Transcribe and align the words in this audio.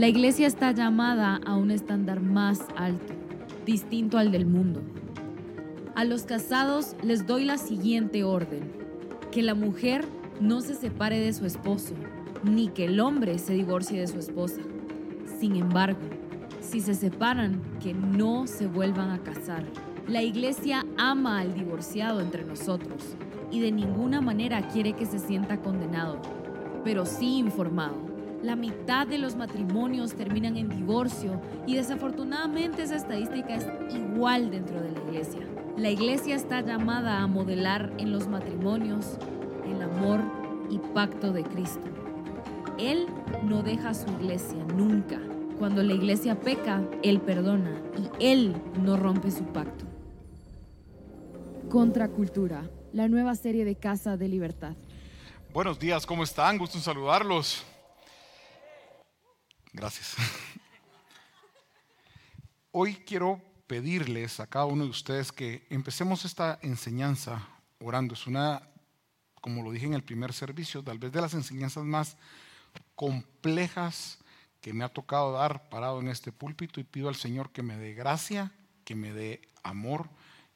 La 0.00 0.08
iglesia 0.08 0.46
está 0.46 0.72
llamada 0.72 1.38
a 1.44 1.56
un 1.56 1.70
estándar 1.70 2.22
más 2.22 2.64
alto, 2.74 3.12
distinto 3.66 4.16
al 4.16 4.32
del 4.32 4.46
mundo. 4.46 4.80
A 5.94 6.06
los 6.06 6.22
casados 6.22 6.96
les 7.02 7.26
doy 7.26 7.44
la 7.44 7.58
siguiente 7.58 8.24
orden, 8.24 8.62
que 9.30 9.42
la 9.42 9.54
mujer 9.54 10.06
no 10.40 10.62
se 10.62 10.74
separe 10.74 11.20
de 11.20 11.34
su 11.34 11.44
esposo, 11.44 11.92
ni 12.42 12.68
que 12.68 12.86
el 12.86 12.98
hombre 12.98 13.38
se 13.38 13.52
divorcie 13.52 14.00
de 14.00 14.06
su 14.06 14.18
esposa. 14.18 14.62
Sin 15.38 15.54
embargo, 15.56 16.00
si 16.62 16.80
se 16.80 16.94
separan, 16.94 17.60
que 17.78 17.92
no 17.92 18.46
se 18.46 18.68
vuelvan 18.68 19.10
a 19.10 19.18
casar. 19.18 19.66
La 20.08 20.22
iglesia 20.22 20.86
ama 20.96 21.40
al 21.40 21.52
divorciado 21.52 22.22
entre 22.22 22.42
nosotros 22.42 23.02
y 23.50 23.60
de 23.60 23.70
ninguna 23.70 24.22
manera 24.22 24.66
quiere 24.68 24.94
que 24.94 25.04
se 25.04 25.18
sienta 25.18 25.60
condenado, 25.60 26.22
pero 26.84 27.04
sí 27.04 27.36
informado. 27.36 28.09
La 28.42 28.56
mitad 28.56 29.06
de 29.06 29.18
los 29.18 29.36
matrimonios 29.36 30.14
terminan 30.14 30.56
en 30.56 30.70
divorcio 30.70 31.40
y 31.66 31.74
desafortunadamente 31.74 32.82
esa 32.82 32.96
estadística 32.96 33.54
es 33.54 33.66
igual 33.94 34.50
dentro 34.50 34.80
de 34.80 34.92
la 34.92 34.98
iglesia. 35.00 35.40
La 35.76 35.90
iglesia 35.90 36.36
está 36.36 36.62
llamada 36.62 37.20
a 37.20 37.26
modelar 37.26 37.92
en 37.98 38.12
los 38.12 38.28
matrimonios 38.28 39.18
el 39.70 39.82
amor 39.82 40.20
y 40.70 40.78
pacto 40.78 41.32
de 41.32 41.42
Cristo. 41.42 41.86
Él 42.78 43.06
no 43.44 43.62
deja 43.62 43.90
a 43.90 43.94
su 43.94 44.08
iglesia 44.12 44.64
nunca. 44.74 45.20
Cuando 45.58 45.82
la 45.82 45.92
iglesia 45.92 46.40
peca, 46.40 46.82
Él 47.02 47.20
perdona 47.20 47.78
y 47.98 48.24
Él 48.24 48.56
no 48.82 48.96
rompe 48.96 49.30
su 49.30 49.44
pacto. 49.44 49.84
Contracultura, 51.68 52.70
la 52.94 53.06
nueva 53.06 53.34
serie 53.34 53.66
de 53.66 53.76
Casa 53.76 54.16
de 54.16 54.28
Libertad. 54.28 54.76
Buenos 55.52 55.78
días, 55.78 56.06
¿cómo 56.06 56.22
están? 56.22 56.56
Gusto 56.56 56.78
en 56.78 56.84
saludarlos. 56.84 57.66
Gracias. 59.72 60.16
Hoy 62.72 62.94
quiero 63.06 63.40
pedirles 63.68 64.40
a 64.40 64.48
cada 64.48 64.64
uno 64.64 64.84
de 64.84 64.90
ustedes 64.90 65.30
que 65.30 65.64
empecemos 65.70 66.24
esta 66.24 66.58
enseñanza 66.62 67.48
orando. 67.78 68.14
Es 68.14 68.26
una, 68.26 68.68
como 69.40 69.62
lo 69.62 69.70
dije 69.70 69.86
en 69.86 69.94
el 69.94 70.02
primer 70.02 70.32
servicio, 70.32 70.82
tal 70.82 70.98
vez 70.98 71.12
de 71.12 71.20
las 71.20 71.34
enseñanzas 71.34 71.84
más 71.84 72.16
complejas 72.96 74.18
que 74.60 74.72
me 74.72 74.84
ha 74.84 74.88
tocado 74.88 75.32
dar 75.32 75.68
parado 75.68 76.00
en 76.00 76.08
este 76.08 76.32
púlpito 76.32 76.80
y 76.80 76.84
pido 76.84 77.08
al 77.08 77.14
Señor 77.14 77.50
que 77.50 77.62
me 77.62 77.76
dé 77.76 77.94
gracia, 77.94 78.52
que 78.84 78.96
me 78.96 79.12
dé 79.12 79.40
amor 79.62 80.10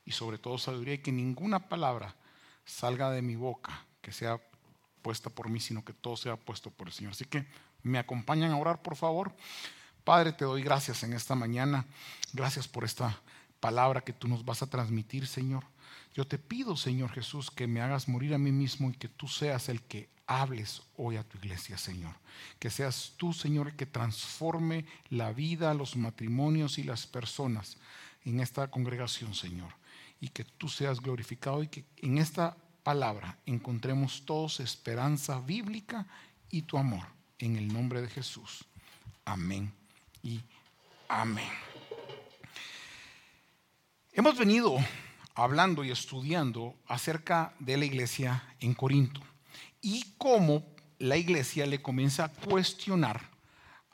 y 0.04 0.10
sobre 0.10 0.38
todo 0.38 0.58
sabiduría 0.58 0.94
y 0.94 0.98
que 0.98 1.12
ninguna 1.12 1.68
palabra 1.68 2.16
salga 2.64 3.10
de 3.10 3.22
mi 3.22 3.36
boca 3.36 3.86
que 4.02 4.12
sea 4.12 4.40
puesta 5.02 5.30
por 5.30 5.48
mí, 5.48 5.60
sino 5.60 5.84
que 5.84 5.92
todo 5.92 6.16
sea 6.16 6.36
puesto 6.36 6.70
por 6.70 6.88
el 6.88 6.92
Señor. 6.92 7.12
Así 7.12 7.26
que 7.26 7.46
¿Me 7.84 7.98
acompañan 7.98 8.50
a 8.50 8.56
orar, 8.56 8.80
por 8.80 8.96
favor? 8.96 9.36
Padre, 10.04 10.32
te 10.32 10.46
doy 10.46 10.62
gracias 10.62 11.02
en 11.02 11.12
esta 11.12 11.34
mañana. 11.34 11.84
Gracias 12.32 12.66
por 12.66 12.82
esta 12.82 13.20
palabra 13.60 14.00
que 14.00 14.14
tú 14.14 14.26
nos 14.26 14.42
vas 14.42 14.62
a 14.62 14.66
transmitir, 14.66 15.26
Señor. 15.26 15.64
Yo 16.14 16.26
te 16.26 16.38
pido, 16.38 16.76
Señor 16.78 17.10
Jesús, 17.10 17.50
que 17.50 17.66
me 17.66 17.82
hagas 17.82 18.08
morir 18.08 18.32
a 18.32 18.38
mí 18.38 18.52
mismo 18.52 18.88
y 18.88 18.94
que 18.94 19.08
tú 19.08 19.28
seas 19.28 19.68
el 19.68 19.82
que 19.82 20.08
hables 20.26 20.80
hoy 20.96 21.16
a 21.16 21.24
tu 21.24 21.36
iglesia, 21.36 21.76
Señor. 21.76 22.14
Que 22.58 22.70
seas 22.70 23.12
tú, 23.18 23.34
Señor, 23.34 23.68
el 23.68 23.76
que 23.76 23.84
transforme 23.84 24.86
la 25.10 25.32
vida, 25.32 25.74
los 25.74 25.94
matrimonios 25.94 26.78
y 26.78 26.84
las 26.84 27.06
personas 27.06 27.76
en 28.24 28.40
esta 28.40 28.70
congregación, 28.70 29.34
Señor. 29.34 29.74
Y 30.22 30.28
que 30.28 30.44
tú 30.44 30.70
seas 30.70 31.00
glorificado 31.00 31.62
y 31.62 31.68
que 31.68 31.84
en 31.98 32.16
esta 32.16 32.56
palabra 32.82 33.36
encontremos 33.44 34.24
todos 34.24 34.60
esperanza 34.60 35.38
bíblica 35.40 36.06
y 36.50 36.62
tu 36.62 36.78
amor 36.78 37.14
en 37.44 37.56
el 37.56 37.70
nombre 37.70 38.00
de 38.00 38.08
Jesús. 38.08 38.64
Amén 39.24 39.70
y 40.22 40.40
amén. 41.08 41.48
Hemos 44.12 44.38
venido 44.38 44.78
hablando 45.34 45.84
y 45.84 45.90
estudiando 45.90 46.74
acerca 46.86 47.52
de 47.58 47.76
la 47.76 47.84
iglesia 47.84 48.42
en 48.60 48.72
Corinto 48.72 49.20
y 49.82 50.14
cómo 50.16 50.64
la 50.98 51.18
iglesia 51.18 51.66
le 51.66 51.82
comienza 51.82 52.24
a 52.24 52.28
cuestionar 52.28 53.20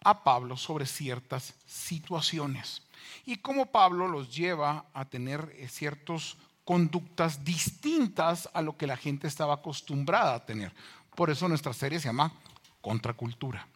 a 0.04 0.22
Pablo 0.22 0.56
sobre 0.56 0.86
ciertas 0.86 1.54
situaciones 1.66 2.82
y 3.26 3.36
cómo 3.36 3.66
Pablo 3.66 4.06
los 4.06 4.34
lleva 4.34 4.86
a 4.94 5.04
tener 5.06 5.52
eh, 5.56 5.68
ciertas 5.68 6.36
conductas 6.64 7.44
distintas 7.44 8.48
a 8.52 8.62
lo 8.62 8.76
que 8.76 8.86
la 8.86 8.96
gente 8.96 9.26
estaba 9.26 9.54
acostumbrada 9.54 10.34
a 10.34 10.46
tener. 10.46 10.72
Por 11.16 11.30
eso 11.30 11.48
nuestra 11.48 11.72
serie 11.72 11.98
se 11.98 12.06
llama 12.06 12.32
contracultura. 12.80 13.66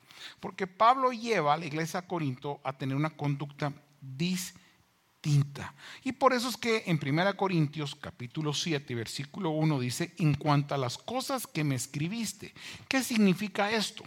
Porque 0.40 0.66
Pablo 0.66 1.12
lleva 1.12 1.54
a 1.54 1.56
la 1.56 1.66
iglesia 1.66 2.02
de 2.02 2.06
Corinto 2.06 2.60
a 2.64 2.72
tener 2.72 2.96
una 2.96 3.10
conducta 3.10 3.72
distinta. 4.00 5.74
Y 6.02 6.12
por 6.12 6.32
eso 6.32 6.48
es 6.48 6.56
que 6.56 6.84
en 6.86 7.00
1 7.02 7.36
Corintios 7.36 7.94
capítulo 7.94 8.52
7, 8.52 8.94
versículo 8.94 9.50
1 9.50 9.80
dice, 9.80 10.14
en 10.18 10.34
cuanto 10.34 10.74
a 10.74 10.78
las 10.78 10.98
cosas 10.98 11.46
que 11.46 11.64
me 11.64 11.74
escribiste, 11.74 12.54
¿qué 12.88 13.02
significa 13.02 13.70
esto? 13.70 14.04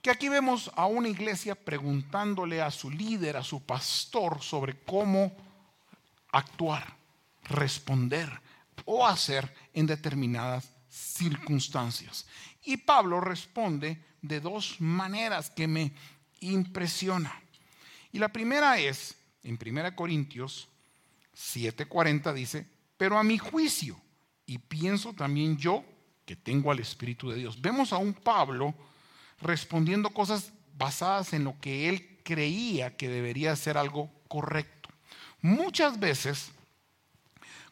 Que 0.00 0.10
aquí 0.10 0.28
vemos 0.28 0.70
a 0.74 0.86
una 0.86 1.08
iglesia 1.08 1.54
preguntándole 1.54 2.60
a 2.60 2.70
su 2.70 2.90
líder, 2.90 3.36
a 3.36 3.44
su 3.44 3.62
pastor, 3.62 4.42
sobre 4.42 4.78
cómo 4.80 5.32
actuar, 6.32 6.96
responder 7.44 8.40
o 8.84 9.06
hacer 9.06 9.54
en 9.74 9.86
determinadas 9.86 10.68
circunstancias. 10.92 12.26
Y 12.62 12.76
Pablo 12.76 13.20
responde 13.20 13.98
de 14.20 14.40
dos 14.40 14.80
maneras 14.80 15.50
que 15.50 15.66
me 15.66 15.92
impresiona. 16.40 17.40
Y 18.12 18.18
la 18.18 18.28
primera 18.28 18.78
es, 18.78 19.16
en 19.42 19.58
1 19.58 19.96
Corintios 19.96 20.68
7:40 21.34 22.32
dice, 22.34 22.66
pero 22.96 23.18
a 23.18 23.22
mi 23.22 23.38
juicio, 23.38 23.98
y 24.44 24.58
pienso 24.58 25.14
también 25.14 25.56
yo 25.56 25.84
que 26.26 26.36
tengo 26.36 26.70
al 26.70 26.78
Espíritu 26.78 27.30
de 27.30 27.36
Dios. 27.36 27.60
Vemos 27.60 27.92
a 27.92 27.96
un 27.96 28.12
Pablo 28.12 28.74
respondiendo 29.40 30.10
cosas 30.10 30.52
basadas 30.76 31.32
en 31.32 31.44
lo 31.44 31.58
que 31.58 31.88
él 31.88 32.20
creía 32.22 32.96
que 32.96 33.08
debería 33.08 33.56
ser 33.56 33.78
algo 33.78 34.10
correcto. 34.28 34.90
Muchas 35.40 35.98
veces, 35.98 36.52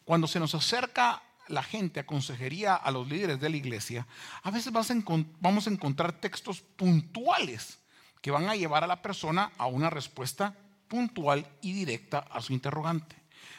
cuando 0.03 0.27
se 0.27 0.39
nos 0.39 0.55
acerca 0.55 1.21
la 1.51 1.63
gente 1.63 1.99
a 1.99 2.75
a 2.75 2.91
los 2.91 3.07
líderes 3.07 3.39
de 3.39 3.49
la 3.49 3.57
iglesia, 3.57 4.07
a 4.43 4.51
veces 4.51 4.71
vamos 4.71 5.67
a 5.67 5.69
encontrar 5.69 6.13
textos 6.13 6.61
puntuales 6.61 7.79
que 8.21 8.31
van 8.31 8.49
a 8.49 8.55
llevar 8.55 8.83
a 8.83 8.87
la 8.87 9.01
persona 9.01 9.51
a 9.57 9.65
una 9.65 9.89
respuesta 9.89 10.55
puntual 10.87 11.45
y 11.61 11.73
directa 11.73 12.19
a 12.19 12.41
su 12.41 12.53
interrogante. 12.53 13.15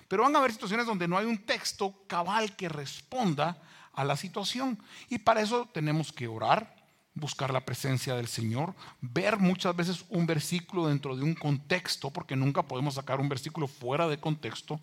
Pero 0.08 0.24
van 0.24 0.36
a 0.36 0.38
haber 0.38 0.52
situaciones 0.52 0.86
donde 0.86 1.08
no 1.08 1.16
hay 1.16 1.26
un 1.26 1.38
texto 1.38 1.94
cabal 2.06 2.54
que 2.54 2.68
responda 2.68 3.60
a 3.94 4.04
la 4.04 4.16
situación. 4.16 4.78
Y 5.08 5.18
para 5.18 5.40
eso 5.40 5.68
tenemos 5.72 6.12
que 6.12 6.28
orar, 6.28 6.76
buscar 7.14 7.52
la 7.52 7.64
presencia 7.64 8.14
del 8.14 8.28
Señor, 8.28 8.74
ver 9.00 9.38
muchas 9.38 9.74
veces 9.74 10.04
un 10.08 10.26
versículo 10.26 10.88
dentro 10.88 11.16
de 11.16 11.22
un 11.22 11.34
contexto, 11.34 12.10
porque 12.10 12.36
nunca 12.36 12.62
podemos 12.62 12.94
sacar 12.94 13.20
un 13.20 13.28
versículo 13.28 13.66
fuera 13.66 14.08
de 14.08 14.20
contexto, 14.20 14.80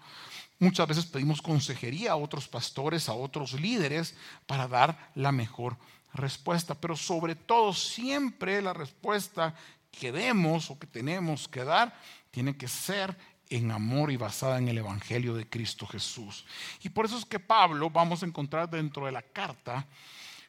Muchas 0.59 0.87
veces 0.87 1.05
pedimos 1.05 1.41
consejería 1.41 2.11
a 2.11 2.17
otros 2.17 2.47
pastores, 2.49 3.07
a 3.07 3.13
otros 3.13 3.53
líderes, 3.53 4.15
para 4.45 4.67
dar 4.67 5.11
la 5.15 5.31
mejor 5.31 5.77
respuesta. 6.13 6.75
Pero 6.75 6.97
sobre 6.97 7.35
todo, 7.35 7.73
siempre 7.73 8.61
la 8.61 8.73
respuesta 8.73 9.55
que 9.89 10.11
demos 10.11 10.69
o 10.69 10.77
que 10.77 10.85
tenemos 10.85 11.47
que 11.47 11.63
dar 11.63 11.97
tiene 12.29 12.57
que 12.57 12.67
ser 12.67 13.17
en 13.49 13.71
amor 13.71 14.11
y 14.11 14.17
basada 14.17 14.59
en 14.59 14.67
el 14.67 14.77
Evangelio 14.77 15.33
de 15.33 15.49
Cristo 15.49 15.87
Jesús. 15.87 16.45
Y 16.83 16.89
por 16.89 17.05
eso 17.05 17.17
es 17.17 17.25
que 17.25 17.39
Pablo, 17.39 17.89
vamos 17.89 18.21
a 18.21 18.25
encontrar 18.25 18.69
dentro 18.69 19.05
de 19.05 19.11
la 19.11 19.21
carta, 19.21 19.87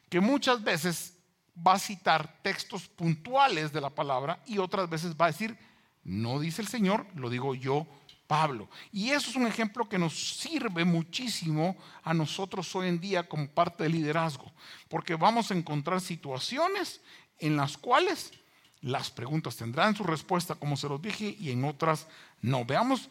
que 0.09 0.19
muchas 0.19 0.63
veces 0.63 1.17
va 1.55 1.73
a 1.73 1.79
citar 1.79 2.41
textos 2.41 2.87
puntuales 2.87 3.71
de 3.71 3.81
la 3.81 3.89
palabra 3.89 4.41
y 4.45 4.57
otras 4.57 4.89
veces 4.89 5.15
va 5.15 5.25
a 5.25 5.31
decir, 5.31 5.57
no 6.03 6.39
dice 6.39 6.61
el 6.61 6.67
Señor, 6.67 7.07
lo 7.15 7.29
digo 7.29 7.55
yo 7.55 7.87
Pablo. 8.31 8.69
Y 8.93 9.09
eso 9.09 9.29
es 9.29 9.35
un 9.35 9.45
ejemplo 9.45 9.89
que 9.89 9.97
nos 9.97 10.37
sirve 10.37 10.85
muchísimo 10.85 11.75
a 12.01 12.13
nosotros 12.13 12.73
hoy 12.77 12.87
en 12.87 13.01
día 13.01 13.27
como 13.27 13.49
parte 13.49 13.83
del 13.83 13.91
liderazgo, 13.91 14.49
porque 14.87 15.15
vamos 15.15 15.51
a 15.51 15.53
encontrar 15.53 15.99
situaciones 15.99 17.01
en 17.39 17.57
las 17.57 17.77
cuales 17.77 18.31
las 18.79 19.11
preguntas 19.11 19.57
tendrán 19.57 19.97
su 19.97 20.05
respuesta, 20.05 20.55
como 20.55 20.77
se 20.77 20.87
los 20.87 21.01
dije, 21.01 21.35
y 21.37 21.51
en 21.51 21.65
otras 21.65 22.07
no. 22.39 22.63
Veamos 22.63 23.09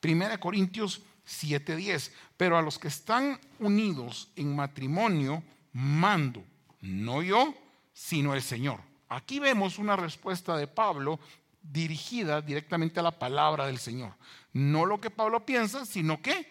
1 0.00 0.38
Corintios 0.38 1.02
7:10, 1.26 2.12
pero 2.36 2.56
a 2.56 2.62
los 2.62 2.78
que 2.78 2.86
están 2.86 3.40
unidos 3.58 4.28
en 4.36 4.54
matrimonio, 4.54 5.42
mando, 5.72 6.44
no 6.80 7.24
yo, 7.24 7.56
sino 7.92 8.34
el 8.34 8.42
Señor. 8.42 8.78
Aquí 9.08 9.40
vemos 9.40 9.78
una 9.78 9.96
respuesta 9.96 10.56
de 10.56 10.68
Pablo 10.68 11.18
dirigida 11.62 12.40
directamente 12.40 13.00
a 13.00 13.02
la 13.02 13.18
palabra 13.18 13.66
del 13.66 13.78
Señor. 13.78 14.14
No 14.52 14.86
lo 14.86 15.00
que 15.00 15.10
Pablo 15.10 15.44
piensa, 15.44 15.84
sino 15.84 16.20
que 16.20 16.50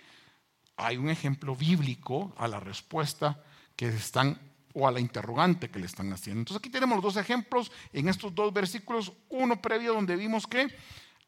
hay 0.78 0.98
un 0.98 1.10
ejemplo 1.10 1.56
bíblico 1.56 2.34
a 2.38 2.48
la 2.48 2.60
respuesta 2.60 3.44
que 3.76 3.88
están 3.88 4.40
o 4.74 4.88
a 4.88 4.92
la 4.92 5.00
interrogante 5.00 5.70
que 5.70 5.80
le 5.80 5.86
están 5.86 6.12
haciendo. 6.14 6.42
Entonces 6.42 6.60
aquí 6.60 6.70
tenemos 6.70 6.98
los 6.98 7.14
dos 7.14 7.18
ejemplos 7.18 7.72
en 7.92 8.08
estos 8.08 8.34
dos 8.34 8.54
versículos, 8.54 9.12
uno 9.30 9.62
previo 9.62 9.94
donde 9.94 10.16
vimos 10.16 10.48
que 10.48 10.68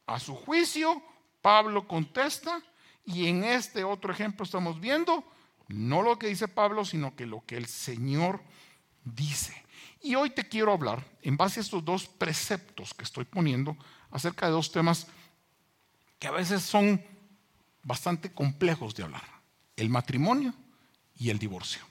a 0.05 0.19
su 0.19 0.35
juicio 0.35 1.01
Pablo 1.41 1.87
contesta 1.87 2.61
y 3.05 3.27
en 3.27 3.43
este 3.43 3.83
otro 3.83 4.13
ejemplo 4.13 4.45
estamos 4.45 4.79
viendo 4.79 5.23
no 5.67 6.01
lo 6.01 6.19
que 6.19 6.27
dice 6.27 6.47
Pablo, 6.47 6.85
sino 6.85 7.15
que 7.15 7.25
lo 7.25 7.45
que 7.45 7.57
el 7.57 7.65
Señor 7.65 8.41
dice. 9.03 9.60
Y 10.01 10.15
hoy 10.15 10.31
te 10.31 10.47
quiero 10.47 10.73
hablar, 10.73 11.05
en 11.21 11.37
base 11.37 11.59
a 11.59 11.63
estos 11.63 11.85
dos 11.85 12.07
preceptos 12.07 12.93
que 12.93 13.03
estoy 13.03 13.23
poniendo, 13.23 13.77
acerca 14.09 14.47
de 14.47 14.51
dos 14.51 14.71
temas 14.71 15.07
que 16.17 16.27
a 16.27 16.31
veces 16.31 16.63
son 16.63 17.03
bastante 17.83 18.31
complejos 18.31 18.95
de 18.95 19.03
hablar, 19.03 19.23
el 19.75 19.89
matrimonio 19.89 20.53
y 21.15 21.29
el 21.29 21.37
divorcio. 21.39 21.81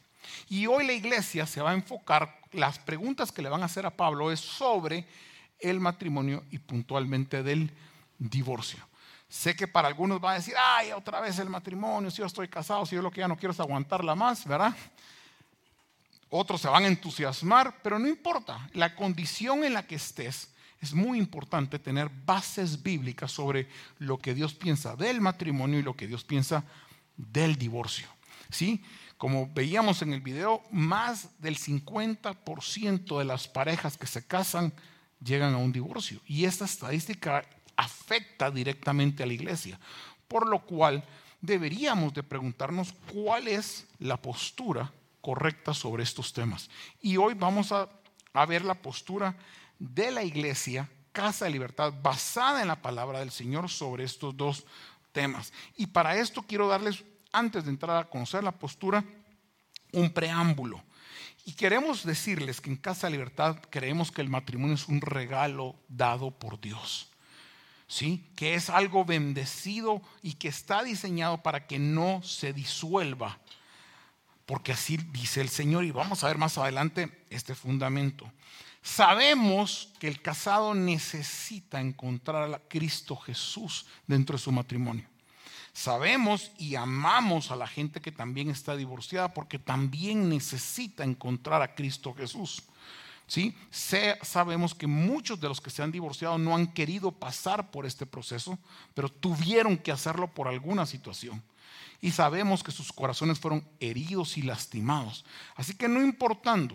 Y 0.48 0.66
hoy 0.66 0.86
la 0.86 0.92
iglesia 0.92 1.46
se 1.46 1.60
va 1.60 1.70
a 1.70 1.74
enfocar, 1.74 2.40
las 2.52 2.78
preguntas 2.78 3.30
que 3.30 3.42
le 3.42 3.48
van 3.48 3.62
a 3.62 3.66
hacer 3.66 3.86
a 3.86 3.96
Pablo 3.96 4.32
es 4.32 4.40
sobre 4.40 5.06
el 5.60 5.78
matrimonio 5.78 6.44
y 6.50 6.58
puntualmente 6.58 7.42
del 7.42 7.72
divorcio. 8.18 8.84
Sé 9.28 9.54
que 9.54 9.68
para 9.68 9.86
algunos 9.86 10.22
va 10.22 10.32
a 10.32 10.34
decir, 10.34 10.54
ay, 10.60 10.90
otra 10.90 11.20
vez 11.20 11.38
el 11.38 11.48
matrimonio, 11.48 12.10
si 12.10 12.18
yo 12.18 12.26
estoy 12.26 12.48
casado, 12.48 12.84
si 12.84 12.96
yo 12.96 13.02
lo 13.02 13.12
que 13.12 13.20
ya 13.20 13.28
no 13.28 13.36
quiero 13.36 13.52
es 13.52 13.60
aguantarla 13.60 14.16
más, 14.16 14.44
¿verdad? 14.44 14.76
Otros 16.30 16.60
se 16.60 16.68
van 16.68 16.84
a 16.84 16.88
entusiasmar, 16.88 17.82
pero 17.82 17.98
no 17.98 18.06
importa, 18.06 18.70
la 18.72 18.94
condición 18.94 19.64
en 19.64 19.74
la 19.74 19.86
que 19.86 19.96
estés, 19.96 20.48
es 20.80 20.94
muy 20.94 21.18
importante 21.18 21.78
tener 21.78 22.08
bases 22.08 22.82
bíblicas 22.82 23.30
sobre 23.30 23.68
lo 23.98 24.18
que 24.18 24.32
Dios 24.32 24.54
piensa 24.54 24.96
del 24.96 25.20
matrimonio 25.20 25.78
y 25.78 25.82
lo 25.82 25.94
que 25.94 26.06
Dios 26.06 26.24
piensa 26.24 26.64
del 27.16 27.56
divorcio. 27.56 28.08
¿Sí? 28.48 28.82
Como 29.18 29.52
veíamos 29.52 30.00
en 30.00 30.14
el 30.14 30.22
video, 30.22 30.62
más 30.70 31.28
del 31.40 31.58
50% 31.58 33.18
de 33.18 33.24
las 33.24 33.46
parejas 33.46 33.98
que 33.98 34.06
se 34.06 34.26
casan 34.26 34.72
llegan 35.22 35.52
a 35.52 35.58
un 35.58 35.72
divorcio. 35.72 36.20
Y 36.26 36.46
esta 36.46 36.64
estadística 36.64 37.44
afecta 37.76 38.50
directamente 38.50 39.22
a 39.22 39.26
la 39.26 39.34
iglesia. 39.34 39.78
Por 40.26 40.48
lo 40.48 40.64
cual 40.64 41.04
deberíamos 41.42 42.14
de 42.14 42.22
preguntarnos 42.22 42.94
cuál 43.12 43.48
es 43.48 43.86
la 43.98 44.16
postura 44.16 44.90
correcta 45.20 45.74
sobre 45.74 46.02
estos 46.02 46.32
temas. 46.32 46.70
Y 47.00 47.16
hoy 47.16 47.34
vamos 47.34 47.72
a, 47.72 47.88
a 48.32 48.46
ver 48.46 48.64
la 48.64 48.74
postura 48.74 49.36
de 49.78 50.10
la 50.10 50.22
iglesia, 50.22 50.88
Casa 51.12 51.46
de 51.46 51.50
Libertad, 51.50 51.92
basada 52.02 52.62
en 52.62 52.68
la 52.68 52.82
palabra 52.82 53.20
del 53.20 53.30
Señor 53.30 53.68
sobre 53.68 54.04
estos 54.04 54.36
dos 54.36 54.64
temas. 55.12 55.52
Y 55.76 55.86
para 55.86 56.16
esto 56.16 56.42
quiero 56.42 56.68
darles, 56.68 57.04
antes 57.32 57.64
de 57.64 57.70
entrar 57.70 57.96
a 57.96 58.08
conocer 58.08 58.44
la 58.44 58.52
postura, 58.52 59.04
un 59.92 60.10
preámbulo. 60.10 60.82
Y 61.44 61.52
queremos 61.52 62.04
decirles 62.04 62.60
que 62.60 62.70
en 62.70 62.76
Casa 62.76 63.06
de 63.06 63.12
Libertad 63.12 63.56
creemos 63.70 64.12
que 64.12 64.20
el 64.20 64.28
matrimonio 64.28 64.74
es 64.74 64.88
un 64.88 65.00
regalo 65.00 65.74
dado 65.88 66.30
por 66.30 66.60
Dios. 66.60 67.08
¿Sí? 67.86 68.30
Que 68.36 68.54
es 68.54 68.70
algo 68.70 69.04
bendecido 69.04 70.00
y 70.22 70.34
que 70.34 70.46
está 70.46 70.84
diseñado 70.84 71.42
para 71.42 71.66
que 71.66 71.80
no 71.80 72.22
se 72.22 72.52
disuelva. 72.52 73.40
Porque 74.50 74.72
así 74.72 74.96
dice 75.12 75.40
el 75.40 75.48
Señor 75.48 75.84
y 75.84 75.92
vamos 75.92 76.24
a 76.24 76.26
ver 76.26 76.36
más 76.36 76.58
adelante 76.58 77.24
este 77.30 77.54
fundamento. 77.54 78.28
Sabemos 78.82 79.92
que 80.00 80.08
el 80.08 80.20
casado 80.20 80.74
necesita 80.74 81.80
encontrar 81.80 82.52
a 82.52 82.58
Cristo 82.58 83.14
Jesús 83.14 83.86
dentro 84.08 84.36
de 84.36 84.42
su 84.42 84.50
matrimonio. 84.50 85.06
Sabemos 85.72 86.50
y 86.58 86.74
amamos 86.74 87.52
a 87.52 87.56
la 87.56 87.68
gente 87.68 88.00
que 88.00 88.10
también 88.10 88.50
está 88.50 88.74
divorciada 88.74 89.32
porque 89.32 89.60
también 89.60 90.28
necesita 90.28 91.04
encontrar 91.04 91.62
a 91.62 91.76
Cristo 91.76 92.12
Jesús. 92.12 92.64
¿Sí? 93.28 93.54
sabemos 93.70 94.74
que 94.74 94.88
muchos 94.88 95.40
de 95.40 95.46
los 95.46 95.60
que 95.60 95.70
se 95.70 95.84
han 95.84 95.92
divorciado 95.92 96.38
no 96.38 96.56
han 96.56 96.72
querido 96.72 97.12
pasar 97.12 97.70
por 97.70 97.86
este 97.86 98.04
proceso, 98.04 98.58
pero 98.94 99.08
tuvieron 99.08 99.78
que 99.78 99.92
hacerlo 99.92 100.26
por 100.26 100.48
alguna 100.48 100.86
situación. 100.86 101.40
Y 102.00 102.12
sabemos 102.12 102.62
que 102.62 102.72
sus 102.72 102.92
corazones 102.92 103.38
fueron 103.38 103.66
heridos 103.78 104.38
y 104.38 104.42
lastimados. 104.42 105.24
Así 105.54 105.74
que 105.74 105.88
no 105.88 106.02
importando 106.02 106.74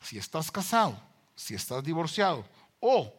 si 0.00 0.18
estás 0.18 0.50
casado, 0.50 0.98
si 1.34 1.54
estás 1.54 1.84
divorciado 1.84 2.44
o 2.80 3.12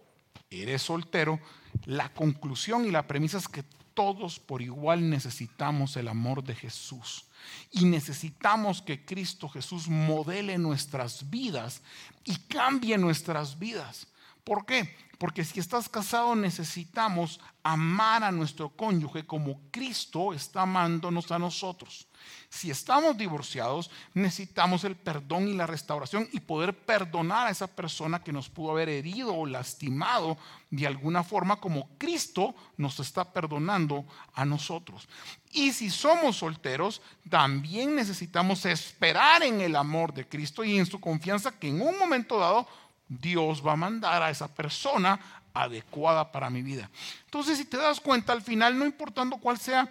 eres 0.50 0.82
soltero, 0.82 1.40
la 1.86 2.14
conclusión 2.14 2.86
y 2.86 2.92
la 2.92 3.06
premisa 3.06 3.38
es 3.38 3.48
que 3.48 3.64
todos 3.94 4.40
por 4.40 4.62
igual 4.62 5.10
necesitamos 5.10 5.98
el 5.98 6.08
amor 6.08 6.44
de 6.44 6.56
Jesús. 6.56 7.26
Y 7.72 7.86
necesitamos 7.86 8.82
que 8.82 9.04
Cristo 9.04 9.50
Jesús 9.50 9.88
modele 9.88 10.58
nuestras 10.60 11.30
vidas 11.30 11.82
y 12.24 12.36
cambie 12.36 12.98
nuestras 12.98 13.58
vidas. 13.58 14.08
¿Por 14.48 14.66
qué? 14.66 14.96
Porque 15.18 15.44
si 15.44 15.60
estás 15.60 15.90
casado 15.90 16.34
necesitamos 16.34 17.42
amar 17.64 18.24
a 18.24 18.32
nuestro 18.32 18.70
cónyuge 18.70 19.26
como 19.26 19.60
Cristo 19.72 20.32
está 20.32 20.62
amándonos 20.62 21.30
a 21.34 21.40
nosotros. 21.40 22.08
Si 22.48 22.72
estamos 22.72 23.18
divorciados, 23.18 23.92
necesitamos 24.14 24.86
el 24.86 24.96
perdón 24.96 25.50
y 25.50 25.54
la 25.54 25.68
restauración 25.68 26.30
y 26.32 26.40
poder 26.40 26.74
perdonar 26.74 27.48
a 27.48 27.50
esa 27.50 27.68
persona 27.68 28.24
que 28.24 28.32
nos 28.32 28.48
pudo 28.48 28.72
haber 28.72 28.88
herido 28.88 29.36
o 29.36 29.46
lastimado 29.46 30.38
de 30.70 30.88
alguna 30.88 31.26
forma 31.26 31.58
como 31.58 31.90
Cristo 31.98 32.56
nos 32.78 33.02
está 33.02 33.34
perdonando 33.34 34.06
a 34.34 34.46
nosotros. 34.46 35.10
Y 35.52 35.74
si 35.74 35.90
somos 35.90 36.38
solteros, 36.38 37.02
también 37.30 37.96
necesitamos 37.96 38.66
esperar 38.66 39.44
en 39.44 39.60
el 39.60 39.76
amor 39.76 40.14
de 40.14 40.26
Cristo 40.26 40.64
y 40.64 40.78
en 40.78 40.86
su 40.86 41.02
confianza 41.02 41.60
que 41.60 41.68
en 41.68 41.82
un 41.82 42.00
momento 42.00 42.40
dado 42.40 42.66
Dios 43.08 43.66
va 43.66 43.74
a 43.74 43.78
mandar 43.78 44.22
a 44.22 44.30
esa 44.30 44.48
persona 44.48 45.20
adecuada 45.54 46.32
para 46.32 46.50
mi 46.50 46.62
vida. 46.62 46.90
Entonces, 47.26 47.58
si 47.58 47.66
te 47.66 47.78
das 47.78 48.00
cuenta, 48.00 48.34
al 48.34 48.42
final, 48.42 48.78
no 48.78 48.86
importando 48.86 49.38
cuál 49.38 49.58
sea 49.58 49.90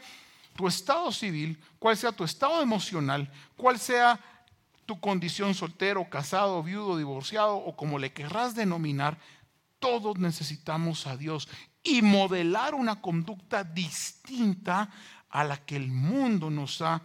tu 0.55 0.67
estado 0.67 1.13
civil, 1.13 1.59
cuál 1.79 1.97
sea 1.97 2.13
tu 2.13 2.25
estado 2.25 2.63
emocional, 2.63 3.31
cuál 3.57 3.79
sea 3.79 4.19
tu 4.87 5.01
condición 5.01 5.55
soltero, 5.55 6.09
casado, 6.09 6.63
viudo, 6.63 6.97
divorciado 6.97 7.57
o 7.57 7.77
como 7.77 7.99
le 7.99 8.13
querrás 8.13 8.55
denominar, 8.55 9.19
todos 9.79 10.19
necesitamos 10.19 11.07
a 11.07 11.17
Dios 11.17 11.49
y 11.83 12.03
modelar 12.03 12.75
una 12.75 13.01
conducta 13.01 13.65
distinta 13.65 14.91
a 15.29 15.45
la 15.45 15.59
que 15.59 15.77
el 15.77 15.89
mundo 15.89 16.51
nos 16.51 16.81
ha 16.81 17.03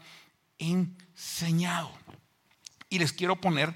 enseñado. 0.57 1.91
Y 2.89 2.99
les 2.99 3.13
quiero 3.13 3.39
poner 3.41 3.75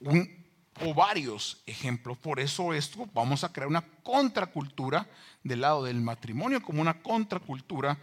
un 0.00 0.43
o 0.80 0.94
varios 0.94 1.62
ejemplos. 1.66 2.18
Por 2.18 2.40
eso 2.40 2.72
esto 2.72 3.08
vamos 3.12 3.44
a 3.44 3.52
crear 3.52 3.68
una 3.68 3.84
contracultura 4.02 5.06
del 5.42 5.60
lado 5.60 5.84
del 5.84 6.00
matrimonio 6.00 6.62
como 6.62 6.80
una 6.80 7.02
contracultura 7.02 7.98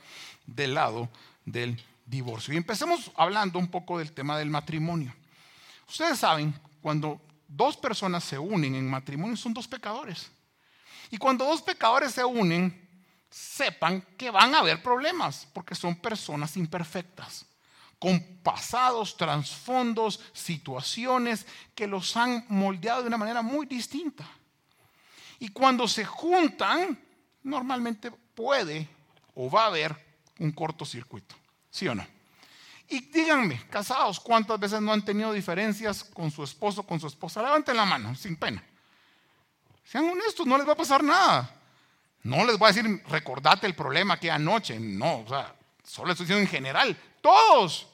del 0.45 0.75
lado 0.75 1.09
del 1.45 1.81
divorcio. 2.05 2.53
Y 2.53 2.57
empecemos 2.57 3.11
hablando 3.15 3.59
un 3.59 3.67
poco 3.67 3.99
del 3.99 4.11
tema 4.11 4.37
del 4.37 4.49
matrimonio. 4.49 5.13
Ustedes 5.87 6.19
saben, 6.19 6.53
cuando 6.81 7.19
dos 7.47 7.75
personas 7.75 8.23
se 8.23 8.39
unen 8.39 8.75
en 8.75 8.89
matrimonio 8.89 9.35
son 9.35 9.53
dos 9.53 9.67
pecadores. 9.67 10.31
Y 11.09 11.17
cuando 11.17 11.45
dos 11.45 11.61
pecadores 11.61 12.13
se 12.13 12.23
unen, 12.23 12.89
sepan 13.29 14.01
que 14.17 14.29
van 14.29 14.55
a 14.55 14.59
haber 14.59 14.81
problemas 14.81 15.47
porque 15.53 15.75
son 15.75 15.95
personas 15.95 16.55
imperfectas 16.57 17.45
con 18.01 18.19
pasados, 18.41 19.15
trasfondos, 19.15 20.19
situaciones 20.33 21.45
que 21.75 21.85
los 21.85 22.17
han 22.17 22.43
moldeado 22.47 23.03
de 23.03 23.09
una 23.09 23.17
manera 23.19 23.43
muy 23.43 23.67
distinta. 23.67 24.27
Y 25.37 25.49
cuando 25.49 25.87
se 25.87 26.03
juntan, 26.03 26.99
normalmente 27.43 28.09
puede 28.09 28.89
o 29.35 29.51
va 29.51 29.65
a 29.65 29.67
haber 29.67 29.95
un 30.39 30.51
cortocircuito, 30.51 31.35
¿sí 31.69 31.87
o 31.87 31.93
no? 31.93 32.03
Y 32.89 33.01
díganme, 33.01 33.67
casados, 33.69 34.19
¿cuántas 34.19 34.59
veces 34.59 34.81
no 34.81 34.91
han 34.91 35.05
tenido 35.05 35.31
diferencias 35.31 36.03
con 36.03 36.31
su 36.31 36.43
esposo, 36.43 36.81
con 36.81 36.99
su 36.99 37.05
esposa? 37.05 37.43
Levanten 37.43 37.77
la 37.77 37.85
mano, 37.85 38.15
sin 38.15 38.35
pena. 38.35 38.63
Sean 39.85 40.09
honestos, 40.09 40.47
no 40.47 40.57
les 40.57 40.67
va 40.67 40.73
a 40.73 40.77
pasar 40.77 41.03
nada. 41.03 41.55
No 42.23 42.45
les 42.45 42.57
voy 42.57 42.67
a 42.67 42.73
decir, 42.73 43.03
recordate 43.09 43.67
el 43.67 43.75
problema 43.75 44.19
que 44.19 44.31
anoche. 44.31 44.79
No, 44.79 45.19
o 45.19 45.27
sea, 45.27 45.55
solo 45.83 46.13
estoy 46.13 46.25
diciendo 46.25 46.41
en 46.41 46.51
general. 46.51 46.97
Todos. 47.21 47.90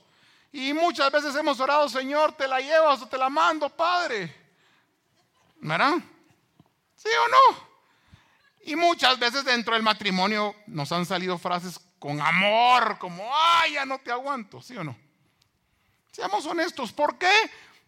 Y 0.58 0.74
muchas 0.74 1.12
veces 1.12 1.36
hemos 1.36 1.60
orado, 1.60 1.88
Señor, 1.88 2.32
te 2.32 2.48
la 2.48 2.60
llevas 2.60 3.00
o 3.04 3.08
te 3.08 3.16
la 3.16 3.30
mando, 3.30 3.70
Padre. 3.70 4.36
¿Verdad? 5.58 5.98
¿Sí 6.96 7.10
o 7.10 7.28
no? 7.30 7.68
Y 8.64 8.76
muchas 8.76 9.20
veces 9.20 9.46
dentro 9.46 9.76
del 9.76 9.84
matrimonio 9.84 10.56
nos 10.66 10.92
han 10.92 11.06
salido 11.06 11.38
frases 11.38 11.80
con 12.00 12.20
amor, 12.20 12.98
como, 12.98 13.30
ay, 13.32 13.74
ya 13.74 13.86
no 13.86 14.00
te 14.00 14.12
aguanto, 14.12 14.60
¿sí 14.60 14.76
o 14.76 14.84
no? 14.84 14.98
Seamos 16.12 16.44
honestos, 16.48 16.92
¿por 16.92 17.20
qué? 17.20 17.32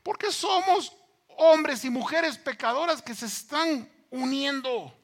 Porque 0.03 0.31
somos 0.31 0.95
hombres 1.38 1.83
y 1.85 1.89
mujeres 1.89 2.38
pecadoras 2.38 3.01
que 3.01 3.15
se 3.15 3.25
están 3.25 3.91
uniendo. 4.11 4.95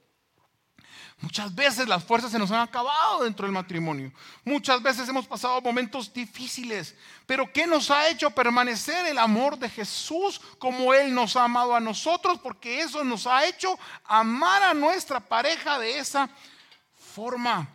Muchas 1.22 1.56
veces 1.56 1.88
las 1.88 2.04
fuerzas 2.04 2.32
se 2.32 2.40
nos 2.40 2.52
han 2.52 2.60
acabado 2.60 3.24
dentro 3.24 3.46
del 3.46 3.54
matrimonio. 3.54 4.12
Muchas 4.44 4.82
veces 4.82 5.08
hemos 5.08 5.26
pasado 5.26 5.62
momentos 5.62 6.14
difíciles. 6.14 6.94
Pero 7.26 7.52
¿qué 7.52 7.66
nos 7.66 7.90
ha 7.90 8.10
hecho 8.10 8.30
permanecer 8.30 9.06
el 9.06 9.18
amor 9.18 9.58
de 9.58 9.70
Jesús 9.70 10.42
como 10.60 10.94
Él 10.94 11.14
nos 11.14 11.36
ha 11.36 11.46
amado 11.46 11.74
a 11.74 11.80
nosotros? 11.80 12.40
Porque 12.40 12.82
eso 12.82 13.04
nos 13.04 13.26
ha 13.28 13.46
hecho 13.46 13.80
amar 14.04 14.62
a 14.64 14.74
nuestra 14.74 15.20
pareja 15.22 15.80
de 15.80 15.98
esa 16.00 16.30
forma. 17.16 17.70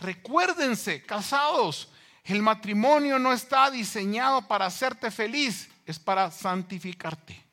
Recuérdense, 0.00 1.02
casados, 1.02 1.88
el 2.24 2.40
matrimonio 2.40 3.18
no 3.18 3.32
está 3.32 3.70
diseñado 3.70 4.46
para 4.46 4.66
hacerte 4.66 5.10
feliz, 5.10 5.68
es 5.84 5.98
para 5.98 6.30
santificarte. 6.30 7.44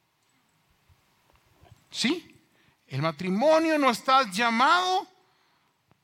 ¿Sí? 1.90 2.40
El 2.88 3.02
matrimonio 3.02 3.80
no 3.80 3.90
está 3.90 4.30
llamado 4.30 5.08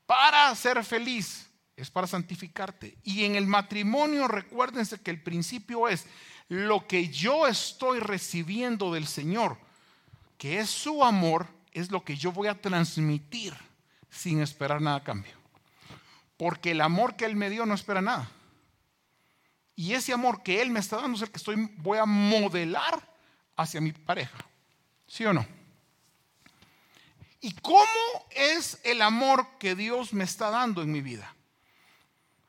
para 0.10 0.56
ser 0.56 0.84
feliz, 0.84 1.48
es 1.76 1.92
para 1.92 2.08
santificarte. 2.08 2.98
Y 3.04 3.26
en 3.26 3.36
el 3.36 3.46
matrimonio 3.46 4.28
recuérdense 4.28 5.00
que 5.00 5.12
el 5.12 5.22
principio 5.22 5.88
es 5.88 6.08
lo 6.48 6.88
que 6.88 7.10
yo 7.10 7.46
estoy 7.46 8.00
recibiendo 8.00 8.92
del 8.92 9.06
Señor, 9.06 9.60
que 10.40 10.58
es 10.58 10.72
su 10.72 11.04
amor, 11.04 11.46
es 11.74 11.92
lo 11.92 12.04
que 12.04 12.18
yo 12.18 12.32
voy 12.32 12.48
a 12.48 12.60
transmitir 12.60 13.54
sin 14.10 14.42
esperar 14.42 14.82
nada 14.82 14.98
a 14.98 15.04
cambio. 15.04 15.34
Porque 16.38 16.72
el 16.72 16.82
amor 16.82 17.16
que 17.16 17.26
Él 17.26 17.36
me 17.36 17.52
dio 17.52 17.68
no 17.68 17.76
espera 17.76 18.02
nada. 18.02 18.32
Y 19.76 19.94
ese 19.94 20.12
amor 20.12 20.42
que 20.42 20.60
Él 20.64 20.72
me 20.72 20.80
está 20.80 20.96
dando 20.96 21.18
es 21.18 21.22
el 21.22 21.30
que 21.30 21.38
estoy, 21.38 21.70
voy 21.78 22.00
a 22.00 22.06
modelar 22.08 23.00
hacia 23.56 23.80
mi 23.80 23.92
pareja. 23.92 24.40
¿Sí 25.06 25.24
o 25.26 25.34
no? 25.34 25.59
¿Y 27.42 27.54
cómo 27.54 27.86
es 28.32 28.80
el 28.84 29.02
amor 29.02 29.48
que 29.60 29.76
Dios 29.76 30.14
me 30.14 30.24
está 30.24 30.50
dando 30.50 30.82
en 30.82 30.92
mi 30.92 31.02
vida? 31.02 31.36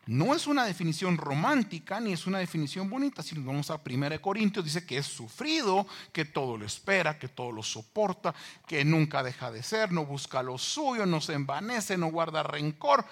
No 0.06 0.34
es 0.34 0.48
una 0.48 0.64
definición 0.64 1.16
romántica 1.16 2.00
ni 2.00 2.12
es 2.12 2.26
una 2.26 2.38
definición 2.38 2.90
bonita. 2.90 3.22
Si 3.22 3.36
nos 3.36 3.44
vamos 3.44 3.70
a 3.70 3.80
1 3.84 4.20
Corintios, 4.20 4.64
dice 4.64 4.84
que 4.84 4.98
es 4.98 5.06
sufrido, 5.06 5.86
que 6.12 6.24
todo 6.24 6.56
lo 6.56 6.66
espera, 6.66 7.18
que 7.18 7.28
todo 7.28 7.52
lo 7.52 7.62
soporta, 7.62 8.34
que 8.66 8.84
nunca 8.84 9.22
deja 9.22 9.52
de 9.52 9.62
ser, 9.62 9.92
no 9.92 10.04
busca 10.04 10.42
lo 10.42 10.58
suyo, 10.58 11.06
no 11.06 11.20
se 11.20 11.34
envanece, 11.34 11.96
no 11.96 12.10
guarda 12.10 12.42
rencor. 12.42 13.06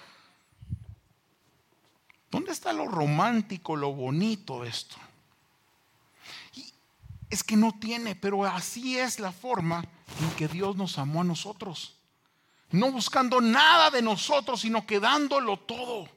¿Dónde 2.29 2.51
está 2.51 2.73
lo 2.73 2.87
romántico, 2.87 3.77
lo 3.77 3.93
bonito 3.93 4.63
de 4.63 4.69
esto? 4.69 4.97
es 7.29 7.43
que 7.43 7.55
no 7.55 7.77
tiene, 7.79 8.15
pero 8.15 8.43
así 8.45 8.97
es 8.97 9.19
la 9.19 9.31
forma 9.31 9.85
en 10.21 10.31
que 10.31 10.47
Dios 10.47 10.75
nos 10.75 10.97
amó 10.97 11.21
a 11.21 11.25
nosotros. 11.25 11.95
No 12.71 12.91
buscando 12.91 13.41
nada 13.41 13.89
de 13.89 14.01
nosotros, 14.01 14.61
sino 14.61 14.85
que 14.85 14.99
dándolo 14.99 15.57
todo. 15.57 16.07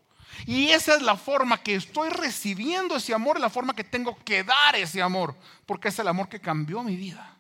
Y 0.46 0.70
esa 0.70 0.94
es 0.94 1.02
la 1.02 1.16
forma 1.16 1.62
que 1.62 1.75
estoy 1.75 2.11
recibiendo 2.11 2.96
ese 2.96 3.14
amor, 3.14 3.38
la 3.38 3.50
forma 3.50 3.75
que 3.75 3.84
tengo 3.84 4.16
que 4.25 4.44
dar 4.44 4.76
ese 4.76 5.00
amor, 5.00 5.37
porque 5.66 5.88
es 5.88 5.99
el 5.99 6.08
amor 6.08 6.28
que 6.28 6.40
cambió 6.40 6.82
mi 6.82 6.96
vida. 6.96 7.37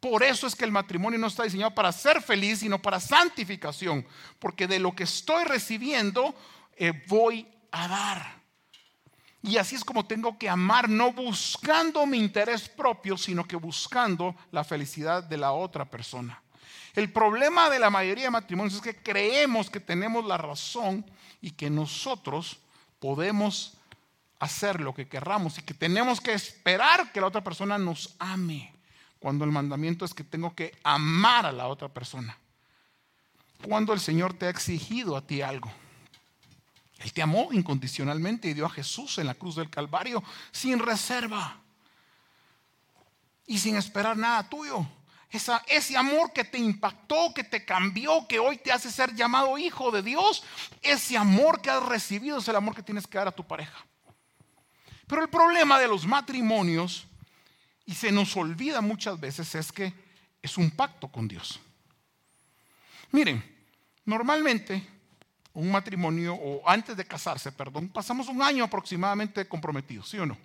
Por 0.00 0.22
eso 0.22 0.46
es 0.46 0.54
que 0.54 0.64
el 0.64 0.72
matrimonio 0.72 1.18
no 1.18 1.26
está 1.26 1.42
diseñado 1.42 1.74
para 1.74 1.90
ser 1.92 2.22
feliz, 2.22 2.60
sino 2.60 2.80
para 2.80 3.00
santificación, 3.00 4.06
porque 4.38 4.66
de 4.66 4.78
lo 4.78 4.94
que 4.94 5.04
estoy 5.04 5.44
recibiendo 5.44 6.34
eh, 6.76 7.04
voy 7.08 7.46
a 7.72 7.88
dar. 7.88 8.37
Y 9.42 9.56
así 9.56 9.76
es 9.76 9.84
como 9.84 10.04
tengo 10.04 10.36
que 10.36 10.48
amar, 10.48 10.88
no 10.88 11.12
buscando 11.12 12.04
mi 12.06 12.18
interés 12.18 12.68
propio, 12.68 13.16
sino 13.16 13.46
que 13.46 13.56
buscando 13.56 14.34
la 14.50 14.64
felicidad 14.64 15.22
de 15.22 15.36
la 15.36 15.52
otra 15.52 15.84
persona. 15.84 16.42
El 16.94 17.12
problema 17.12 17.70
de 17.70 17.78
la 17.78 17.90
mayoría 17.90 18.24
de 18.24 18.30
matrimonios 18.30 18.74
es 18.74 18.80
que 18.80 18.96
creemos 18.96 19.70
que 19.70 19.78
tenemos 19.78 20.24
la 20.24 20.36
razón 20.36 21.04
y 21.40 21.52
que 21.52 21.70
nosotros 21.70 22.58
podemos 22.98 23.74
hacer 24.40 24.80
lo 24.80 24.94
que 24.94 25.08
querramos 25.08 25.58
y 25.58 25.62
que 25.62 25.74
tenemos 25.74 26.20
que 26.20 26.32
esperar 26.32 27.12
que 27.12 27.20
la 27.20 27.28
otra 27.28 27.44
persona 27.44 27.78
nos 27.78 28.16
ame, 28.18 28.72
cuando 29.20 29.44
el 29.44 29.52
mandamiento 29.52 30.04
es 30.04 30.14
que 30.14 30.24
tengo 30.24 30.54
que 30.54 30.76
amar 30.82 31.46
a 31.46 31.52
la 31.52 31.68
otra 31.68 31.88
persona. 31.88 32.36
Cuando 33.62 33.92
el 33.92 34.00
Señor 34.00 34.34
te 34.34 34.46
ha 34.46 34.50
exigido 34.50 35.16
a 35.16 35.26
ti 35.26 35.42
algo. 35.42 35.70
Él 36.98 37.12
te 37.12 37.22
amó 37.22 37.48
incondicionalmente 37.52 38.48
y 38.48 38.54
dio 38.54 38.66
a 38.66 38.70
Jesús 38.70 39.18
en 39.18 39.26
la 39.26 39.34
cruz 39.34 39.54
del 39.56 39.70
Calvario 39.70 40.22
sin 40.50 40.78
reserva 40.80 41.60
y 43.46 43.58
sin 43.58 43.76
esperar 43.76 44.16
nada 44.16 44.48
tuyo. 44.48 44.86
ese 45.68 45.96
amor 45.96 46.32
que 46.32 46.44
te 46.44 46.58
impactó, 46.58 47.32
que 47.34 47.44
te 47.44 47.64
cambió, 47.64 48.26
que 48.26 48.38
hoy 48.38 48.58
te 48.58 48.72
hace 48.72 48.90
ser 48.90 49.14
llamado 49.14 49.58
hijo 49.58 49.90
de 49.90 50.02
Dios, 50.02 50.42
ese 50.82 51.16
amor 51.16 51.60
que 51.60 51.70
has 51.70 51.82
recibido 51.82 52.38
es 52.38 52.48
el 52.48 52.56
amor 52.56 52.74
que 52.74 52.82
tienes 52.82 53.06
que 53.06 53.18
dar 53.18 53.28
a 53.28 53.32
tu 53.32 53.46
pareja. 53.46 53.84
Pero 55.06 55.22
el 55.22 55.28
problema 55.28 55.78
de 55.78 55.88
los 55.88 56.06
matrimonios, 56.06 57.06
y 57.86 57.94
se 57.94 58.12
nos 58.12 58.36
olvida 58.36 58.80
muchas 58.80 59.18
veces, 59.18 59.54
es 59.54 59.72
que 59.72 59.94
es 60.42 60.58
un 60.58 60.70
pacto 60.70 61.08
con 61.08 61.28
Dios. 61.28 61.60
Miren, 63.12 63.42
normalmente 64.04 64.97
un 65.58 65.70
matrimonio, 65.70 66.34
o 66.34 66.62
antes 66.68 66.96
de 66.96 67.04
casarse, 67.04 67.50
perdón, 67.50 67.88
pasamos 67.88 68.28
un 68.28 68.40
año 68.42 68.64
aproximadamente 68.64 69.46
comprometidos, 69.48 70.08
¿sí 70.08 70.18
o 70.18 70.26
no? 70.26 70.36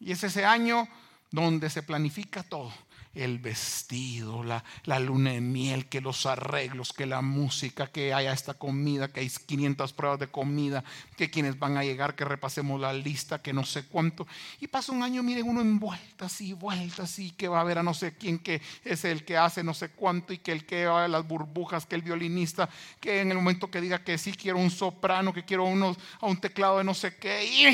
Y 0.00 0.12
es 0.12 0.24
ese 0.24 0.44
año 0.44 0.88
donde 1.30 1.68
se 1.68 1.82
planifica 1.82 2.42
todo 2.42 2.72
el 3.14 3.38
vestido, 3.38 4.42
la, 4.42 4.64
luna 4.98 5.32
de 5.32 5.40
miel, 5.40 5.86
que 5.86 6.00
los 6.00 6.26
arreglos, 6.26 6.92
que 6.92 7.06
la 7.06 7.22
música, 7.22 7.88
que 7.88 8.12
haya 8.12 8.32
esta 8.32 8.54
comida, 8.54 9.08
que 9.08 9.20
hay 9.20 9.28
500 9.28 9.92
pruebas 9.92 10.18
de 10.20 10.28
comida, 10.28 10.84
que 11.16 11.30
quienes 11.30 11.58
van 11.58 11.76
a 11.76 11.84
llegar, 11.84 12.14
que 12.14 12.24
repasemos 12.24 12.80
la 12.80 12.92
lista, 12.92 13.40
que 13.42 13.52
no 13.52 13.64
sé 13.64 13.86
cuánto. 13.86 14.26
Y 14.60 14.66
pasa 14.66 14.92
un 14.92 15.02
año, 15.02 15.22
miren, 15.22 15.48
uno 15.48 15.60
en 15.60 15.78
vueltas 15.78 16.40
y 16.40 16.52
vueltas 16.52 17.18
y 17.18 17.30
que 17.32 17.48
va 17.48 17.60
a 17.60 17.64
ver 17.64 17.78
a 17.78 17.82
no 17.82 17.94
sé 17.94 18.16
quién, 18.16 18.38
que 18.38 18.60
es 18.84 19.04
el 19.04 19.24
que 19.24 19.36
hace 19.36 19.62
no 19.62 19.74
sé 19.74 19.90
cuánto 19.90 20.32
y 20.32 20.38
que 20.38 20.52
el 20.52 20.66
que 20.66 20.86
va 20.86 21.04
a 21.04 21.08
las 21.08 21.26
burbujas, 21.26 21.86
que 21.86 21.94
el 21.94 22.02
violinista, 22.02 22.68
que 23.00 23.20
en 23.20 23.30
el 23.30 23.36
momento 23.36 23.70
que 23.70 23.80
diga 23.80 24.02
que 24.02 24.18
sí 24.18 24.32
quiero 24.32 24.58
un 24.58 24.70
soprano, 24.70 25.32
que 25.32 25.44
quiero 25.44 25.64
unos, 25.64 25.96
a 26.20 26.26
un 26.26 26.40
teclado 26.40 26.78
de 26.78 26.84
no 26.84 26.94
sé 26.94 27.16
qué. 27.16 27.44
Y 27.44 27.66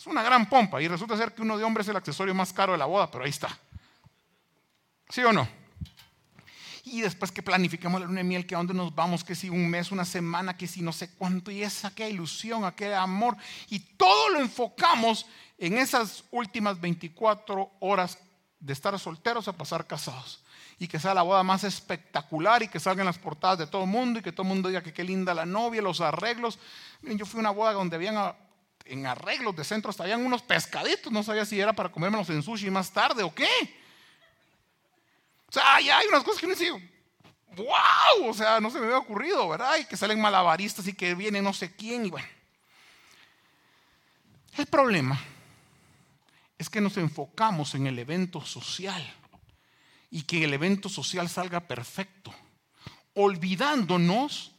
es 0.00 0.06
una 0.06 0.22
gran 0.22 0.48
pompa 0.48 0.80
y 0.80 0.88
resulta 0.88 1.16
ser 1.16 1.32
que 1.32 1.42
uno 1.42 1.58
de 1.58 1.64
hombres 1.64 1.86
es 1.86 1.90
el 1.90 1.96
accesorio 1.96 2.34
más 2.34 2.52
caro 2.52 2.72
de 2.72 2.78
la 2.78 2.86
boda, 2.86 3.10
pero 3.10 3.24
ahí 3.24 3.30
está. 3.30 3.56
¿Sí 5.10 5.22
o 5.22 5.32
no? 5.32 5.48
Y 6.84 7.02
después 7.02 7.30
que 7.30 7.42
planificamos 7.42 8.00
la 8.00 8.06
luna 8.06 8.18
de 8.18 8.24
miel, 8.24 8.46
que 8.46 8.54
a 8.54 8.58
dónde 8.58 8.74
nos 8.74 8.94
vamos, 8.94 9.22
que 9.22 9.34
si 9.34 9.48
un 9.48 9.68
mes, 9.68 9.92
una 9.92 10.04
semana, 10.04 10.56
que 10.56 10.66
si 10.66 10.82
no 10.82 10.92
sé 10.92 11.10
cuánto, 11.10 11.50
y 11.50 11.62
esa 11.62 11.88
aquella 11.88 12.08
ilusión, 12.08 12.64
aquel 12.64 12.94
amor, 12.94 13.36
y 13.68 13.80
todo 13.80 14.30
lo 14.30 14.40
enfocamos 14.40 15.26
en 15.58 15.78
esas 15.78 16.24
últimas 16.30 16.80
24 16.80 17.70
horas 17.80 18.18
de 18.58 18.72
estar 18.72 18.98
solteros 18.98 19.46
a 19.46 19.52
pasar 19.52 19.86
casados. 19.86 20.42
Y 20.78 20.88
que 20.88 20.98
sea 20.98 21.12
la 21.12 21.22
boda 21.22 21.42
más 21.42 21.62
espectacular 21.64 22.62
y 22.62 22.68
que 22.68 22.80
salgan 22.80 23.06
las 23.06 23.18
portadas 23.18 23.58
de 23.58 23.66
todo 23.66 23.84
el 23.84 23.90
mundo 23.90 24.18
y 24.18 24.22
que 24.22 24.32
todo 24.32 24.42
el 24.44 24.48
mundo 24.48 24.68
diga 24.68 24.82
que 24.82 24.94
qué 24.94 25.04
linda 25.04 25.34
la 25.34 25.44
novia, 25.44 25.82
los 25.82 26.00
arreglos. 26.00 26.58
yo 27.02 27.26
fui 27.26 27.38
a 27.38 27.40
una 27.40 27.50
boda 27.50 27.72
donde 27.72 27.96
habían 27.96 28.34
en 28.86 29.06
arreglos 29.06 29.54
de 29.54 29.64
centro 29.64 29.90
hasta 29.90 30.04
unos 30.16 30.42
pescaditos, 30.42 31.12
no 31.12 31.22
sabía 31.22 31.44
si 31.44 31.60
era 31.60 31.74
para 31.74 31.92
comérmelos 31.92 32.30
en 32.30 32.42
sushi 32.42 32.70
más 32.70 32.90
tarde 32.90 33.22
o 33.22 33.34
qué. 33.34 33.79
O 35.50 35.52
sea, 35.52 35.80
ya 35.80 35.98
hay 35.98 36.06
unas 36.06 36.22
cosas 36.22 36.38
que 36.38 36.46
uno 36.46 36.54
dice, 36.54 36.70
wow, 37.56 38.28
o 38.28 38.32
sea, 38.32 38.60
no 38.60 38.70
se 38.70 38.78
me 38.78 38.86
había 38.86 38.98
ocurrido, 38.98 39.48
¿verdad? 39.48 39.78
Y 39.80 39.84
que 39.84 39.96
salen 39.96 40.20
malabaristas 40.20 40.86
y 40.86 40.92
que 40.92 41.16
viene 41.16 41.42
no 41.42 41.52
sé 41.52 41.74
quién 41.74 42.06
y 42.06 42.10
bueno. 42.10 42.28
El 44.56 44.66
problema 44.66 45.20
es 46.56 46.70
que 46.70 46.80
nos 46.80 46.96
enfocamos 46.98 47.74
en 47.74 47.88
el 47.88 47.98
evento 47.98 48.44
social 48.44 49.02
y 50.10 50.22
que 50.22 50.44
el 50.44 50.54
evento 50.54 50.88
social 50.88 51.28
salga 51.28 51.60
perfecto, 51.60 52.32
olvidándonos 53.14 54.52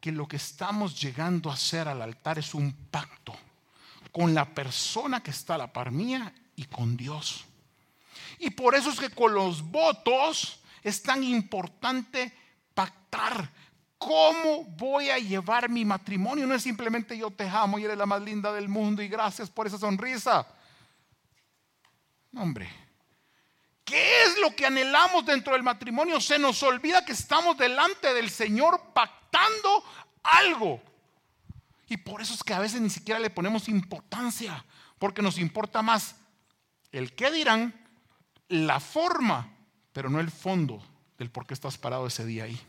que 0.00 0.12
lo 0.12 0.28
que 0.28 0.36
estamos 0.36 1.00
llegando 1.00 1.50
a 1.50 1.54
hacer 1.54 1.88
al 1.88 2.02
altar 2.02 2.38
es 2.38 2.54
un 2.54 2.72
pacto 2.72 3.34
con 4.12 4.32
la 4.34 4.54
persona 4.54 5.22
que 5.22 5.32
está 5.32 5.56
a 5.56 5.58
la 5.58 5.72
par 5.72 5.90
mía 5.90 6.32
y 6.54 6.66
con 6.66 6.96
Dios. 6.96 7.46
Y 8.38 8.50
por 8.50 8.74
eso 8.74 8.90
es 8.90 8.98
que 8.98 9.10
con 9.10 9.34
los 9.34 9.62
votos 9.62 10.60
es 10.82 11.02
tan 11.02 11.22
importante 11.22 12.32
pactar 12.74 13.50
cómo 13.98 14.64
voy 14.64 15.10
a 15.10 15.18
llevar 15.18 15.68
mi 15.68 15.84
matrimonio. 15.84 16.46
No 16.46 16.54
es 16.54 16.62
simplemente 16.62 17.16
yo 17.16 17.30
te 17.30 17.48
amo 17.48 17.78
y 17.78 17.84
eres 17.84 17.98
la 17.98 18.06
más 18.06 18.22
linda 18.22 18.52
del 18.52 18.68
mundo 18.68 19.02
y 19.02 19.08
gracias 19.08 19.50
por 19.50 19.66
esa 19.66 19.78
sonrisa. 19.78 20.46
No, 22.32 22.42
hombre. 22.42 22.70
¿Qué 23.84 24.24
es 24.24 24.38
lo 24.38 24.54
que 24.54 24.66
anhelamos 24.66 25.24
dentro 25.24 25.52
del 25.52 25.62
matrimonio? 25.62 26.20
Se 26.20 26.38
nos 26.38 26.62
olvida 26.62 27.04
que 27.04 27.12
estamos 27.12 27.56
delante 27.56 28.12
del 28.12 28.30
Señor 28.30 28.80
pactando 28.92 29.84
algo. 30.24 30.82
Y 31.88 31.96
por 31.96 32.20
eso 32.20 32.34
es 32.34 32.42
que 32.42 32.52
a 32.52 32.58
veces 32.58 32.80
ni 32.80 32.90
siquiera 32.90 33.20
le 33.20 33.30
ponemos 33.30 33.68
importancia, 33.68 34.64
porque 34.98 35.22
nos 35.22 35.38
importa 35.38 35.82
más 35.82 36.16
el 36.90 37.14
qué 37.14 37.30
dirán 37.30 37.85
la 38.48 38.80
forma, 38.80 39.48
pero 39.92 40.08
no 40.08 40.20
el 40.20 40.30
fondo 40.30 40.82
del 41.18 41.30
por 41.30 41.46
qué 41.46 41.54
estás 41.54 41.78
parado 41.78 42.06
ese 42.06 42.24
día 42.24 42.44
ahí. 42.44 42.60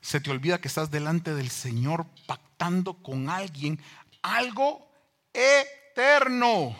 se 0.00 0.20
te 0.20 0.30
olvida 0.30 0.60
que 0.60 0.68
estás 0.68 0.90
delante 0.90 1.34
del 1.34 1.50
Señor 1.50 2.06
pactando 2.26 2.94
con 2.94 3.28
alguien 3.28 3.80
algo 4.22 4.88
eterno. 5.32 6.76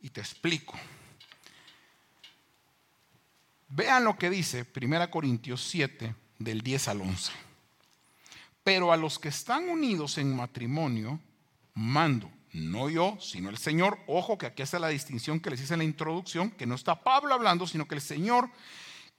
Y 0.00 0.10
te 0.10 0.20
explico. 0.20 0.74
Vean 3.68 4.04
lo 4.04 4.16
que 4.16 4.30
dice 4.30 4.66
1 4.74 5.10
Corintios 5.10 5.62
7 5.68 6.14
del 6.38 6.60
10 6.60 6.88
al 6.88 7.00
11. 7.00 7.32
Pero 8.62 8.92
a 8.92 8.96
los 8.96 9.18
que 9.18 9.28
están 9.28 9.68
unidos 9.68 10.18
en 10.18 10.34
matrimonio, 10.34 11.20
mando, 11.74 12.30
no 12.54 12.88
yo, 12.88 13.18
sino 13.20 13.50
el 13.50 13.58
Señor. 13.58 13.98
Ojo 14.06 14.38
que 14.38 14.46
aquí 14.46 14.62
está 14.62 14.78
la 14.78 14.88
distinción 14.88 15.40
que 15.40 15.50
les 15.50 15.60
hice 15.60 15.74
en 15.74 15.78
la 15.78 15.84
introducción, 15.84 16.52
que 16.52 16.66
no 16.66 16.76
está 16.76 17.02
Pablo 17.02 17.34
hablando, 17.34 17.66
sino 17.66 17.86
que 17.86 17.96
el 17.96 18.00
Señor, 18.00 18.48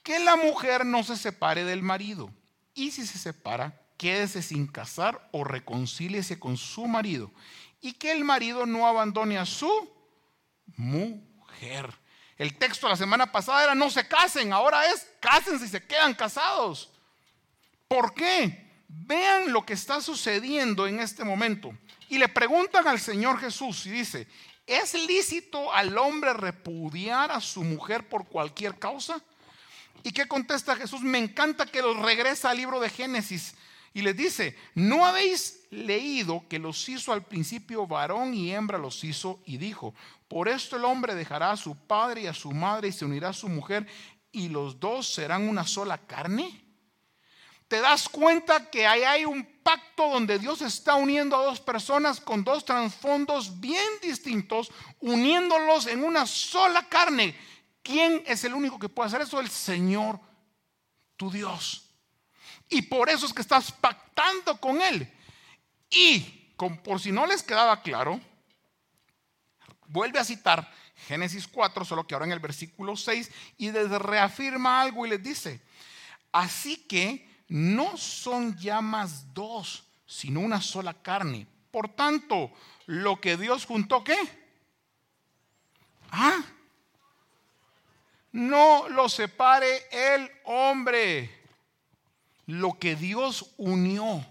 que 0.04 0.20
la 0.20 0.38
mujer 0.38 0.86
no 0.86 1.04
se 1.04 1.18
separe 1.18 1.66
del 1.66 1.82
marido. 1.82 2.32
Y 2.74 2.92
si 2.92 3.06
se 3.06 3.20
separa, 3.20 3.82
quédese 3.98 4.42
sin 4.42 4.68
casar 4.68 5.30
o 5.34 5.44
reconcíliese 5.44 6.40
con 6.40 6.56
su 6.56 6.88
marido. 6.88 7.32
Y 7.82 7.94
que 7.94 8.14
el 8.14 8.24
marido 8.24 8.66
no 8.66 8.88
abandone 8.88 9.38
a 9.38 9.46
su 9.46 9.70
mujer. 10.78 11.94
El 12.38 12.58
texto 12.58 12.88
la 12.88 12.96
semana 12.96 13.32
pasada 13.32 13.66
era 13.66 13.76
no 13.76 13.90
se 13.90 14.08
casen, 14.08 14.54
ahora 14.54 14.90
es 14.90 15.08
cásense 15.20 15.66
y 15.66 15.70
se 15.70 15.86
quedan 15.86 16.14
casados. 16.14 16.90
¿Por 17.90 18.14
qué? 18.14 18.86
Vean 18.88 19.52
lo 19.52 19.66
que 19.66 19.74
está 19.74 20.00
sucediendo 20.00 20.88
en 20.88 21.02
este 21.02 21.26
momento. 21.26 21.78
Y 22.10 22.18
le 22.18 22.28
preguntan 22.30 22.88
al 22.88 23.00
Señor 23.00 23.40
Jesús 23.40 23.86
y 23.86 23.92
dice, 23.92 24.28
¿es 24.66 24.94
lícito 24.94 25.74
al 25.74 25.98
hombre 25.98 26.34
repudiar 26.34 27.32
a 27.32 27.42
su 27.42 27.64
mujer 27.64 28.08
por 28.08 28.26
cualquier 28.28 28.78
causa? 28.78 29.22
¿Y 30.04 30.12
qué 30.12 30.28
contesta 30.28 30.76
Jesús? 30.76 31.02
Me 31.02 31.18
encanta 31.18 31.66
que 31.66 31.82
los 31.82 31.98
regresa 31.98 32.52
al 32.52 32.58
libro 32.58 32.80
de 32.80 32.90
Génesis 32.90 33.56
y 33.94 34.02
les 34.02 34.16
dice, 34.16 34.56
¿no 34.76 35.06
habéis 35.06 35.62
leído 35.72 36.46
que 36.48 36.60
los 36.60 36.88
hizo 36.90 37.12
al 37.12 37.26
principio 37.26 37.88
varón 37.88 38.34
y 38.34 38.54
hembra 38.54 38.78
los 38.78 39.04
hizo? 39.04 39.42
Y 39.46 39.58
dijo, 39.58 39.96
por 40.28 40.48
esto 40.48 40.76
el 40.76 40.86
hombre 40.86 41.16
dejará 41.16 41.52
a 41.52 41.58
su 41.58 41.76
padre 41.76 42.22
y 42.22 42.28
a 42.28 42.34
su 42.34 42.52
madre 42.52 42.90
y 42.90 42.92
se 42.92 43.06
unirá 43.06 43.30
a 43.30 43.34
su 43.34 43.50
mujer 43.50 43.88
y 44.32 44.50
los 44.50 44.80
dos 44.80 45.08
serán 45.14 45.48
una 45.48 45.66
sola 45.66 45.98
carne 45.98 46.66
te 47.68 47.82
das 47.82 48.08
cuenta 48.10 48.70
que 48.70 48.86
ahí 48.86 49.04
hay 49.04 49.26
un 49.26 49.44
pacto 49.66 50.08
donde 50.12 50.38
Dios 50.38 50.62
está 50.62 50.94
uniendo 50.94 51.36
a 51.36 51.44
dos 51.44 51.60
personas 51.60 52.22
con 52.22 52.44
dos 52.44 52.64
trasfondos 52.64 53.60
bien 53.60 53.90
distintos, 54.00 54.72
uniéndolos 55.00 55.88
en 55.88 56.04
una 56.04 56.28
sola 56.28 56.88
carne. 56.88 57.36
¿Quién 57.82 58.24
es 58.28 58.44
el 58.44 58.54
único 58.54 58.78
que 58.78 58.90
puede 58.90 59.08
hacer 59.08 59.22
eso? 59.22 59.40
El 59.40 59.50
Señor, 59.50 60.20
tu 61.18 61.32
Dios. 61.32 61.90
Y 62.70 62.84
por 62.84 63.10
eso 63.10 63.26
es 63.26 63.34
que 63.34 63.42
estás 63.42 63.72
pactando 63.72 64.62
con 64.62 64.80
Él. 64.84 65.12
Y 65.90 66.20
por 66.84 67.02
si 67.02 67.12
no 67.12 67.26
les 67.26 67.42
quedaba 67.42 67.82
claro, 67.82 68.22
vuelve 69.88 70.20
a 70.20 70.24
citar 70.24 70.72
Génesis 71.08 71.48
4, 71.48 71.84
solo 71.86 72.06
que 72.06 72.14
ahora 72.14 72.28
en 72.28 72.34
el 72.34 72.40
versículo 72.40 72.96
6, 72.96 73.32
y 73.58 73.72
les 73.72 73.90
reafirma 73.90 74.82
algo 74.82 75.08
y 75.08 75.10
les 75.10 75.24
dice, 75.24 75.60
así 76.32 76.78
que 76.78 77.35
no 77.48 77.98
son 77.98 78.58
ya 78.58 78.82
más 78.82 79.34
dos, 79.34 79.84
sino 80.06 80.40
una 80.40 80.62
sola 80.62 80.94
carne. 80.94 81.48
Por 81.72 81.90
tanto, 81.90 82.52
lo 82.86 83.20
que 83.20 83.38
Dios 83.38 83.66
juntó, 83.66 84.04
¿qué? 84.04 84.18
Ah, 86.12 86.44
no 88.32 88.90
lo 88.90 89.10
separe 89.10 89.84
el 89.92 90.30
hombre. 90.46 91.30
Lo 92.48 92.78
que 92.78 92.96
Dios 92.96 93.54
unió, 93.58 94.26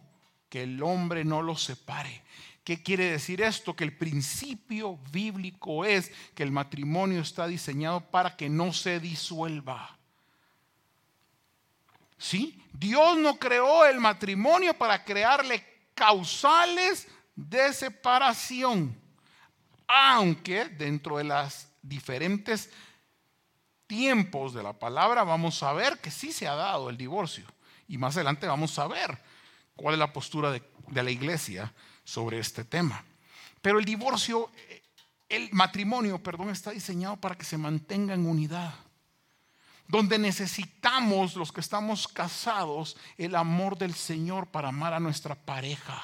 que 0.49 0.63
el 0.63 0.83
hombre 0.83 1.25
no 1.25 1.43
lo 1.43 1.57
separe. 1.57 2.23
¿Qué 2.65 2.83
quiere 2.83 3.11
decir 3.11 3.43
esto? 3.43 3.77
Que 3.77 3.85
el 3.85 3.97
principio 3.97 4.99
bíblico 5.11 5.85
es 5.85 6.11
que 6.35 6.43
el 6.43 6.51
matrimonio 6.51 7.21
está 7.21 7.47
diseñado 7.47 8.01
para 8.01 8.37
que 8.37 8.49
no 8.49 8.73
se 8.73 9.01
disuelva. 9.01 9.99
¿Sí? 12.25 12.59
Dios 12.73 13.19
no 13.19 13.39
creó 13.39 13.85
el 13.85 14.01
matrimonio 14.01 14.73
para 14.73 15.05
crearle 15.05 15.63
causales 15.95 17.07
de 17.37 17.71
separación. 17.75 18.99
Aunque 19.87 20.65
dentro 20.65 21.19
de 21.19 21.25
las 21.25 21.69
diferentes 21.83 22.71
tiempos 23.87 24.55
de 24.55 24.63
la 24.63 24.73
palabra 24.73 25.23
vamos 25.23 25.63
a 25.63 25.75
ver 25.75 25.99
que 25.99 26.11
sí 26.11 26.33
se 26.33 26.49
ha 26.49 26.55
dado 26.55 26.89
el 26.89 26.97
divorcio. 26.97 27.45
Y 27.89 27.99
más 27.99 28.17
adelante 28.17 28.47
vamos 28.47 28.79
a 28.79 28.87
ver 28.87 29.23
cuál 29.77 29.93
es 29.93 29.99
la 29.99 30.15
postura 30.15 30.51
de, 30.51 30.63
de 30.89 31.03
la 31.03 31.11
iglesia 31.11 31.75
sobre 32.05 32.39
este 32.39 32.65
tema. 32.65 33.05
Pero 33.61 33.79
el 33.79 33.85
divorcio, 33.85 34.51
el 35.29 35.51
matrimonio, 35.53 36.23
perdón, 36.23 36.49
está 36.49 36.71
diseñado 36.71 37.19
para 37.19 37.35
que 37.35 37.45
se 37.45 37.59
mantenga 37.59 38.15
en 38.15 38.27
unidad 38.27 38.73
donde 39.89 40.19
necesitamos 40.19 41.37
los 41.37 41.53
que 41.53 41.61
estamos 41.61 42.09
casados 42.09 42.97
el 43.19 43.35
amor 43.35 43.77
del 43.77 43.95
Señor 43.95 44.47
para 44.47 44.69
amar 44.69 44.95
a 44.95 45.01
nuestra 45.01 45.35
pareja 45.35 46.03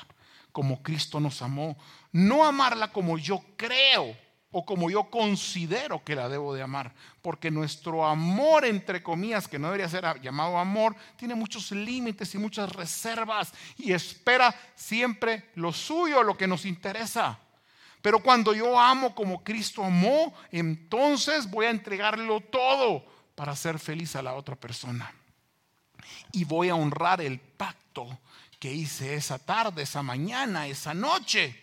como 0.52 0.82
Cristo 0.82 1.20
nos 1.20 1.42
amó. 1.42 1.76
No 2.12 2.44
amarla 2.44 2.92
como 2.92 3.18
yo 3.18 3.42
creo 3.56 4.16
o 4.52 4.64
como 4.64 4.90
yo 4.90 5.04
considero 5.04 6.02
que 6.02 6.16
la 6.16 6.28
debo 6.28 6.52
de 6.52 6.62
amar, 6.62 6.92
porque 7.22 7.52
nuestro 7.52 8.04
amor, 8.04 8.64
entre 8.64 9.00
comillas, 9.00 9.46
que 9.46 9.60
no 9.60 9.68
debería 9.68 9.88
ser 9.88 10.20
llamado 10.20 10.58
amor, 10.58 10.96
tiene 11.16 11.36
muchos 11.36 11.70
límites 11.70 12.34
y 12.34 12.38
muchas 12.38 12.72
reservas 12.72 13.52
y 13.78 13.92
espera 13.92 14.54
siempre 14.74 15.50
lo 15.54 15.72
suyo, 15.72 16.24
lo 16.24 16.36
que 16.36 16.48
nos 16.48 16.64
interesa. 16.64 17.38
Pero 18.02 18.18
cuando 18.20 18.52
yo 18.52 18.78
amo 18.78 19.14
como 19.14 19.44
Cristo 19.44 19.84
amó, 19.84 20.34
entonces 20.50 21.48
voy 21.48 21.66
a 21.66 21.70
entregarlo 21.70 22.40
todo 22.40 23.04
para 23.40 23.52
hacer 23.52 23.78
feliz 23.78 24.16
a 24.16 24.22
la 24.22 24.34
otra 24.34 24.54
persona. 24.54 25.10
Y 26.30 26.44
voy 26.44 26.68
a 26.68 26.74
honrar 26.74 27.22
el 27.22 27.40
pacto 27.40 28.18
que 28.58 28.70
hice 28.70 29.14
esa 29.14 29.38
tarde, 29.38 29.80
esa 29.80 30.02
mañana, 30.02 30.66
esa 30.66 30.92
noche, 30.92 31.58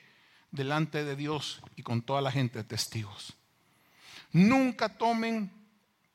delante 0.49 1.03
de 1.03 1.15
Dios 1.15 1.61
y 1.75 1.83
con 1.83 2.01
toda 2.01 2.19
la 2.19 2.31
gente 2.31 2.57
de 2.57 2.63
testigos. 2.63 3.35
Nunca 4.31 4.89
tomen 4.89 5.51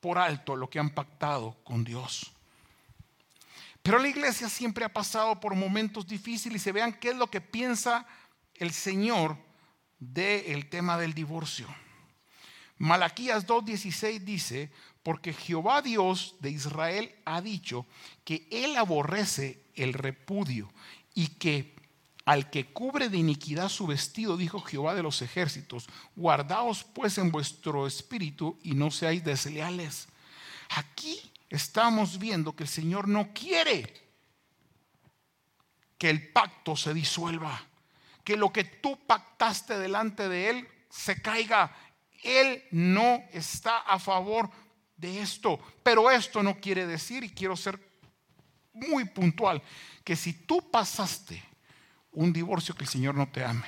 por 0.01 0.19
alto 0.19 0.57
lo 0.57 0.69
que 0.69 0.81
han 0.81 0.91
pactado 0.91 1.57
con 1.63 1.85
Dios. 1.85 2.33
Pero 3.85 4.01
la 4.01 4.09
iglesia 4.09 4.49
siempre 4.49 4.85
ha 4.85 4.93
pasado 4.93 5.39
por 5.39 5.55
momentos 5.55 6.09
difíciles 6.09 6.61
y 6.61 6.65
se 6.65 6.73
vean 6.73 6.93
qué 6.93 7.11
es 7.11 7.17
lo 7.17 7.31
que 7.31 7.41
piensa 7.41 8.05
el 8.57 8.73
Señor 8.73 9.37
del 10.01 10.69
tema 10.69 10.99
del 10.99 11.15
divorcio. 11.15 11.69
Malaquías 12.79 13.47
2.16 13.47 14.19
dice, 14.25 14.73
porque 15.03 15.33
Jehová 15.33 15.83
Dios 15.83 16.37
de 16.41 16.51
Israel 16.51 17.15
ha 17.25 17.41
dicho 17.41 17.87
que 18.25 18.47
Él 18.51 18.77
aborrece 18.77 19.63
el 19.75 19.93
repudio 19.93 20.73
y 21.15 21.29
que 21.29 21.75
al 22.25 22.51
que 22.51 22.67
cubre 22.67 23.09
de 23.09 23.19
iniquidad 23.19 23.69
su 23.69 23.87
vestido, 23.87 24.37
dijo 24.37 24.61
Jehová 24.61 24.95
de 24.95 25.03
los 25.03 25.23
ejércitos, 25.23 25.89
guardaos 26.15 26.85
pues 26.85 27.19
en 27.19 27.33
vuestro 27.33 27.87
espíritu 27.87 28.59
y 28.63 28.75
no 28.75 28.91
seáis 28.93 29.25
desleales. 29.25 30.07
Aquí 30.71 31.21
estamos 31.51 32.19
viendo 32.19 32.55
que 32.55 32.63
el 32.63 32.69
Señor 32.69 33.09
no 33.09 33.33
quiere 33.33 34.03
que 35.99 36.11
el 36.11 36.33
pacto 36.33 36.77
se 36.77 36.95
disuelva, 36.95 37.65
que 38.25 38.37
lo 38.37 38.53
que 38.53 38.65
tú 38.65 38.99
pactaste 39.07 39.79
delante 39.79 40.29
de 40.29 40.51
Él 40.51 40.69
se 40.91 41.23
caiga. 41.23 41.77
Él 42.25 42.65
no 42.73 43.23
está 43.33 43.79
a 43.79 44.01
favor 44.01 44.51
de 45.03 45.21
esto. 45.21 45.61
Pero 45.83 46.11
esto 46.11 46.43
no 46.43 46.59
quiere 46.59 46.87
decir, 46.87 47.25
y 47.25 47.31
quiero 47.31 47.57
ser 47.57 47.79
muy 48.73 49.05
puntual, 49.05 49.61
que 50.03 50.17
si 50.17 50.33
tú 50.33 50.71
pasaste 50.71 51.43
un 52.13 52.33
divorcio, 52.33 52.75
que 52.75 52.85
el 52.85 52.89
Señor 52.89 53.15
no 53.15 53.29
te 53.29 53.45
ame. 53.45 53.67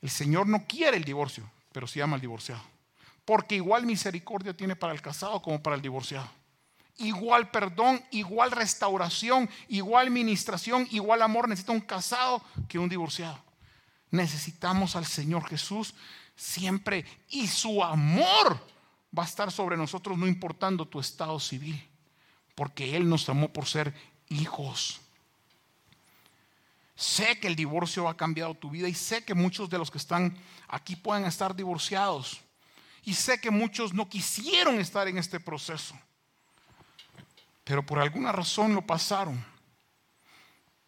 El 0.00 0.10
Señor 0.10 0.46
no 0.46 0.66
quiere 0.66 0.98
el 0.98 1.04
divorcio, 1.04 1.50
pero 1.72 1.88
sí 1.88 2.00
ama 2.00 2.14
al 2.14 2.20
divorciado. 2.20 2.62
Porque 3.24 3.56
igual 3.56 3.86
misericordia 3.86 4.56
tiene 4.56 4.76
para 4.76 4.92
el 4.92 5.02
casado 5.02 5.42
como 5.42 5.60
para 5.60 5.74
el 5.74 5.82
divorciado. 5.82 6.30
Igual 6.98 7.50
perdón, 7.50 8.02
igual 8.10 8.52
restauración, 8.52 9.50
igual 9.68 10.10
ministración, 10.10 10.86
igual 10.90 11.22
amor 11.22 11.48
necesita 11.48 11.72
un 11.72 11.80
casado 11.80 12.42
que 12.68 12.78
un 12.78 12.88
divorciado. 12.88 13.42
Necesitamos 14.10 14.94
al 14.94 15.06
Señor 15.06 15.48
Jesús 15.48 15.94
siempre 16.36 17.04
y 17.28 17.46
su 17.48 17.82
amor 17.82 18.60
va 19.16 19.22
a 19.22 19.26
estar 19.26 19.50
sobre 19.50 19.76
nosotros 19.76 20.18
no 20.18 20.26
importando 20.26 20.86
tu 20.86 21.00
estado 21.00 21.38
civil, 21.40 21.82
porque 22.54 22.96
Él 22.96 23.08
nos 23.08 23.28
amó 23.28 23.52
por 23.52 23.66
ser 23.66 23.94
hijos. 24.28 25.00
Sé 26.96 27.38
que 27.38 27.46
el 27.46 27.56
divorcio 27.56 28.08
ha 28.08 28.16
cambiado 28.16 28.54
tu 28.54 28.70
vida 28.70 28.88
y 28.88 28.94
sé 28.94 29.24
que 29.24 29.34
muchos 29.34 29.68
de 29.68 29.78
los 29.78 29.90
que 29.90 29.98
están 29.98 30.36
aquí 30.66 30.96
pueden 30.96 31.26
estar 31.26 31.54
divorciados. 31.54 32.40
Y 33.04 33.14
sé 33.14 33.40
que 33.40 33.50
muchos 33.50 33.92
no 33.94 34.08
quisieron 34.08 34.80
estar 34.80 35.06
en 35.06 35.18
este 35.18 35.38
proceso, 35.38 35.94
pero 37.62 37.84
por 37.84 38.00
alguna 38.00 38.32
razón 38.32 38.74
lo 38.74 38.82
pasaron. 38.82 39.44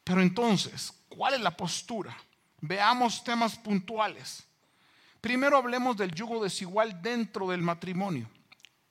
Pero 0.02 0.22
entonces, 0.22 0.92
¿cuál 1.08 1.34
es 1.34 1.40
la 1.40 1.56
postura? 1.56 2.16
Veamos 2.60 3.22
temas 3.22 3.56
puntuales. 3.56 4.47
Primero 5.20 5.56
hablemos 5.56 5.96
del 5.96 6.12
yugo 6.12 6.42
desigual 6.42 7.02
dentro 7.02 7.48
del 7.48 7.62
matrimonio. 7.62 8.28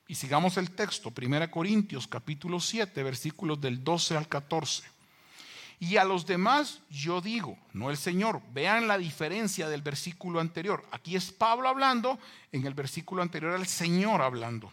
Y 0.07 0.15
sigamos 0.15 0.57
el 0.57 0.71
texto, 0.71 1.13
1 1.15 1.51
Corintios 1.51 2.07
capítulo 2.07 2.59
7, 2.59 3.03
versículos 3.03 3.59
del 3.59 3.83
12 3.83 4.17
al 4.17 4.27
14. 4.27 4.83
Y 5.79 5.97
a 5.97 6.03
los 6.03 6.25
demás 6.25 6.81
yo 6.89 7.21
digo, 7.21 7.57
no 7.73 7.89
el 7.89 7.97
Señor. 7.97 8.41
Vean 8.53 8.87
la 8.87 8.97
diferencia 8.97 9.69
del 9.69 9.81
versículo 9.81 10.39
anterior. 10.39 10.85
Aquí 10.91 11.15
es 11.15 11.31
Pablo 11.31 11.69
hablando, 11.69 12.19
en 12.51 12.65
el 12.65 12.73
versículo 12.73 13.21
anterior 13.21 13.53
el 13.53 13.67
Señor 13.67 14.21
hablando. 14.21 14.71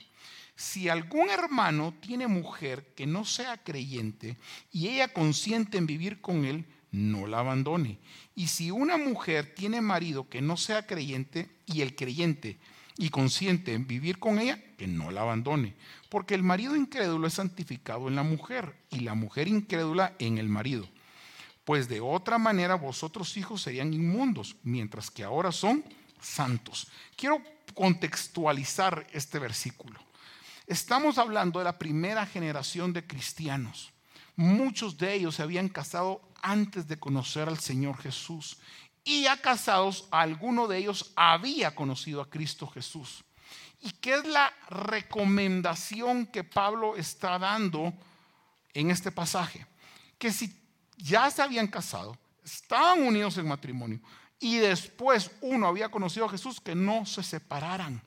Si 0.57 0.89
algún 0.89 1.29
hermano 1.31 1.95
tiene 2.01 2.27
mujer 2.27 2.95
que 2.95 3.07
no 3.07 3.25
sea 3.25 3.63
creyente 3.63 4.39
y 4.71 4.89
ella 4.89 5.13
consiente 5.13 5.79
en 5.79 5.87
vivir 5.87 6.21
con 6.21 6.45
él, 6.45 6.65
no 6.95 7.27
la 7.27 7.41
abandone. 7.41 7.99
Y 8.37 8.47
si 8.47 8.71
una 8.71 8.97
mujer 8.97 9.53
tiene 9.55 9.81
marido 9.81 10.29
que 10.29 10.41
no 10.41 10.57
sea 10.57 10.87
creyente 10.87 11.51
y 11.67 11.81
el 11.81 11.97
creyente 11.97 12.59
y 12.97 13.11
consiente 13.11 13.75
en 13.75 13.87
vivir 13.87 14.21
con 14.21 14.39
ella, 14.39 14.63
que 14.79 14.87
no 14.87 15.11
la 15.11 15.23
abandone. 15.23 15.75
Porque 16.09 16.35
el 16.35 16.45
marido 16.45 16.77
incrédulo 16.77 17.27
es 17.27 17.35
santificado 17.35 18.07
en 18.07 18.15
la 18.15 18.23
mujer 18.23 18.77
y 18.91 19.01
la 19.01 19.15
mujer 19.15 19.49
incrédula 19.49 20.15
en 20.21 20.39
el 20.39 20.49
marido. 20.49 20.89
Pues 21.65 21.89
de 21.89 22.01
otra 22.01 22.39
manera 22.39 22.77
vosotros 22.77 23.37
hijos 23.37 23.63
serían 23.63 23.93
inmundos, 23.93 24.55
mientras 24.63 25.11
que 25.11 25.25
ahora 25.25 25.51
son 25.51 25.83
santos. 26.21 26.87
Quiero 27.17 27.43
contextualizar 27.75 29.07
este 29.13 29.41
versículo. 29.41 29.99
Estamos 30.69 31.19
hablando 31.19 31.59
de 31.59 31.65
la 31.65 31.79
primera 31.79 32.25
generación 32.25 32.93
de 32.93 33.05
cristianos. 33.05 33.94
Muchos 34.37 34.97
de 34.97 35.15
ellos 35.15 35.37
se 35.37 35.43
habían 35.43 35.69
casado 35.69 36.21
antes 36.43 36.87
de 36.89 36.99
conocer 36.99 37.49
al 37.49 37.59
Señor 37.59 37.97
Jesús. 37.99 38.59
Y 39.05 39.23
ya 39.23 39.37
casados, 39.37 40.09
alguno 40.11 40.67
de 40.67 40.79
ellos 40.79 41.13
había 41.15 41.75
conocido 41.75 42.21
a 42.21 42.31
Cristo 42.31 42.67
Jesús. 42.67 43.25
¿Y 43.81 43.91
qué 43.91 44.15
es 44.15 44.27
la 44.27 44.53
recomendación 44.71 46.27
que 46.27 46.43
Pablo 46.43 46.97
está 46.97 47.39
dando 47.39 47.93
en 48.73 48.91
este 48.91 49.13
pasaje? 49.13 49.67
Que 50.19 50.33
si 50.33 50.59
ya 50.97 51.31
se 51.31 51.43
habían 51.43 51.67
casado, 51.67 52.17
estaban 52.43 53.03
unidos 53.03 53.37
en 53.37 53.47
matrimonio 53.47 54.01
y 54.41 54.57
después 54.57 55.31
uno 55.41 55.67
había 55.67 55.91
conocido 55.91 56.27
a 56.27 56.31
Jesús, 56.31 56.61
que 56.61 56.75
no 56.75 57.07
se 57.07 57.23
separaran. 57.23 58.03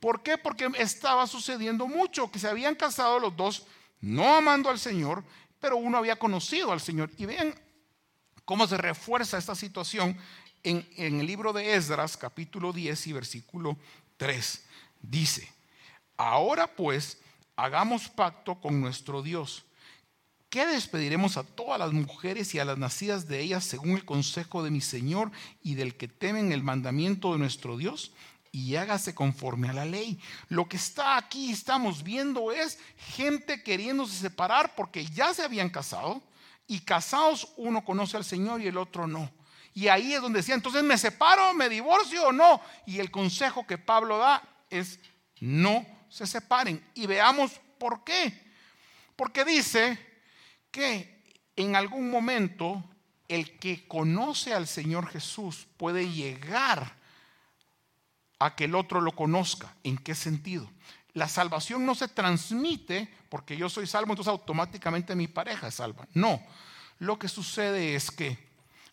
¿Por 0.00 0.22
qué? 0.22 0.38
Porque 0.38 0.70
estaba 0.78 1.26
sucediendo 1.26 1.86
mucho, 1.86 2.30
que 2.30 2.38
se 2.38 2.48
habían 2.48 2.74
casado 2.74 3.18
los 3.18 3.36
dos, 3.36 3.66
no 4.00 4.36
amando 4.36 4.68
al 4.68 4.78
Señor, 4.78 5.24
pero 5.64 5.78
uno 5.78 5.96
había 5.96 6.18
conocido 6.18 6.72
al 6.72 6.80
Señor. 6.82 7.10
Y 7.16 7.24
vean 7.24 7.54
cómo 8.44 8.66
se 8.66 8.76
refuerza 8.76 9.38
esta 9.38 9.54
situación 9.54 10.14
en, 10.62 10.86
el 10.98 11.26
libro 11.26 11.54
de 11.54 11.72
Esdras, 11.74 12.18
capítulo 12.18 12.70
10 12.70 13.06
y 13.06 13.12
versículo 13.14 13.78
3. 14.18 14.62
Dice, 15.00 15.50
ahora 16.18 16.66
pues, 16.66 17.16
hagamos 17.56 18.10
pacto 18.10 18.60
con 18.60 18.78
nuestro 18.78 19.22
Dios 19.22 19.64
qué 20.50 20.66
despediremos 20.66 21.38
a 21.38 21.44
todas 21.44 21.78
las 21.78 21.94
mujeres 21.94 22.54
y 22.54 22.58
a 22.58 22.66
las 22.66 22.76
nacidas 22.76 23.26
de 23.26 23.40
ellas 23.40 23.64
según 23.64 23.92
el 23.92 24.04
consejo 24.04 24.62
de 24.62 24.70
mi 24.70 24.82
Señor 24.82 25.32
y 25.62 25.76
del 25.76 25.96
que 25.96 26.08
temen 26.08 26.52
el 26.52 26.62
mandamiento 26.62 27.32
de 27.32 27.38
nuestro 27.38 27.78
Dios? 27.78 28.12
Y 28.54 28.76
hágase 28.76 29.14
conforme 29.14 29.68
a 29.68 29.72
la 29.72 29.84
ley. 29.84 30.20
Lo 30.48 30.68
que 30.68 30.76
está 30.76 31.16
aquí, 31.16 31.50
estamos 31.50 32.04
viendo, 32.04 32.52
es 32.52 32.78
gente 33.16 33.64
queriéndose 33.64 34.16
separar 34.16 34.74
porque 34.76 35.04
ya 35.06 35.34
se 35.34 35.42
habían 35.42 35.70
casado 35.70 36.22
y 36.68 36.80
casados 36.80 37.52
uno 37.56 37.84
conoce 37.84 38.16
al 38.16 38.24
Señor 38.24 38.60
y 38.60 38.68
el 38.68 38.78
otro 38.78 39.08
no. 39.08 39.28
Y 39.74 39.88
ahí 39.88 40.14
es 40.14 40.22
donde 40.22 40.38
decía, 40.38 40.54
entonces 40.54 40.84
me 40.84 40.96
separo, 40.96 41.52
me 41.52 41.68
divorcio 41.68 42.28
o 42.28 42.32
no. 42.32 42.60
Y 42.86 43.00
el 43.00 43.10
consejo 43.10 43.66
que 43.66 43.76
Pablo 43.76 44.18
da 44.18 44.40
es 44.70 45.00
no 45.40 45.84
se 46.08 46.24
separen. 46.24 46.80
Y 46.94 47.06
veamos 47.06 47.60
por 47.76 48.04
qué. 48.04 48.40
Porque 49.16 49.44
dice, 49.44 49.98
que 50.74 51.22
en 51.54 51.76
algún 51.76 52.10
momento 52.10 52.82
el 53.28 53.58
que 53.58 53.86
conoce 53.86 54.52
al 54.52 54.66
Señor 54.66 55.08
Jesús 55.08 55.68
puede 55.76 56.10
llegar 56.10 56.96
a 58.44 58.54
que 58.54 58.64
el 58.64 58.74
otro 58.74 59.00
lo 59.00 59.12
conozca. 59.12 59.74
¿En 59.84 59.96
qué 59.96 60.14
sentido? 60.14 60.70
La 61.14 61.28
salvación 61.28 61.86
no 61.86 61.94
se 61.94 62.08
transmite 62.08 63.08
porque 63.30 63.56
yo 63.56 63.70
soy 63.70 63.86
salvo, 63.86 64.12
entonces 64.12 64.30
automáticamente 64.30 65.16
mi 65.16 65.28
pareja 65.28 65.68
es 65.68 65.76
salva. 65.76 66.06
No, 66.12 66.42
lo 66.98 67.18
que 67.18 67.28
sucede 67.28 67.94
es 67.94 68.10
que 68.10 68.36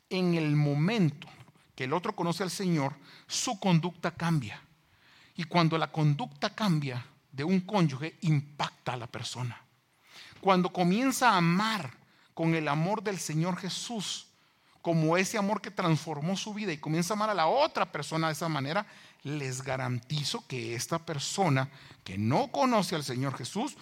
en 0.10 0.36
el 0.36 0.56
momento 0.56 1.28
que 1.76 1.84
el 1.84 1.92
otro 1.92 2.16
conoce 2.16 2.44
al 2.44 2.50
Señor, 2.50 2.96
su 3.28 3.60
conducta 3.60 4.12
cambia. 4.12 4.62
Y 5.36 5.44
cuando 5.44 5.78
la 5.78 5.92
conducta 5.92 6.56
cambia 6.56 7.06
de 7.30 7.44
un 7.44 7.60
cónyuge, 7.60 8.18
impacta 8.22 8.94
a 8.94 8.98
la 8.98 9.08
persona. 9.08 9.62
Cuando 10.40 10.72
comienza 10.72 11.32
a 11.32 11.38
amar 11.38 11.92
con 12.34 12.56
el 12.56 12.70
amor 12.70 13.04
del 13.04 13.20
Señor 13.20 13.58
Jesús, 13.58 14.28
como 14.82 15.18
ese 15.18 15.38
amor 15.38 15.62
que 15.62 15.72
transformó 15.72 16.38
su 16.38 16.54
vida 16.54 16.72
y 16.72 16.78
comienza 16.78 17.14
a 17.14 17.18
amar 17.18 17.30
a 17.30 17.36
la 17.36 17.48
otra 17.48 17.92
persona 17.92 18.28
de 18.28 18.34
esa 18.34 18.50
manera, 18.50 18.86
les 19.24 19.62
garantizo 19.62 20.46
que 20.48 20.76
esta 20.76 21.00
persona 21.00 21.70
que 22.04 22.18
no 22.18 22.52
conoce 22.52 22.96
al 22.96 23.04
Señor 23.04 23.38
Jesús 23.38 23.76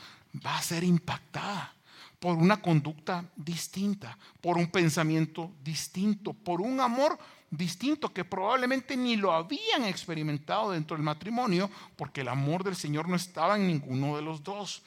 va 0.46 0.58
a 0.58 0.62
ser 0.62 0.84
impactada 0.84 1.74
por 2.20 2.36
una 2.36 2.62
conducta 2.62 3.26
distinta, 3.36 4.18
por 4.42 4.58
un 4.58 4.68
pensamiento 4.68 5.52
distinto, 5.64 6.34
por 6.34 6.60
un 6.60 6.82
amor 6.82 7.18
distinto 7.50 8.14
que 8.14 8.26
probablemente 8.26 8.96
ni 8.96 9.16
lo 9.16 9.32
habían 9.32 9.86
experimentado 9.86 10.72
dentro 10.72 10.96
del 10.96 11.04
matrimonio 11.04 11.70
porque 11.96 12.22
el 12.22 12.28
amor 12.28 12.64
del 12.64 12.76
Señor 12.76 13.08
no 13.08 13.16
estaba 13.16 13.56
en 13.56 13.68
ninguno 13.68 14.18
de 14.18 14.22
los 14.22 14.44
dos. 14.44 14.84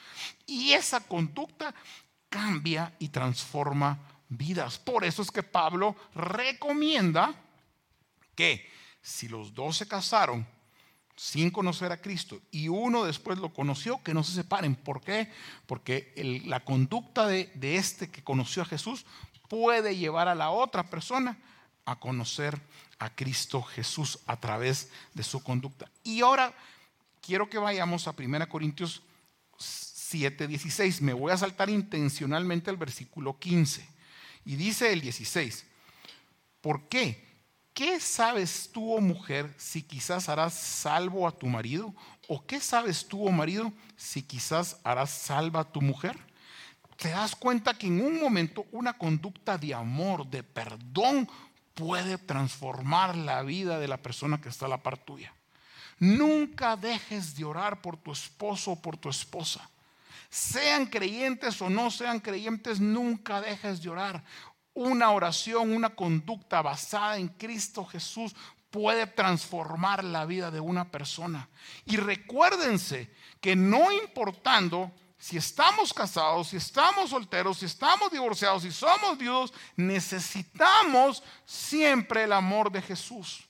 Y 0.47 0.73
esa 0.73 1.01
conducta 1.01 1.75
cambia 2.29 2.95
y 2.99 3.09
transforma 3.09 3.99
vidas. 4.29 4.79
Por 4.79 5.05
eso 5.05 5.23
es 5.23 5.31
que 5.31 5.43
Pablo 5.43 5.97
recomienda 6.15 7.35
que 8.35 8.67
si 9.03 9.29
los 9.29 9.53
dos 9.55 9.77
se 9.77 9.89
casaron 9.89 10.47
sin 11.17 11.51
conocer 11.51 11.93
a 11.93 12.01
Cristo 12.01 12.41
y 12.51 12.69
uno 12.69 13.05
después 13.05 13.39
lo 13.39 13.53
conoció, 13.53 14.03
que 14.03 14.15
no 14.15 14.25
se 14.25 14.33
separen. 14.33 14.75
¿Por 14.75 15.03
qué? 15.03 15.31
Porque 15.67 16.13
la 16.47 16.65
conducta 16.65 17.27
de, 17.27 17.51
de 17.55 17.77
este 17.77 18.11
que 18.11 18.25
conoció 18.25 18.63
a 18.63 18.67
Jesús 18.67 19.05
puede 19.49 19.97
llevar 19.97 20.29
a 20.29 20.35
la 20.35 20.51
otra 20.51 20.85
persona 20.85 21.39
a 21.85 21.99
conocer 21.99 22.61
a 22.99 23.15
Cristo 23.15 23.63
Jesús 23.63 24.21
a 24.27 24.39
través 24.39 24.91
de 25.13 25.23
su 25.23 25.43
conducta. 25.43 25.91
Y 26.05 26.21
ahora 26.21 26.55
quiero 27.21 27.51
que 27.51 27.59
vayamos 27.59 28.07
a 28.07 28.15
1 28.17 28.49
Corintios 28.49 29.03
7, 29.59 30.47
16. 30.47 31.03
Me 31.03 31.13
voy 31.13 31.33
a 31.33 31.37
saltar 31.37 31.69
intencionalmente 31.69 32.71
al 32.71 32.77
versículo 32.77 33.39
15. 33.39 33.87
Y 34.45 34.57
dice 34.57 34.93
el 34.93 35.01
16, 35.01 35.67
¿por 36.61 36.89
qué? 36.89 37.32
¿Qué 37.75 38.01
sabes 38.01 38.71
tú, 38.71 38.95
oh 38.95 39.01
mujer, 39.01 39.53
si 39.57 39.83
quizás 39.83 40.29
harás 40.29 40.53
salvo 40.53 41.27
a 41.27 41.33
tu 41.33 41.47
marido? 41.47 41.95
¿O 42.29 42.45
qué 42.45 42.61
sabes 42.61 43.09
tú, 43.09 43.27
oh 43.27 43.31
marido, 43.31 43.73
si 43.97 44.23
quizás 44.23 44.79
harás 44.85 45.11
salva 45.11 45.61
a 45.61 45.73
tu 45.73 45.81
mujer? 45.81 46.19
Te 46.99 47.09
das 47.09 47.35
cuenta 47.35 47.75
que 47.75 47.87
en 47.87 48.01
un 48.03 48.21
momento 48.21 48.67
una 48.73 48.93
conducta 48.93 49.57
de 49.57 49.75
amor, 49.75 50.27
de 50.27 50.43
perdón, 50.43 51.29
puede 51.75 52.19
transformar 52.19 53.17
la 53.17 53.43
vida 53.43 53.79
de 53.79 53.89
la 53.89 53.97
persona 53.97 54.41
que 54.41 54.51
está 54.51 54.67
a 54.67 54.69
la 54.69 54.83
par 54.83 54.99
tuya. 54.99 55.33
Nunca 55.99 56.77
dejes 56.77 57.35
de 57.37 57.45
orar 57.45 57.81
por 57.81 57.97
tu 57.97 58.13
esposo 58.13 58.73
o 58.73 58.83
por 58.83 58.99
tu 58.99 59.09
esposa. 59.09 59.69
Sean 60.29 60.87
creyentes 60.87 61.61
o 61.61 61.71
no 61.71 61.91
sean 61.91 62.21
creyentes, 62.21 62.81
nunca 62.81 63.41
dejes 63.41 63.83
de 63.83 63.91
orar. 63.91 64.25
Una 64.75 65.11
oración, 65.11 65.73
una 65.73 65.91
conducta 65.91 66.63
basada 66.63 67.19
en 67.19 67.29
Cristo 67.29 67.85
Jesús 67.85 68.35
puede 68.71 69.07
transformar 69.07 70.03
la 70.03 70.25
vida 70.25 70.51
de 70.51 70.61
una 70.61 70.91
persona. 70.91 71.49
Y 71.85 71.99
recuérdense 71.99 73.15
que 73.41 73.55
no 73.55 73.93
importando 73.93 74.91
si 75.19 75.37
estamos 75.37 75.93
casados, 75.93 76.49
si 76.49 76.57
estamos 76.57 77.11
solteros, 77.11 77.59
si 77.59 77.67
estamos 77.67 78.11
divorciados, 78.11 78.63
si 78.63 78.73
somos 78.73 79.17
viudos, 79.17 79.53
necesitamos 79.77 81.23
siempre 81.45 82.25
el 82.25 82.33
amor 82.33 82.73
de 82.73 82.83
Jesús. 82.83 83.45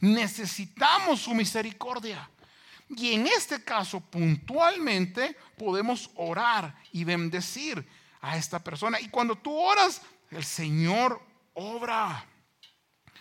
Necesitamos 0.00 1.20
su 1.20 1.34
misericordia. 1.34 2.30
Y 2.88 3.14
en 3.14 3.26
este 3.26 3.62
caso, 3.62 4.00
puntualmente, 4.00 5.36
podemos 5.58 6.08
orar 6.14 6.74
y 6.92 7.04
bendecir 7.04 7.86
a 8.20 8.36
esta 8.36 8.62
persona. 8.62 9.00
Y 9.00 9.08
cuando 9.08 9.36
tú 9.36 9.54
oras, 9.54 10.00
el 10.30 10.44
Señor 10.44 11.20
obra. 11.54 12.24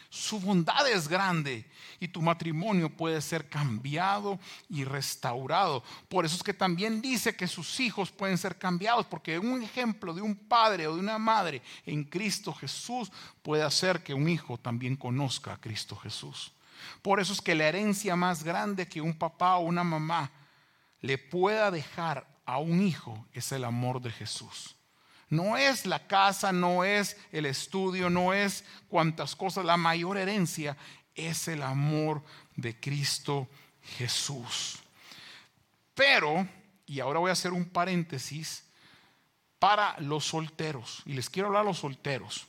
Su 0.10 0.40
bondad 0.40 0.90
es 0.90 1.10
grande 1.10 1.70
y 2.00 2.08
tu 2.08 2.22
matrimonio 2.22 2.90
puede 2.90 3.22
ser 3.22 3.50
cambiado 3.50 4.40
y 4.70 4.86
restaurado. 4.86 5.84
Por 6.08 6.26
eso 6.26 6.38
es 6.38 6.44
que 6.44 6.54
también 6.54 7.02
dice 7.02 7.36
que 7.36 7.48
sus 7.48 7.80
hijos 7.82 8.12
pueden 8.12 8.38
ser 8.38 8.58
cambiados, 8.58 9.06
porque 9.08 9.38
un 9.38 9.62
ejemplo 9.62 10.14
de 10.14 10.22
un 10.22 10.36
padre 10.36 10.88
o 10.88 10.94
de 10.94 11.02
una 11.02 11.18
madre 11.18 11.62
en 11.86 12.06
Cristo 12.06 12.54
Jesús 12.54 13.12
puede 13.42 13.64
hacer 13.64 14.04
que 14.04 14.14
un 14.14 14.30
hijo 14.30 14.58
también 14.58 14.96
conozca 14.96 15.54
a 15.54 15.60
Cristo 15.60 15.98
Jesús. 15.98 16.54
Por 17.02 17.20
eso 17.20 17.34
es 17.34 17.42
que 17.42 17.56
la 17.56 17.68
herencia 17.68 18.16
más 18.16 18.44
grande 18.44 18.88
que 18.88 19.02
un 19.02 19.18
papá 19.18 19.58
o 19.58 19.66
una 19.66 19.84
mamá 19.84 20.32
le 21.02 21.18
pueda 21.18 21.72
dejar 21.72 22.26
a 22.46 22.60
un 22.60 22.82
hijo 22.82 23.26
es 23.34 23.52
el 23.52 23.64
amor 23.64 24.02
de 24.02 24.12
Jesús. 24.12 24.75
No 25.30 25.58
es 25.58 25.86
la 25.86 26.08
casa, 26.08 26.52
no 26.52 26.84
es 26.84 27.18
el 27.32 27.46
estudio, 27.46 28.10
no 28.10 28.34
es 28.34 28.64
cuantas 28.88 29.36
cosas. 29.36 29.66
La 29.66 29.78
mayor 29.78 30.18
herencia 30.18 30.78
es 31.16 31.48
el 31.48 31.64
amor 31.64 32.24
de 32.56 32.80
Cristo 32.80 33.48
Jesús. 33.98 34.80
Pero, 35.94 36.48
y 36.86 37.00
ahora 37.00 37.20
voy 37.20 37.30
a 37.30 37.34
hacer 37.34 37.54
un 37.54 37.66
paréntesis, 37.66 38.64
para 39.58 40.00
los 40.00 40.26
solteros, 40.26 41.02
y 41.06 41.14
les 41.14 41.30
quiero 41.30 41.48
hablar 41.48 41.64
a 41.64 41.66
los 41.66 41.80
solteros. 41.80 42.46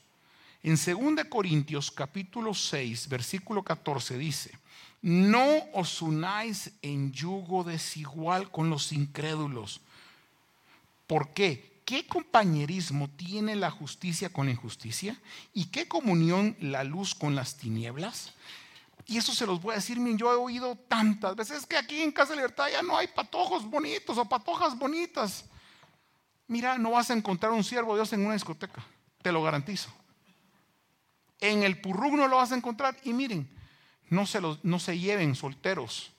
En 0.63 0.75
2 0.75 1.25
Corintios 1.31 1.91
capítulo 1.91 2.53
6, 2.53 3.09
versículo 3.09 3.63
14 3.63 4.19
dice, 4.19 4.59
no 5.03 5.47
os 5.73 6.03
unáis 6.03 6.73
en 6.83 7.13
yugo 7.13 7.63
desigual 7.63 8.51
con 8.51 8.69
los 8.69 8.91
incrédulos. 8.93 9.81
¿Por 11.07 11.33
qué? 11.33 11.76
¿Qué 11.87 12.05
compañerismo 12.05 13.09
tiene 13.09 13.55
la 13.55 13.71
justicia 13.71 14.29
con 14.29 14.47
la 14.47 14.53
injusticia? 14.53 15.17
¿Y 15.55 15.67
qué 15.67 15.87
comunión 15.87 16.57
la 16.59 16.83
luz 16.83 17.15
con 17.15 17.37
las 17.37 17.57
tinieblas? 17.57 18.35
Y 19.07 19.19
eso 19.19 19.33
se 19.33 19.47
los 19.47 19.63
voy 19.63 19.71
a 19.71 19.77
decir, 19.77 19.97
yo 20.17 20.33
he 20.33 20.37
oído 20.37 20.75
tantas 20.89 21.37
veces 21.37 21.65
que 21.65 21.77
aquí 21.77 22.03
en 22.03 22.11
Casa 22.11 22.31
de 22.31 22.39
Libertad 22.39 22.67
ya 22.73 22.83
no 22.83 22.97
hay 22.97 23.07
patojos 23.07 23.65
bonitos 23.65 24.19
o 24.19 24.25
patojas 24.25 24.77
bonitas. 24.77 25.45
Mira, 26.49 26.77
no 26.77 26.91
vas 26.91 27.09
a 27.11 27.15
encontrar 27.15 27.53
un 27.53 27.63
siervo 27.63 27.93
de 27.93 28.01
Dios 28.01 28.13
en 28.13 28.25
una 28.25 28.35
discoteca, 28.35 28.85
te 29.23 29.31
lo 29.31 29.45
garantizo. 29.45 29.89
En 31.39 31.63
el 31.63 31.81
purrug 31.81 32.17
no 32.17 32.27
lo 32.27 32.39
vas 32.39 32.51
a 32.51 32.57
encontrar. 32.57 32.97
Y 33.05 33.13
miren, 33.13 33.49
no 34.11 34.27
se, 34.27 34.41
no 34.41 34.81
se 34.81 34.99
lleven 34.99 35.37
solteros 35.37 36.11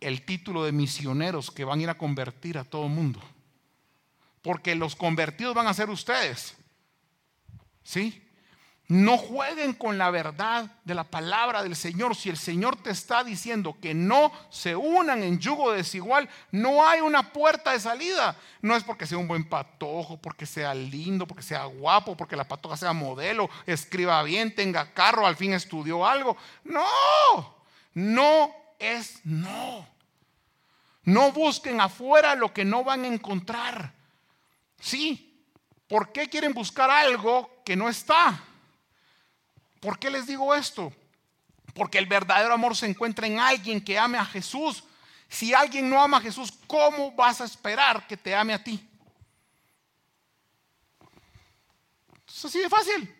el 0.00 0.24
título 0.24 0.64
de 0.64 0.72
misioneros 0.72 1.50
que 1.50 1.64
van 1.64 1.80
a 1.80 1.82
ir 1.82 1.90
a 1.90 1.98
convertir 1.98 2.56
a 2.56 2.64
todo 2.64 2.86
el 2.86 2.92
mundo 2.92 3.20
porque 4.42 4.74
los 4.74 4.96
convertidos 4.96 5.54
van 5.54 5.66
a 5.66 5.74
ser 5.74 5.90
ustedes. 5.90 6.56
¿Sí? 7.82 8.24
No 8.88 9.18
jueguen 9.18 9.74
con 9.74 9.98
la 9.98 10.10
verdad 10.10 10.70
de 10.84 10.94
la 10.94 11.04
palabra 11.04 11.62
del 11.62 11.76
Señor. 11.76 12.16
Si 12.16 12.30
el 12.30 12.38
Señor 12.38 12.74
te 12.76 12.88
está 12.88 13.22
diciendo 13.22 13.76
que 13.82 13.92
no 13.92 14.32
se 14.48 14.76
unan 14.76 15.22
en 15.22 15.38
yugo 15.38 15.72
desigual, 15.72 16.26
no 16.52 16.88
hay 16.88 17.02
una 17.02 17.34
puerta 17.34 17.72
de 17.72 17.80
salida. 17.80 18.34
No 18.62 18.74
es 18.74 18.84
porque 18.84 19.06
sea 19.06 19.18
un 19.18 19.28
buen 19.28 19.46
patojo, 19.46 20.16
porque 20.16 20.46
sea 20.46 20.74
lindo, 20.74 21.26
porque 21.26 21.42
sea 21.42 21.66
guapo, 21.66 22.16
porque 22.16 22.34
la 22.34 22.48
patoja 22.48 22.78
sea 22.78 22.94
modelo, 22.94 23.50
escriba 23.66 24.22
bien, 24.22 24.54
tenga 24.54 24.94
carro, 24.94 25.26
al 25.26 25.36
fin 25.36 25.52
estudió 25.52 26.06
algo. 26.06 26.38
No, 26.64 26.86
no 27.92 28.54
es 28.78 29.20
no. 29.22 29.86
No 31.04 31.30
busquen 31.32 31.78
afuera 31.82 32.34
lo 32.34 32.54
que 32.54 32.64
no 32.64 32.84
van 32.84 33.04
a 33.04 33.08
encontrar. 33.08 33.97
Sí. 34.80 35.24
¿Por 35.88 36.12
qué 36.12 36.28
quieren 36.28 36.52
buscar 36.52 36.90
algo 36.90 37.62
que 37.64 37.76
no 37.76 37.88
está? 37.88 38.42
¿Por 39.80 39.98
qué 39.98 40.10
les 40.10 40.26
digo 40.26 40.54
esto? 40.54 40.92
Porque 41.74 41.98
el 41.98 42.06
verdadero 42.06 42.52
amor 42.52 42.76
se 42.76 42.86
encuentra 42.86 43.26
en 43.26 43.38
alguien 43.38 43.80
que 43.82 43.98
ame 43.98 44.18
a 44.18 44.24
Jesús. 44.24 44.84
Si 45.28 45.54
alguien 45.54 45.88
no 45.88 46.02
ama 46.02 46.18
a 46.18 46.22
Jesús, 46.22 46.52
¿cómo 46.66 47.12
vas 47.12 47.40
a 47.40 47.44
esperar 47.44 48.06
que 48.06 48.16
te 48.16 48.34
ame 48.34 48.52
a 48.54 48.62
ti? 48.62 48.86
Es 52.26 52.44
así 52.44 52.58
de 52.58 52.68
fácil. 52.68 53.14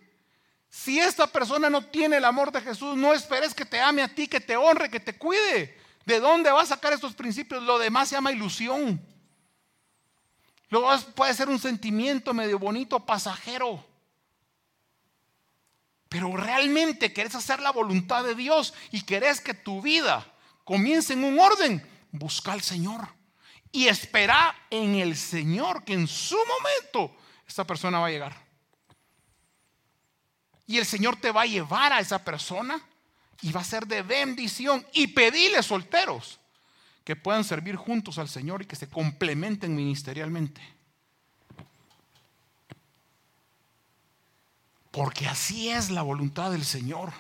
Si 0.69 0.99
esta 0.99 1.27
persona 1.27 1.71
no 1.71 1.85
tiene 1.85 2.19
el 2.19 2.25
amor 2.25 2.53
de 2.53 2.61
Jesús, 2.61 2.97
no 2.97 3.13
esperes 3.15 3.55
que 3.55 3.65
te 3.65 3.81
ame 3.81 4.03
a 4.03 4.09
ti, 4.09 4.29
que 4.29 4.41
te 4.41 4.57
honre, 4.57 4.91
que 4.91 5.01
te 5.01 5.17
cuide. 5.17 5.79
¿De 6.05 6.21
dónde 6.21 6.51
va 6.51 6.63
a 6.63 6.67
sacar 6.67 6.93
estos 6.93 7.15
principios? 7.15 7.63
Lo 7.63 7.79
demás 7.79 8.09
se 8.09 8.15
llama 8.15 8.33
ilusión. 8.33 9.01
Luego 10.71 10.91
puede 11.15 11.35
ser 11.35 11.49
un 11.49 11.59
sentimiento 11.59 12.35
medio 12.35 12.59
bonito, 12.59 13.01
pasajero. 13.01 13.85
Pero 16.09 16.37
realmente 16.37 17.13
querés 17.13 17.35
hacer 17.35 17.61
la 17.61 17.71
voluntad 17.71 18.25
de 18.25 18.35
Dios 18.35 18.75
y 18.91 19.03
querés 19.03 19.41
que 19.41 19.55
tu 19.55 19.83
vida 19.83 20.27
comience 20.65 21.13
en 21.13 21.25
un 21.25 21.39
orden, 21.39 21.87
busca 22.13 22.53
al 22.53 22.63
Señor 22.63 23.09
y 23.73 23.89
espera 23.89 24.55
en 24.71 24.95
el 24.95 25.17
Señor 25.17 25.85
que 25.85 25.93
en 25.93 26.07
su 26.07 26.37
momento 26.37 27.15
esta 27.47 27.67
persona 27.67 27.99
va 27.99 28.07
a 28.07 28.11
llegar. 28.11 28.49
Y 30.67 30.79
el 30.79 30.87
Señor 30.87 31.17
te 31.17 31.31
va 31.31 31.43
a 31.43 31.47
llevar 31.47 31.93
a 31.93 32.01
esa 32.01 32.23
persona 32.23 32.81
y 33.41 33.53
va 33.53 33.63
a 33.63 33.65
ser 33.65 33.87
de 33.87 34.03
bendición. 34.03 34.87
Y 34.93 35.09
pedile 35.09 35.63
solteros 35.63 36.39
que 37.09 37.17
puedan 37.17 37.43
servir 37.43 37.75
juntos 37.75 38.19
al 38.19 38.29
Señor 38.29 38.61
y 38.61 38.67
que 38.67 38.77
se 38.77 38.87
complementen 38.87 39.75
ministerialmente. 39.75 40.61
Porque 44.91 45.27
así 45.27 45.71
es 45.71 45.89
la 45.89 46.03
voluntad 46.03 46.51
del 46.51 46.67
Señor. 46.67 47.15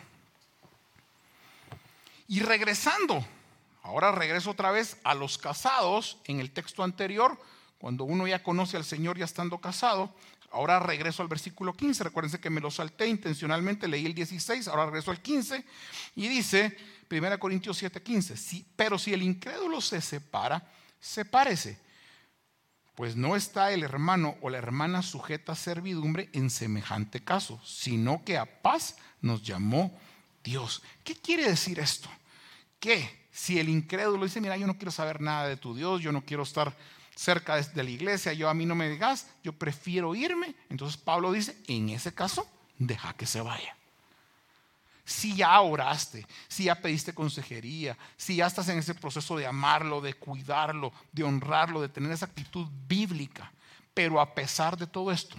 Y 2.26 2.40
regresando, 2.40 3.24
ahora 3.82 4.12
regreso 4.12 4.50
otra 4.50 4.72
vez 4.72 4.98
a 5.04 5.14
los 5.14 5.38
casados 5.38 6.18
en 6.24 6.40
el 6.40 6.50
texto 6.50 6.82
anterior, 6.82 7.40
cuando 7.78 8.04
uno 8.04 8.26
ya 8.26 8.42
conoce 8.42 8.76
al 8.76 8.84
Señor 8.84 9.16
ya 9.16 9.24
estando 9.24 9.56
casado. 9.56 10.14
Ahora 10.50 10.78
regreso 10.78 11.22
al 11.22 11.28
versículo 11.28 11.74
15. 11.74 12.04
Recuérdense 12.04 12.40
que 12.40 12.50
me 12.50 12.60
lo 12.60 12.70
salté 12.70 13.06
intencionalmente, 13.06 13.88
leí 13.88 14.06
el 14.06 14.14
16, 14.14 14.68
ahora 14.68 14.86
regreso 14.86 15.10
al 15.10 15.20
15 15.20 15.64
y 16.16 16.28
dice, 16.28 16.76
1 17.10 17.38
Corintios 17.38 17.76
7, 17.76 18.02
15. 18.02 18.36
Sí, 18.36 18.66
pero 18.76 18.98
si 18.98 19.12
el 19.12 19.22
incrédulo 19.22 19.80
se 19.80 20.00
separa, 20.00 20.70
sepárese. 21.00 21.78
Pues 22.94 23.14
no 23.14 23.36
está 23.36 23.72
el 23.72 23.84
hermano 23.84 24.36
o 24.40 24.50
la 24.50 24.58
hermana 24.58 25.02
sujeta 25.02 25.52
a 25.52 25.56
servidumbre 25.56 26.30
en 26.32 26.50
semejante 26.50 27.22
caso, 27.22 27.60
sino 27.64 28.24
que 28.24 28.36
a 28.36 28.62
paz 28.62 28.96
nos 29.20 29.42
llamó 29.42 29.96
Dios. 30.42 30.82
¿Qué 31.04 31.14
quiere 31.14 31.48
decir 31.48 31.78
esto? 31.78 32.08
Que 32.80 33.28
si 33.30 33.60
el 33.60 33.68
incrédulo 33.68 34.24
dice, 34.24 34.40
mira, 34.40 34.56
yo 34.56 34.66
no 34.66 34.78
quiero 34.78 34.90
saber 34.90 35.20
nada 35.20 35.46
de 35.46 35.56
tu 35.56 35.76
Dios, 35.76 36.02
yo 36.02 36.10
no 36.10 36.24
quiero 36.24 36.42
estar 36.42 36.76
cerca 37.18 37.60
de 37.60 37.82
la 37.82 37.90
iglesia, 37.90 38.32
yo 38.32 38.48
a 38.48 38.54
mí 38.54 38.64
no 38.64 38.76
me 38.76 38.88
digas, 38.88 39.26
yo 39.42 39.52
prefiero 39.52 40.14
irme. 40.14 40.54
Entonces 40.70 40.96
Pablo 40.96 41.32
dice, 41.32 41.56
en 41.66 41.88
ese 41.88 42.14
caso, 42.14 42.48
deja 42.78 43.12
que 43.14 43.26
se 43.26 43.40
vaya 43.40 43.74
si 45.08 45.34
ya 45.36 45.58
oraste, 45.62 46.26
si 46.48 46.64
ya 46.64 46.74
pediste 46.74 47.14
consejería, 47.14 47.96
si 48.18 48.36
ya 48.36 48.46
estás 48.46 48.68
en 48.68 48.78
ese 48.78 48.94
proceso 48.94 49.38
de 49.38 49.46
amarlo, 49.46 50.02
de 50.02 50.12
cuidarlo, 50.12 50.92
de 51.12 51.22
honrarlo, 51.24 51.80
de 51.80 51.88
tener 51.88 52.12
esa 52.12 52.26
actitud 52.26 52.68
bíblica. 52.86 53.50
Pero 53.94 54.20
a 54.20 54.34
pesar 54.34 54.76
de 54.76 54.86
todo 54.86 55.10
esto, 55.10 55.34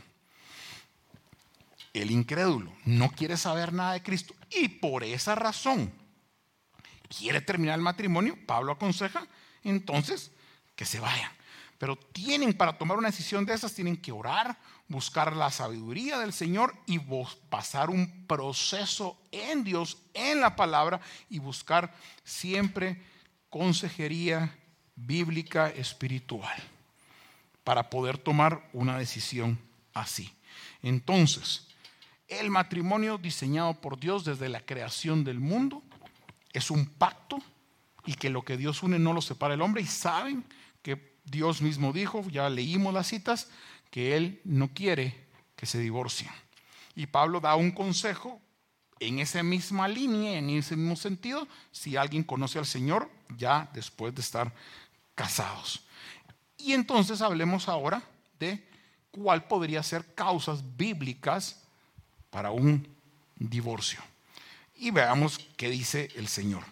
el 1.94 2.10
incrédulo 2.10 2.74
no 2.84 3.12
quiere 3.12 3.38
saber 3.38 3.72
nada 3.72 3.94
de 3.94 4.02
Cristo 4.02 4.34
y 4.50 4.70
por 4.70 5.04
esa 5.04 5.36
razón 5.36 5.94
quiere 7.08 7.40
terminar 7.40 7.76
el 7.76 7.84
matrimonio, 7.84 8.36
Pablo 8.48 8.72
aconseja 8.72 9.28
entonces 9.64 10.32
que 10.76 10.86
se 10.86 11.00
vayan. 11.00 11.32
Pero 11.80 11.96
tienen, 11.96 12.54
para 12.54 12.78
tomar 12.78 12.98
una 12.98 13.08
decisión 13.08 13.46
de 13.46 13.54
esas, 13.54 13.74
tienen 13.74 13.98
que 13.98 14.12
orar, 14.12 14.60
buscar 14.90 15.36
la 15.36 15.50
sabiduría 15.50 16.20
del 16.20 16.34
Señor 16.34 16.76
y 16.86 17.00
pasar 17.50 17.90
un 17.90 18.28
proceso 18.28 19.18
en 19.32 19.64
Dios, 19.64 19.98
en 20.14 20.42
la 20.42 20.58
palabra, 20.58 21.00
y 21.30 21.40
buscar 21.40 21.96
siempre 22.26 23.02
consejería 23.50 24.56
bíblica 24.96 25.70
espiritual 25.70 26.58
para 27.64 27.90
poder 27.90 28.18
tomar 28.18 28.70
una 28.74 28.98
decisión 28.98 29.58
así. 29.94 30.34
Entonces, 30.84 31.68
el 32.28 32.50
matrimonio 32.50 33.18
diseñado 33.18 33.74
por 33.76 33.98
Dios 33.98 34.26
desde 34.26 34.50
la 34.50 34.66
creación 34.66 35.24
del 35.24 35.40
mundo 35.40 35.82
es 36.52 36.72
un 36.72 36.88
pacto 36.88 37.40
y 38.06 38.16
que 38.16 38.30
lo 38.30 38.44
que 38.44 38.58
Dios 38.58 38.84
une 38.84 39.00
no 39.00 39.14
lo 39.14 39.22
separa 39.22 39.54
el 39.54 39.62
hombre 39.62 39.82
y 39.82 39.88
saben 39.88 40.44
que 40.82 41.19
Dios 41.30 41.62
mismo 41.62 41.94
dijo, 41.94 42.24
ya 42.30 42.50
leímos 42.50 42.94
las 42.94 43.08
citas, 43.08 43.50
que 43.92 44.16
él 44.16 44.42
no 44.44 44.70
quiere 44.74 45.16
que 45.56 45.66
se 45.66 45.80
divorcien. 45.80 46.32
Y 46.96 47.08
Pablo 47.08 47.40
da 47.40 47.56
un 47.56 47.72
consejo 47.72 48.40
en 49.00 49.20
esa 49.20 49.44
misma 49.44 49.88
línea, 49.88 50.38
en 50.38 50.50
ese 50.50 50.76
mismo 50.76 50.96
sentido, 50.96 51.48
si 51.72 51.96
alguien 51.96 52.24
conoce 52.24 52.60
al 52.60 52.66
Señor 52.66 53.10
ya 53.38 53.70
después 53.74 54.14
de 54.14 54.22
estar 54.22 54.54
casados. 55.16 55.86
Y 56.58 56.74
entonces 56.74 57.22
hablemos 57.22 57.68
ahora 57.70 58.04
de 58.40 58.68
cuál 59.12 59.48
podría 59.48 59.82
ser 59.84 60.14
causas 60.14 60.62
bíblicas 60.76 61.64
para 62.30 62.52
un 62.52 62.88
divorcio. 63.38 64.02
Y 64.76 64.92
veamos 64.92 65.40
qué 65.58 65.70
dice 65.70 66.10
el 66.16 66.28
Señor. 66.28 66.64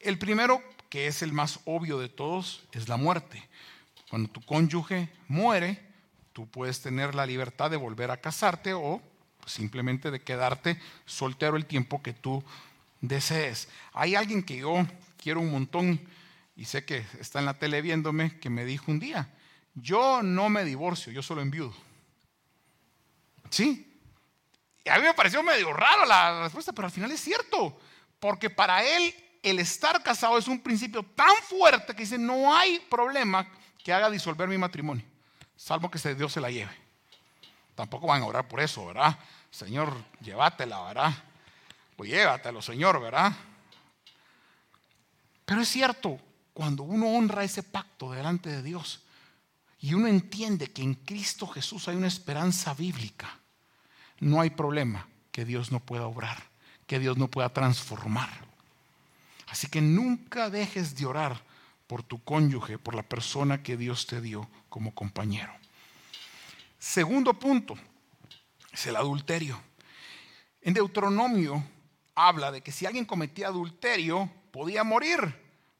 El 0.00 0.18
primero, 0.18 0.62
que 0.88 1.06
es 1.06 1.22
el 1.22 1.32
más 1.32 1.60
obvio 1.64 1.98
de 1.98 2.08
todos, 2.08 2.62
es 2.72 2.88
la 2.88 2.96
muerte. 2.96 3.46
Cuando 4.08 4.30
tu 4.30 4.40
cónyuge 4.42 5.08
muere, 5.28 5.82
tú 6.32 6.46
puedes 6.46 6.80
tener 6.80 7.14
la 7.14 7.26
libertad 7.26 7.70
de 7.70 7.76
volver 7.76 8.10
a 8.10 8.20
casarte 8.20 8.72
o 8.72 9.02
simplemente 9.46 10.10
de 10.10 10.22
quedarte 10.22 10.80
soltero 11.04 11.56
el 11.56 11.66
tiempo 11.66 12.02
que 12.02 12.12
tú 12.12 12.44
desees. 13.00 13.68
Hay 13.92 14.14
alguien 14.14 14.42
que 14.42 14.58
yo 14.58 14.86
quiero 15.16 15.40
un 15.40 15.50
montón 15.50 16.00
y 16.56 16.64
sé 16.64 16.84
que 16.84 17.04
está 17.20 17.38
en 17.38 17.46
la 17.46 17.58
tele 17.58 17.82
viéndome 17.82 18.38
que 18.38 18.50
me 18.50 18.64
dijo 18.64 18.90
un 18.90 18.98
día, 18.98 19.28
yo 19.74 20.22
no 20.22 20.48
me 20.48 20.64
divorcio, 20.64 21.12
yo 21.12 21.22
solo 21.22 21.42
enviudo. 21.42 21.74
¿Sí? 23.50 24.00
Y 24.84 24.88
a 24.88 24.96
mí 24.96 25.02
me 25.02 25.14
pareció 25.14 25.42
medio 25.42 25.72
raro 25.72 26.06
la 26.06 26.42
respuesta, 26.44 26.72
pero 26.72 26.86
al 26.86 26.92
final 26.92 27.10
es 27.10 27.20
cierto, 27.20 27.78
porque 28.20 28.50
para 28.50 28.84
él 28.84 29.14
el 29.42 29.58
estar 29.58 30.02
casado 30.02 30.38
es 30.38 30.48
un 30.48 30.60
principio 30.60 31.02
tan 31.02 31.34
fuerte 31.48 31.94
que 31.94 32.02
dice, 32.02 32.18
no 32.18 32.54
hay 32.54 32.80
problema 32.80 33.48
que 33.82 33.92
haga 33.92 34.10
disolver 34.10 34.48
mi 34.48 34.58
matrimonio, 34.58 35.04
salvo 35.56 35.90
que 35.90 36.14
Dios 36.14 36.32
se 36.32 36.40
la 36.40 36.50
lleve. 36.50 36.72
Tampoco 37.74 38.06
van 38.06 38.22
a 38.22 38.26
orar 38.26 38.48
por 38.48 38.60
eso, 38.60 38.86
¿verdad? 38.86 39.18
Señor, 39.50 39.94
llévatela, 40.20 40.82
¿verdad? 40.82 41.14
Pues 41.96 42.10
llévatelo, 42.10 42.62
Señor, 42.62 43.00
¿verdad? 43.00 43.32
Pero 45.44 45.60
es 45.60 45.68
cierto, 45.68 46.18
cuando 46.52 46.82
uno 46.82 47.06
honra 47.08 47.44
ese 47.44 47.62
pacto 47.62 48.12
delante 48.12 48.50
de 48.50 48.62
Dios 48.62 49.02
y 49.78 49.94
uno 49.94 50.08
entiende 50.08 50.72
que 50.72 50.82
en 50.82 50.94
Cristo 50.94 51.46
Jesús 51.46 51.86
hay 51.86 51.96
una 51.96 52.08
esperanza 52.08 52.74
bíblica, 52.74 53.38
no 54.20 54.40
hay 54.40 54.50
problema 54.50 55.06
que 55.30 55.44
Dios 55.44 55.70
no 55.70 55.80
pueda 55.80 56.06
obrar, 56.06 56.42
que 56.86 56.98
Dios 56.98 57.18
no 57.18 57.28
pueda 57.28 57.50
transformar. 57.50 58.45
Así 59.56 59.68
que 59.68 59.80
nunca 59.80 60.50
dejes 60.50 60.94
de 60.96 61.06
orar 61.06 61.42
por 61.86 62.02
tu 62.02 62.22
cónyuge, 62.22 62.78
por 62.78 62.94
la 62.94 63.02
persona 63.02 63.62
que 63.62 63.78
Dios 63.78 64.06
te 64.06 64.20
dio 64.20 64.50
como 64.68 64.94
compañero. 64.94 65.50
Segundo 66.78 67.32
punto, 67.32 67.74
es 68.70 68.84
el 68.84 68.96
adulterio. 68.96 69.58
En 70.60 70.74
Deuteronomio 70.74 71.64
habla 72.14 72.52
de 72.52 72.60
que 72.60 72.70
si 72.70 72.84
alguien 72.84 73.06
cometía 73.06 73.46
adulterio, 73.46 74.30
podía 74.50 74.84
morir, 74.84 75.20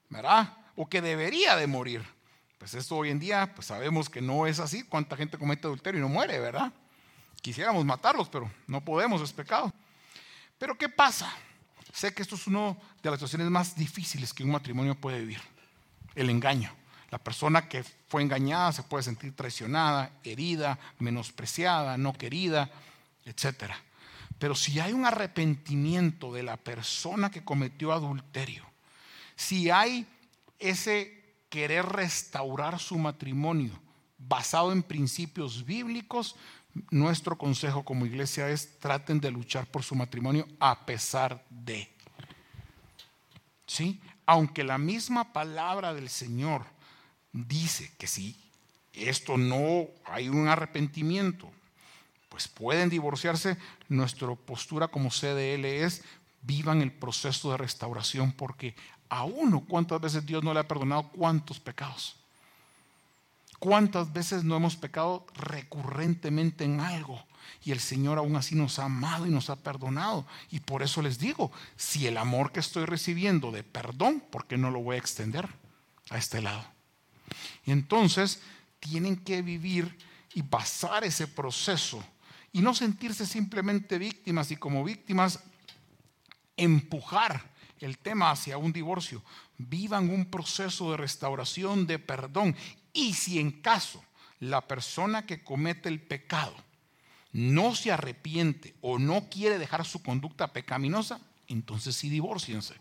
¿verdad? 0.09 0.57
O 0.75 0.89
que 0.89 0.99
debería 0.99 1.55
de 1.55 1.67
morir. 1.67 2.03
Pues 2.57 2.73
esto 2.73 2.95
hoy 2.95 3.11
en 3.11 3.19
día, 3.19 3.53
pues 3.53 3.67
sabemos 3.67 4.09
que 4.09 4.21
no 4.21 4.47
es 4.47 4.59
así. 4.59 4.81
¿Cuánta 4.81 5.15
gente 5.15 5.37
comete 5.37 5.67
adulterio 5.67 5.99
y 5.99 6.01
no 6.01 6.09
muere, 6.09 6.39
verdad? 6.39 6.73
Quisiéramos 7.43 7.85
matarlos, 7.85 8.27
pero 8.27 8.49
no 8.65 8.83
podemos, 8.83 9.21
es 9.21 9.31
pecado. 9.31 9.71
Pero 10.57 10.75
¿qué 10.75 10.89
pasa? 10.89 11.31
Sé 11.97 12.13
que 12.13 12.21
esto 12.21 12.35
es 12.35 12.45
una 12.45 12.77
de 13.01 13.09
las 13.09 13.15
situaciones 13.15 13.49
más 13.49 13.75
difíciles 13.75 14.31
que 14.31 14.43
un 14.43 14.51
matrimonio 14.51 14.93
puede 14.93 15.19
vivir, 15.19 15.41
el 16.13 16.29
engaño. 16.29 16.71
La 17.09 17.17
persona 17.17 17.67
que 17.67 17.83
fue 18.07 18.21
engañada 18.21 18.71
se 18.71 18.83
puede 18.83 19.01
sentir 19.01 19.35
traicionada, 19.35 20.11
herida, 20.23 20.77
menospreciada, 20.99 21.97
no 21.97 22.13
querida, 22.13 22.69
etc. 23.25 23.71
Pero 24.37 24.53
si 24.53 24.79
hay 24.79 24.93
un 24.93 25.07
arrepentimiento 25.07 26.31
de 26.31 26.43
la 26.43 26.57
persona 26.57 27.31
que 27.31 27.43
cometió 27.43 27.91
adulterio, 27.91 28.63
si 29.35 29.71
hay 29.71 30.05
ese 30.59 31.39
querer 31.49 31.83
restaurar 31.83 32.77
su 32.77 32.99
matrimonio 32.99 33.71
basado 34.19 34.71
en 34.71 34.83
principios 34.83 35.65
bíblicos, 35.65 36.35
nuestro 36.91 37.37
consejo 37.37 37.83
como 37.83 38.05
iglesia 38.05 38.49
es 38.49 38.79
traten 38.79 39.19
de 39.19 39.31
luchar 39.31 39.65
por 39.67 39.83
su 39.83 39.95
matrimonio 39.95 40.47
a 40.59 40.85
pesar 40.85 41.45
de. 41.49 41.89
¿Sí? 43.65 44.01
Aunque 44.25 44.63
la 44.63 44.77
misma 44.77 45.33
palabra 45.33 45.93
del 45.93 46.09
Señor 46.09 46.65
dice 47.31 47.91
que 47.97 48.07
si 48.07 48.35
esto 48.93 49.37
no 49.37 49.87
hay 50.05 50.29
un 50.29 50.47
arrepentimiento, 50.47 51.51
pues 52.29 52.47
pueden 52.47 52.89
divorciarse, 52.89 53.57
nuestra 53.89 54.33
postura 54.35 54.87
como 54.87 55.09
CDL 55.09 55.65
es 55.65 56.03
vivan 56.41 56.81
el 56.81 56.91
proceso 56.91 57.51
de 57.51 57.57
restauración 57.57 58.31
porque 58.31 58.75
a 59.09 59.23
uno 59.23 59.65
cuántas 59.67 60.01
veces 60.01 60.25
Dios 60.25 60.43
no 60.43 60.53
le 60.53 60.59
ha 60.59 60.67
perdonado 60.67 61.09
cuántos 61.09 61.59
pecados. 61.59 62.15
¿Cuántas 63.59 64.13
veces 64.13 64.43
no 64.43 64.55
hemos 64.55 64.75
pecado 64.75 65.25
recurrentemente 65.35 66.63
en 66.63 66.79
algo? 66.79 67.23
Y 67.63 67.71
el 67.71 67.79
Señor 67.79 68.17
aún 68.17 68.35
así 68.35 68.55
nos 68.55 68.79
ha 68.79 68.85
amado 68.85 69.25
y 69.25 69.29
nos 69.29 69.49
ha 69.49 69.55
perdonado. 69.55 70.25
Y 70.51 70.59
por 70.59 70.83
eso 70.83 71.01
les 71.01 71.17
digo, 71.17 71.51
si 71.75 72.07
el 72.07 72.17
amor 72.17 72.51
que 72.51 72.59
estoy 72.59 72.85
recibiendo 72.85 73.51
de 73.51 73.63
perdón, 73.63 74.23
¿por 74.29 74.45
qué 74.45 74.57
no 74.57 74.69
lo 74.69 74.81
voy 74.81 74.95
a 74.95 74.99
extender 74.99 75.47
a 76.09 76.17
este 76.17 76.41
lado? 76.41 76.63
Y 77.65 77.71
entonces 77.71 78.41
tienen 78.79 79.17
que 79.17 79.41
vivir 79.41 79.97
y 80.33 80.43
pasar 80.43 81.03
ese 81.03 81.27
proceso 81.27 82.03
y 82.51 82.61
no 82.61 82.73
sentirse 82.73 83.25
simplemente 83.25 83.97
víctimas 83.97 84.51
y 84.51 84.57
como 84.57 84.83
víctimas 84.83 85.39
empujar 86.55 87.51
el 87.79 87.97
tema 87.97 88.31
hacia 88.31 88.57
un 88.57 88.73
divorcio. 88.73 89.23
Vivan 89.57 90.09
un 90.09 90.25
proceso 90.25 90.91
de 90.91 90.97
restauración, 90.97 91.87
de 91.87 91.99
perdón. 91.99 92.55
Y 92.93 93.13
si 93.13 93.39
en 93.39 93.51
caso 93.51 94.03
la 94.39 94.61
persona 94.61 95.25
que 95.25 95.43
comete 95.43 95.89
el 95.89 96.01
pecado 96.01 96.55
no 97.33 97.75
se 97.75 97.91
arrepiente 97.91 98.73
o 98.81 98.99
no 98.99 99.29
quiere 99.29 99.59
dejar 99.59 99.85
su 99.85 100.01
conducta 100.01 100.53
pecaminosa, 100.53 101.19
entonces 101.47 101.95
sí 101.95 102.09
divorciense. 102.09 102.75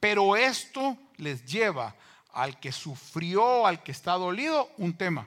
Pero 0.00 0.36
esto 0.36 0.96
les 1.16 1.44
lleva 1.44 1.94
al 2.32 2.60
que 2.60 2.72
sufrió, 2.72 3.66
al 3.66 3.82
que 3.82 3.92
está 3.92 4.12
dolido, 4.12 4.70
un 4.76 4.92
tema 4.92 5.26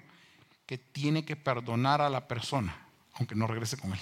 que 0.65 0.78
tiene 0.78 1.26
que 1.26 1.36
perdonar 1.36 2.02
a 2.02 2.10
la 2.10 2.28
persona, 2.28 2.76
aunque 3.15 3.36
no 3.36 3.47
regrese 3.47 3.78
con 3.78 3.91
él. 3.93 4.00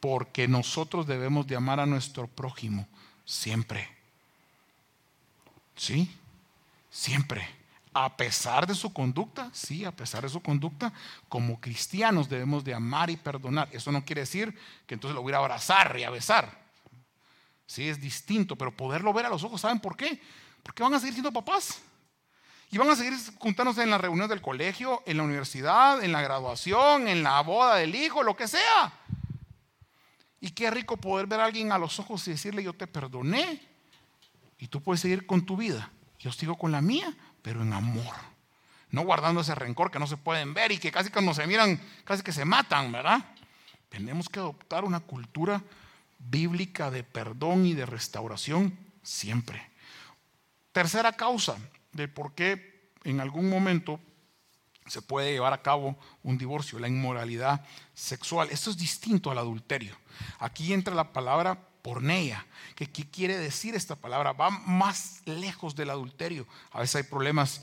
Porque 0.00 0.48
nosotros 0.48 1.06
debemos 1.06 1.46
de 1.46 1.56
amar 1.56 1.80
a 1.80 1.86
nuestro 1.86 2.26
prójimo 2.26 2.86
siempre. 3.24 3.88
¿Sí? 5.76 6.10
Siempre. 6.90 7.57
A 8.00 8.16
pesar 8.16 8.64
de 8.64 8.76
su 8.76 8.92
conducta, 8.92 9.50
sí, 9.52 9.84
a 9.84 9.90
pesar 9.90 10.22
de 10.22 10.28
su 10.28 10.40
conducta, 10.40 10.92
como 11.28 11.60
cristianos 11.60 12.28
debemos 12.28 12.62
de 12.62 12.72
amar 12.72 13.10
y 13.10 13.16
perdonar. 13.16 13.68
Eso 13.72 13.90
no 13.90 14.04
quiere 14.04 14.20
decir 14.20 14.56
que 14.86 14.94
entonces 14.94 15.16
lo 15.16 15.22
voy 15.22 15.32
a 15.32 15.38
abrazar 15.38 15.98
y 15.98 16.04
a 16.04 16.10
besar. 16.10 16.64
Sí, 17.66 17.88
es 17.88 18.00
distinto, 18.00 18.54
pero 18.54 18.70
poderlo 18.70 19.12
ver 19.12 19.26
a 19.26 19.28
los 19.28 19.42
ojos, 19.42 19.62
¿saben 19.62 19.80
por 19.80 19.96
qué? 19.96 20.22
Porque 20.62 20.84
van 20.84 20.94
a 20.94 21.00
seguir 21.00 21.14
siendo 21.14 21.32
papás. 21.32 21.82
Y 22.70 22.78
van 22.78 22.88
a 22.88 22.94
seguir 22.94 23.14
juntándose 23.40 23.82
en 23.82 23.90
las 23.90 24.00
reuniones 24.00 24.28
del 24.28 24.42
colegio, 24.42 25.02
en 25.04 25.16
la 25.16 25.24
universidad, 25.24 26.04
en 26.04 26.12
la 26.12 26.22
graduación, 26.22 27.08
en 27.08 27.24
la 27.24 27.40
boda 27.40 27.74
del 27.74 27.96
hijo, 27.96 28.22
lo 28.22 28.36
que 28.36 28.46
sea. 28.46 28.92
Y 30.40 30.50
qué 30.50 30.70
rico 30.70 30.96
poder 30.98 31.26
ver 31.26 31.40
a 31.40 31.46
alguien 31.46 31.72
a 31.72 31.78
los 31.78 31.98
ojos 31.98 32.28
y 32.28 32.30
decirle, 32.30 32.62
yo 32.62 32.74
te 32.74 32.86
perdoné. 32.86 33.60
Y 34.60 34.68
tú 34.68 34.80
puedes 34.80 35.00
seguir 35.00 35.26
con 35.26 35.44
tu 35.44 35.56
vida. 35.56 35.90
Yo 36.20 36.32
sigo 36.32 36.56
con 36.56 36.72
la 36.72 36.80
mía, 36.80 37.14
pero 37.48 37.62
en 37.62 37.72
amor. 37.72 38.14
No 38.90 39.04
guardando 39.04 39.40
ese 39.40 39.54
rencor 39.54 39.90
que 39.90 39.98
no 39.98 40.06
se 40.06 40.18
pueden 40.18 40.52
ver 40.52 40.70
y 40.70 40.76
que 40.76 40.92
casi 40.92 41.08
cuando 41.08 41.32
se 41.32 41.46
miran, 41.46 41.80
casi 42.04 42.22
que 42.22 42.30
se 42.30 42.44
matan, 42.44 42.92
¿verdad? 42.92 43.24
Tenemos 43.88 44.28
que 44.28 44.38
adoptar 44.38 44.84
una 44.84 45.00
cultura 45.00 45.62
bíblica 46.18 46.90
de 46.90 47.04
perdón 47.04 47.64
y 47.64 47.72
de 47.72 47.86
restauración 47.86 48.78
siempre. 49.02 49.66
Tercera 50.72 51.14
causa 51.14 51.56
de 51.92 52.06
por 52.06 52.34
qué 52.34 52.90
en 53.04 53.18
algún 53.20 53.48
momento 53.48 53.98
se 54.86 55.00
puede 55.00 55.32
llevar 55.32 55.54
a 55.54 55.62
cabo 55.62 55.96
un 56.22 56.36
divorcio, 56.36 56.78
la 56.78 56.88
inmoralidad 56.88 57.64
sexual. 57.94 58.48
Esto 58.50 58.68
es 58.68 58.76
distinto 58.76 59.30
al 59.30 59.38
adulterio. 59.38 59.96
Aquí 60.38 60.74
entra 60.74 60.94
la 60.94 61.14
palabra 61.14 61.58
¿Qué, 62.74 62.86
quiere 62.86 63.38
decir 63.38 63.74
esta 63.74 63.96
palabra? 63.96 64.32
Va 64.32 64.50
más 64.50 65.22
lejos 65.24 65.74
del 65.74 65.90
adulterio. 65.90 66.46
A 66.72 66.80
veces 66.80 66.96
hay 66.96 67.02
problemas 67.04 67.62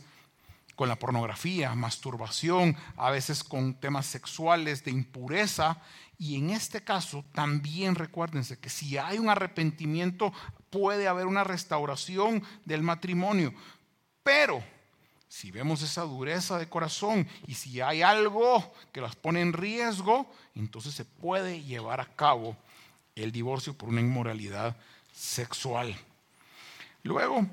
con 0.76 0.90
la 0.90 0.98
pornografía, 0.98 1.74
masturbación, 1.76 2.76
a 2.98 3.12
veces 3.12 3.44
con 3.44 3.76
temas 3.76 4.06
sexuales, 4.08 4.84
de 4.84 4.92
impureza. 4.92 5.78
Y 6.18 6.38
en 6.38 6.50
este 6.50 6.84
caso 6.84 7.24
también 7.34 7.96
recuérdense 7.96 8.58
que 8.58 8.70
si 8.70 8.98
hay 8.98 9.20
un 9.20 9.30
arrepentimiento 9.30 10.34
puede 10.70 11.08
haber 11.08 11.28
una 11.28 11.44
restauración 11.44 12.44
del 12.66 12.82
matrimonio. 12.82 13.54
Pero 14.24 14.64
si 15.28 15.52
vemos 15.52 15.82
esa 15.82 16.02
dureza 16.02 16.58
de 16.58 16.68
corazón 16.68 17.28
y 17.48 17.56
si 17.56 17.80
hay 17.80 18.02
algo 18.02 18.74
que 18.92 19.02
las 19.02 19.16
pone 19.16 19.42
en 19.42 19.54
riesgo, 19.54 20.26
entonces 20.56 20.94
se 20.94 21.06
puede 21.06 21.62
llevar 21.64 22.02
a 22.02 22.16
cabo 22.16 22.58
el 23.16 23.32
divorcio 23.32 23.74
por 23.74 23.90
una 23.90 24.02
inmoralidad 24.02 24.76
sexual. 25.14 25.96
Luego, 27.04 27.48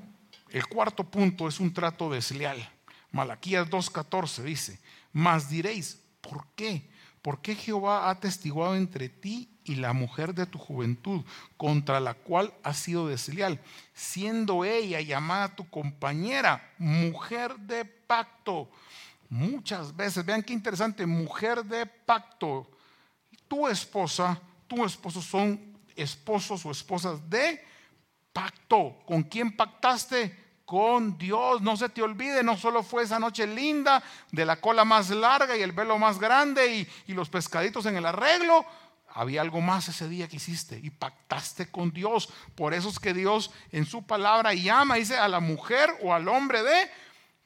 el 0.49 0.67
cuarto 0.67 1.03
punto 1.03 1.47
es 1.47 1.59
un 1.59 1.73
trato 1.73 2.09
desleal. 2.09 2.69
Malaquías 3.11 3.69
2.14 3.69 4.43
dice, 4.43 4.79
mas 5.11 5.49
diréis, 5.49 5.99
¿por 6.21 6.45
qué? 6.55 6.89
¿Por 7.21 7.41
qué 7.41 7.55
Jehová 7.55 8.09
ha 8.09 8.19
testiguado 8.19 8.75
entre 8.75 9.07
ti 9.07 9.49
y 9.63 9.75
la 9.75 9.93
mujer 9.93 10.33
de 10.33 10.45
tu 10.45 10.57
juventud, 10.57 11.23
contra 11.57 11.99
la 11.99 12.13
cual 12.13 12.53
has 12.63 12.77
sido 12.77 13.07
desleal, 13.07 13.59
siendo 13.93 14.65
ella 14.65 15.01
llamada 15.01 15.55
tu 15.55 15.69
compañera, 15.69 16.73
mujer 16.77 17.57
de 17.57 17.85
pacto. 17.85 18.69
Muchas 19.29 19.95
veces, 19.95 20.25
vean 20.25 20.43
qué 20.43 20.53
interesante, 20.53 21.05
mujer 21.05 21.63
de 21.63 21.85
pacto. 21.85 22.69
Tu 23.47 23.67
esposa, 23.67 24.39
tu 24.73 24.85
esposo 24.85 25.21
son 25.21 25.59
esposos 25.95 26.65
o 26.65 26.71
esposas 26.71 27.29
de 27.29 27.63
pacto. 28.31 28.99
¿Con 29.05 29.23
quién 29.23 29.55
pactaste? 29.55 30.61
Con 30.65 31.17
Dios. 31.17 31.61
No 31.61 31.77
se 31.77 31.89
te 31.89 32.01
olvide, 32.01 32.43
no 32.43 32.57
solo 32.57 32.83
fue 32.83 33.03
esa 33.03 33.19
noche 33.19 33.45
linda 33.45 34.03
de 34.31 34.45
la 34.45 34.59
cola 34.59 34.85
más 34.85 35.09
larga 35.09 35.55
y 35.55 35.61
el 35.61 35.71
velo 35.71 35.97
más 35.99 36.19
grande 36.19 36.75
y, 36.75 36.87
y 37.11 37.13
los 37.13 37.29
pescaditos 37.29 37.85
en 37.85 37.97
el 37.97 38.05
arreglo 38.05 38.65
había 39.15 39.41
algo 39.41 39.61
más 39.61 39.87
ese 39.89 40.09
día 40.09 40.27
que 40.27 40.37
hiciste 40.37 40.79
y 40.81 40.89
pactaste 40.89 41.69
con 41.69 41.91
Dios. 41.91 42.29
Por 42.55 42.73
eso 42.73 42.89
es 42.89 42.97
que 42.97 43.13
Dios 43.13 43.51
en 43.71 43.85
su 43.85 44.03
palabra 44.03 44.53
llama, 44.53 44.95
dice 44.95 45.17
a 45.17 45.27
la 45.27 45.39
mujer 45.39 45.91
o 46.01 46.13
al 46.13 46.27
hombre 46.27 46.63
de 46.63 46.89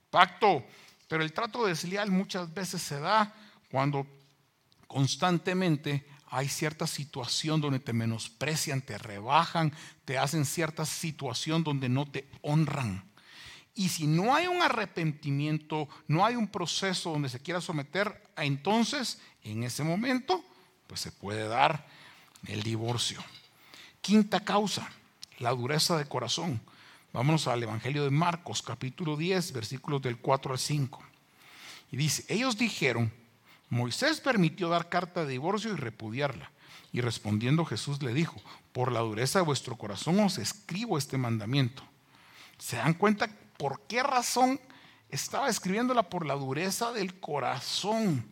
pacto. 0.10 0.64
Pero 1.10 1.24
el 1.24 1.34
trato 1.34 1.66
desleal 1.66 2.10
muchas 2.10 2.54
veces 2.54 2.82
se 2.82 3.00
da 3.00 3.34
cuando 3.70 4.08
constantemente 4.88 6.06
hay 6.30 6.50
cierta 6.50 6.88
situación 6.88 7.62
donde 7.62 7.80
te 7.80 7.94
menosprecian, 7.94 8.82
te 8.82 8.98
rebajan, 8.98 9.74
te 10.06 10.18
hacen 10.18 10.46
cierta 10.46 10.86
situación 10.86 11.64
donde 11.64 11.90
no 11.90 12.06
te 12.06 12.28
honran. 12.42 13.04
Y 13.76 13.90
si 13.90 14.08
no 14.08 14.36
hay 14.36 14.48
un 14.48 14.62
arrepentimiento, 14.62 15.88
no 16.08 16.26
hay 16.26 16.36
un 16.36 16.48
proceso 16.48 17.12
donde 17.12 17.30
se 17.30 17.40
quiera 17.40 17.62
someter, 17.62 18.24
entonces 18.36 19.20
en 19.44 19.64
ese 19.64 19.84
momento 19.84 20.44
pues 20.88 21.02
se 21.02 21.12
puede 21.12 21.48
dar 21.48 21.88
el 22.48 22.64
divorcio. 22.64 23.24
Quinta 24.02 24.40
causa, 24.40 24.90
la 25.40 25.52
dureza 25.52 25.98
de 25.98 26.06
corazón. 26.06 26.62
Vámonos 27.14 27.48
al 27.48 27.64
Evangelio 27.64 28.04
de 28.04 28.10
Marcos, 28.10 28.62
capítulo 28.62 29.16
10, 29.16 29.54
versículos 29.54 30.02
del 30.02 30.18
4 30.18 30.54
al 30.54 30.60
5. 30.60 31.04
Y 31.92 31.98
dice, 31.98 32.26
ellos 32.28 32.58
dijeron, 32.58 33.12
Moisés 33.70 34.22
permitió 34.22 34.70
dar 34.70 34.90
carta 34.90 35.26
de 35.26 35.32
divorcio 35.32 35.74
y 35.74 35.76
repudiarla. 35.76 36.52
Y 36.94 37.02
respondiendo 37.02 37.66
Jesús 37.66 38.02
le 38.02 38.14
dijo, 38.14 38.42
por 38.72 38.92
la 38.92 39.02
dureza 39.02 39.40
de 39.40 39.46
vuestro 39.46 39.76
corazón 39.76 40.20
os 40.20 40.38
escribo 40.38 40.98
este 40.98 41.18
mandamiento. 41.18 41.84
¿Se 42.58 42.78
dan 42.78 42.94
cuenta 42.94 43.30
por 43.58 43.82
qué 43.88 44.04
razón 44.04 44.60
estaba 45.10 45.50
escribiéndola 45.50 46.04
por 46.04 46.26
la 46.26 46.36
dureza 46.36 46.92
del 46.92 47.20
corazón? 47.20 48.26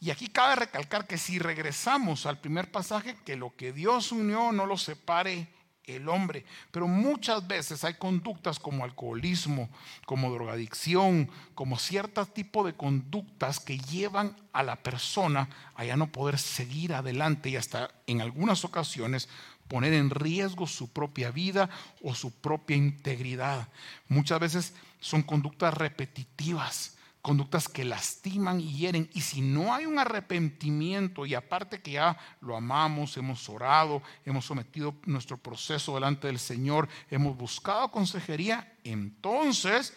Y 0.00 0.10
aquí 0.10 0.28
cabe 0.28 0.56
recalcar 0.56 1.06
que 1.06 1.18
si 1.18 1.38
regresamos 1.38 2.24
al 2.24 2.40
primer 2.40 2.70
pasaje, 2.70 3.16
que 3.24 3.36
lo 3.36 3.54
que 3.54 3.72
Dios 3.72 4.12
unió 4.12 4.50
no 4.52 4.64
lo 4.64 4.78
separe 4.78 5.48
el 5.86 6.08
hombre. 6.08 6.44
Pero 6.70 6.86
muchas 6.86 7.46
veces 7.46 7.84
hay 7.84 7.94
conductas 7.94 8.58
como 8.58 8.84
alcoholismo, 8.84 9.68
como 10.06 10.32
drogadicción, 10.32 11.30
como 11.54 11.78
cierto 11.78 12.24
tipo 12.26 12.64
de 12.64 12.74
conductas 12.74 13.60
que 13.60 13.78
llevan 13.78 14.36
a 14.52 14.62
la 14.62 14.76
persona 14.76 15.48
a 15.74 15.84
ya 15.84 15.96
no 15.96 16.10
poder 16.12 16.38
seguir 16.38 16.94
adelante 16.94 17.50
y 17.50 17.56
hasta 17.56 17.90
en 18.06 18.20
algunas 18.20 18.64
ocasiones 18.64 19.28
poner 19.68 19.92
en 19.92 20.10
riesgo 20.10 20.66
su 20.66 20.92
propia 20.92 21.30
vida 21.30 21.70
o 22.02 22.14
su 22.14 22.32
propia 22.32 22.76
integridad. 22.76 23.68
Muchas 24.08 24.40
veces 24.40 24.74
son 25.00 25.22
conductas 25.22 25.74
repetitivas 25.74 26.96
conductas 27.22 27.68
que 27.68 27.84
lastiman 27.84 28.60
y 28.60 28.72
hieren. 28.76 29.10
Y 29.12 29.20
si 29.20 29.40
no 29.40 29.74
hay 29.74 29.86
un 29.86 29.98
arrepentimiento, 29.98 31.26
y 31.26 31.34
aparte 31.34 31.80
que 31.80 31.92
ya 31.92 32.16
lo 32.40 32.56
amamos, 32.56 33.16
hemos 33.16 33.48
orado, 33.48 34.02
hemos 34.24 34.44
sometido 34.44 34.94
nuestro 35.04 35.36
proceso 35.36 35.94
delante 35.94 36.26
del 36.26 36.38
Señor, 36.38 36.88
hemos 37.10 37.36
buscado 37.36 37.90
consejería, 37.90 38.72
entonces 38.84 39.94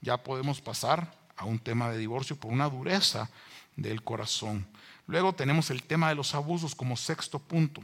ya 0.00 0.22
podemos 0.22 0.60
pasar 0.60 1.12
a 1.36 1.44
un 1.44 1.58
tema 1.58 1.90
de 1.90 1.98
divorcio 1.98 2.36
por 2.36 2.52
una 2.52 2.68
dureza 2.68 3.30
del 3.76 4.02
corazón. 4.02 4.66
Luego 5.06 5.32
tenemos 5.32 5.70
el 5.70 5.82
tema 5.82 6.08
de 6.08 6.14
los 6.14 6.34
abusos 6.34 6.74
como 6.74 6.96
sexto 6.96 7.38
punto. 7.38 7.82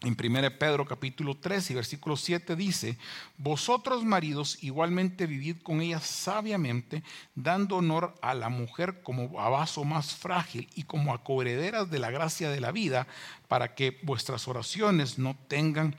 En 0.00 0.16
1 0.20 0.58
Pedro 0.58 0.84
capítulo 0.84 1.36
3 1.36 1.70
y 1.70 1.74
versículo 1.74 2.16
7 2.16 2.56
dice, 2.56 2.98
vosotros 3.38 4.04
maridos 4.04 4.58
igualmente 4.62 5.26
vivid 5.26 5.62
con 5.62 5.80
ella 5.80 5.98
sabiamente, 5.98 7.02
dando 7.34 7.76
honor 7.76 8.14
a 8.20 8.34
la 8.34 8.50
mujer 8.50 9.02
como 9.02 9.40
a 9.40 9.48
vaso 9.48 9.82
más 9.84 10.14
frágil 10.14 10.68
y 10.74 10.82
como 10.82 11.14
a 11.14 11.24
coherederas 11.24 11.90
de 11.90 11.98
la 11.98 12.10
gracia 12.10 12.50
de 12.50 12.60
la 12.60 12.70
vida, 12.70 13.06
para 13.48 13.74
que 13.74 13.98
vuestras 14.02 14.46
oraciones 14.46 15.18
no 15.18 15.36
tengan 15.48 15.96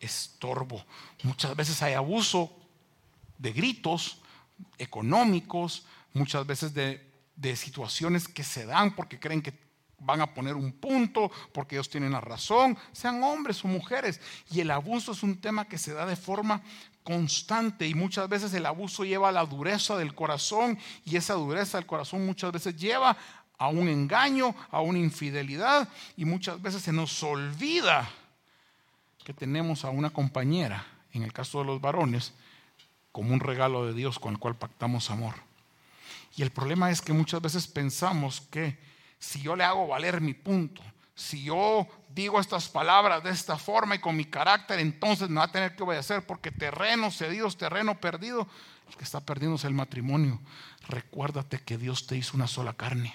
estorbo. 0.00 0.84
Muchas 1.22 1.56
veces 1.56 1.80
hay 1.82 1.94
abuso 1.94 2.54
de 3.38 3.52
gritos 3.52 4.18
económicos, 4.76 5.86
muchas 6.12 6.46
veces 6.46 6.74
de, 6.74 7.10
de 7.36 7.56
situaciones 7.56 8.28
que 8.28 8.44
se 8.44 8.66
dan 8.66 8.94
porque 8.94 9.18
creen 9.18 9.40
que 9.40 9.65
van 9.98 10.20
a 10.20 10.34
poner 10.34 10.54
un 10.54 10.72
punto 10.72 11.30
porque 11.52 11.76
ellos 11.76 11.88
tienen 11.88 12.12
la 12.12 12.20
razón, 12.20 12.76
sean 12.92 13.22
hombres 13.22 13.64
o 13.64 13.68
mujeres. 13.68 14.20
Y 14.50 14.60
el 14.60 14.70
abuso 14.70 15.12
es 15.12 15.22
un 15.22 15.40
tema 15.40 15.66
que 15.66 15.78
se 15.78 15.92
da 15.92 16.06
de 16.06 16.16
forma 16.16 16.62
constante 17.02 17.86
y 17.86 17.94
muchas 17.94 18.28
veces 18.28 18.52
el 18.54 18.66
abuso 18.66 19.04
lleva 19.04 19.28
a 19.28 19.32
la 19.32 19.46
dureza 19.46 19.96
del 19.96 20.14
corazón 20.14 20.78
y 21.04 21.16
esa 21.16 21.34
dureza 21.34 21.78
del 21.78 21.86
corazón 21.86 22.26
muchas 22.26 22.52
veces 22.52 22.76
lleva 22.76 23.16
a 23.58 23.68
un 23.68 23.88
engaño, 23.88 24.54
a 24.70 24.80
una 24.80 24.98
infidelidad 24.98 25.88
y 26.16 26.24
muchas 26.24 26.60
veces 26.60 26.82
se 26.82 26.92
nos 26.92 27.22
olvida 27.22 28.10
que 29.24 29.32
tenemos 29.32 29.84
a 29.84 29.90
una 29.90 30.10
compañera, 30.10 30.86
en 31.12 31.22
el 31.22 31.32
caso 31.32 31.60
de 31.60 31.64
los 31.64 31.80
varones, 31.80 32.32
como 33.12 33.32
un 33.32 33.40
regalo 33.40 33.86
de 33.86 33.94
Dios 33.94 34.18
con 34.18 34.34
el 34.34 34.38
cual 34.38 34.56
pactamos 34.56 35.10
amor. 35.10 35.34
Y 36.36 36.42
el 36.42 36.50
problema 36.50 36.90
es 36.90 37.00
que 37.00 37.12
muchas 37.12 37.40
veces 37.40 37.66
pensamos 37.66 38.42
que 38.42 38.78
si 39.18 39.40
yo 39.42 39.56
le 39.56 39.64
hago 39.64 39.86
valer 39.86 40.20
mi 40.20 40.34
punto, 40.34 40.82
si 41.14 41.44
yo 41.44 41.86
digo 42.14 42.38
estas 42.40 42.68
palabras 42.68 43.22
de 43.24 43.30
esta 43.30 43.56
forma 43.56 43.94
y 43.94 44.00
con 44.00 44.16
mi 44.16 44.26
carácter, 44.26 44.78
entonces 44.78 45.28
me 45.28 45.36
va 45.36 45.44
a 45.44 45.52
tener 45.52 45.74
que 45.74 45.82
obedecer 45.82 46.26
porque 46.26 46.50
terreno 46.50 47.10
cedido 47.10 47.46
es 47.46 47.56
terreno 47.56 48.00
perdido. 48.00 48.46
El 48.88 48.96
que 48.96 49.04
está 49.04 49.20
perdiendo 49.20 49.56
es 49.56 49.64
el 49.64 49.74
matrimonio. 49.74 50.40
Recuérdate 50.88 51.58
que 51.58 51.78
Dios 51.78 52.06
te 52.06 52.16
hizo 52.16 52.36
una 52.36 52.46
sola 52.46 52.74
carne. 52.74 53.14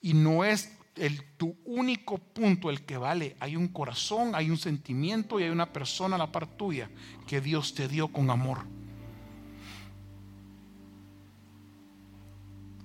Y 0.00 0.14
no 0.14 0.44
es 0.44 0.72
el, 0.96 1.22
tu 1.36 1.56
único 1.64 2.18
punto 2.18 2.70
el 2.70 2.84
que 2.84 2.96
vale. 2.96 3.36
Hay 3.38 3.56
un 3.56 3.68
corazón, 3.68 4.34
hay 4.34 4.50
un 4.50 4.58
sentimiento 4.58 5.38
y 5.38 5.44
hay 5.44 5.50
una 5.50 5.72
persona 5.72 6.16
a 6.16 6.18
la 6.18 6.32
par 6.32 6.46
tuya 6.46 6.90
que 7.26 7.40
Dios 7.40 7.74
te 7.74 7.86
dio 7.86 8.08
con 8.08 8.30
amor. 8.30 8.64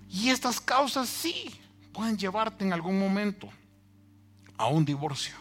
Y 0.09 0.29
estas 0.29 0.61
causas 0.61 1.09
sí, 1.09 1.59
pueden 1.95 2.17
llevarte 2.17 2.65
en 2.65 2.73
algún 2.73 2.99
momento 2.99 3.49
a 4.57 4.67
un 4.67 4.83
divorcio. 4.83 5.33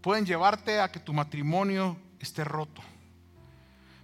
Pueden 0.00 0.24
llevarte 0.24 0.80
a 0.80 0.90
que 0.90 0.98
tu 0.98 1.12
matrimonio 1.12 1.98
esté 2.18 2.42
roto. 2.42 2.80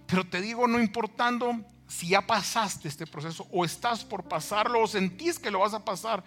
Pero 0.05 0.23
te 0.27 0.41
digo, 0.41 0.67
no 0.67 0.79
importando 0.79 1.59
si 1.87 2.09
ya 2.09 2.21
pasaste 2.21 2.87
este 2.87 3.07
proceso 3.07 3.47
o 3.51 3.65
estás 3.65 4.05
por 4.05 4.25
pasarlo 4.25 4.81
o 4.81 4.87
sentís 4.87 5.39
que 5.39 5.49
lo 5.49 5.59
vas 5.59 5.73
a 5.73 5.83
pasar, 5.83 6.23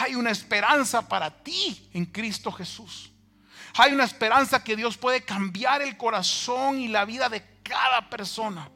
hay 0.00 0.14
una 0.14 0.30
esperanza 0.30 1.08
para 1.08 1.42
ti 1.42 1.90
en 1.92 2.06
Cristo 2.06 2.52
Jesús. 2.52 3.10
Hay 3.76 3.92
una 3.92 4.04
esperanza 4.04 4.62
que 4.62 4.76
Dios 4.76 4.96
puede 4.96 5.24
cambiar 5.24 5.82
el 5.82 5.96
corazón 5.96 6.78
y 6.78 6.86
la 6.86 7.04
vida 7.04 7.28
de 7.28 7.44
cada 7.64 8.08
persona 8.08 8.70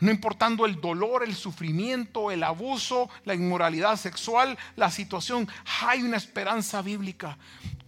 no 0.00 0.10
importando 0.10 0.64
el 0.64 0.80
dolor, 0.80 1.24
el 1.24 1.34
sufrimiento, 1.34 2.30
el 2.30 2.42
abuso, 2.44 3.08
la 3.24 3.34
inmoralidad 3.34 3.96
sexual, 3.96 4.56
la 4.76 4.90
situación, 4.90 5.48
hay 5.82 6.02
una 6.02 6.16
esperanza 6.16 6.82
bíblica. 6.82 7.36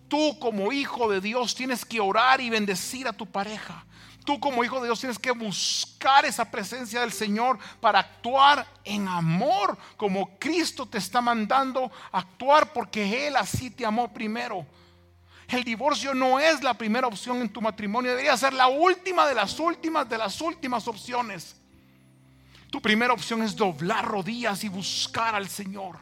Tú 0.08 0.38
como 0.40 0.72
hijo 0.72 1.08
de 1.08 1.20
Dios 1.20 1.54
tienes 1.54 1.84
que 1.84 2.00
orar 2.00 2.40
y 2.40 2.50
bendecir 2.50 3.06
a 3.06 3.12
tu 3.12 3.26
pareja. 3.26 3.84
Tú 4.24 4.40
como 4.40 4.64
hijo 4.64 4.80
de 4.80 4.86
Dios 4.86 5.00
tienes 5.00 5.18
que 5.18 5.30
buscar 5.30 6.24
esa 6.24 6.50
presencia 6.50 7.00
del 7.00 7.12
Señor 7.12 7.58
para 7.80 8.00
actuar 8.00 8.66
en 8.84 9.08
amor, 9.08 9.78
como 9.96 10.38
Cristo 10.38 10.86
te 10.86 10.98
está 10.98 11.20
mandando 11.20 11.90
actuar 12.12 12.72
porque 12.72 13.28
Él 13.28 13.36
así 13.36 13.70
te 13.70 13.86
amó 13.86 14.12
primero. 14.12 14.66
El 15.48 15.64
divorcio 15.64 16.12
no 16.14 16.38
es 16.38 16.62
la 16.62 16.74
primera 16.74 17.06
opción 17.06 17.40
en 17.40 17.48
tu 17.48 17.60
matrimonio, 17.60 18.10
debería 18.10 18.36
ser 18.36 18.52
la 18.52 18.68
última 18.68 19.26
de 19.26 19.34
las 19.34 19.58
últimas 19.58 20.08
de 20.08 20.18
las 20.18 20.40
últimas 20.40 20.86
opciones. 20.86 21.59
Tu 22.70 22.80
primera 22.80 23.12
opción 23.12 23.42
es 23.42 23.56
doblar 23.56 24.06
rodillas 24.06 24.62
y 24.62 24.68
buscar 24.68 25.34
al 25.34 25.48
Señor. 25.48 25.98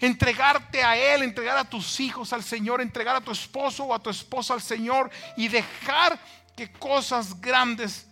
Entregarte 0.00 0.82
a 0.82 0.96
Él, 0.96 1.22
entregar 1.22 1.58
a 1.58 1.68
tus 1.68 2.00
hijos 2.00 2.32
al 2.32 2.42
Señor, 2.42 2.80
entregar 2.80 3.16
a 3.16 3.20
tu 3.20 3.30
esposo 3.30 3.84
o 3.84 3.94
a 3.94 4.02
tu 4.02 4.08
esposa 4.08 4.54
al 4.54 4.62
Señor 4.62 5.10
y 5.36 5.48
dejar 5.48 6.18
que 6.56 6.72
cosas 6.72 7.38
grandes 7.38 8.06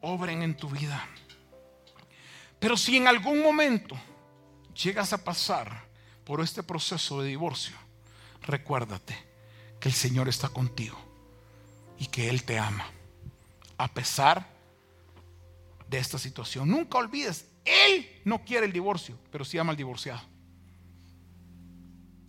obren 0.00 0.42
en 0.42 0.56
tu 0.56 0.70
vida. 0.70 1.06
Pero 2.58 2.78
si 2.78 2.96
en 2.96 3.06
algún 3.06 3.42
momento 3.42 3.94
llegas 4.74 5.12
a 5.12 5.22
pasar 5.22 5.84
por 6.24 6.40
este 6.40 6.62
proceso 6.62 7.20
de 7.20 7.28
divorcio, 7.28 7.76
recuérdate 8.42 9.16
que 9.78 9.88
el 9.88 9.94
Señor 9.94 10.28
está 10.28 10.48
contigo 10.48 10.98
y 11.98 12.06
que 12.06 12.30
Él 12.30 12.44
te 12.44 12.58
ama, 12.58 12.86
a 13.76 13.88
pesar 13.88 14.51
de 15.92 15.98
esta 15.98 16.18
situación. 16.18 16.70
Nunca 16.70 16.96
olvides, 16.96 17.46
Él 17.66 18.08
no 18.24 18.42
quiere 18.44 18.64
el 18.64 18.72
divorcio, 18.72 19.18
pero 19.30 19.44
sí 19.44 19.58
ama 19.58 19.72
al 19.72 19.76
divorciado. 19.76 20.22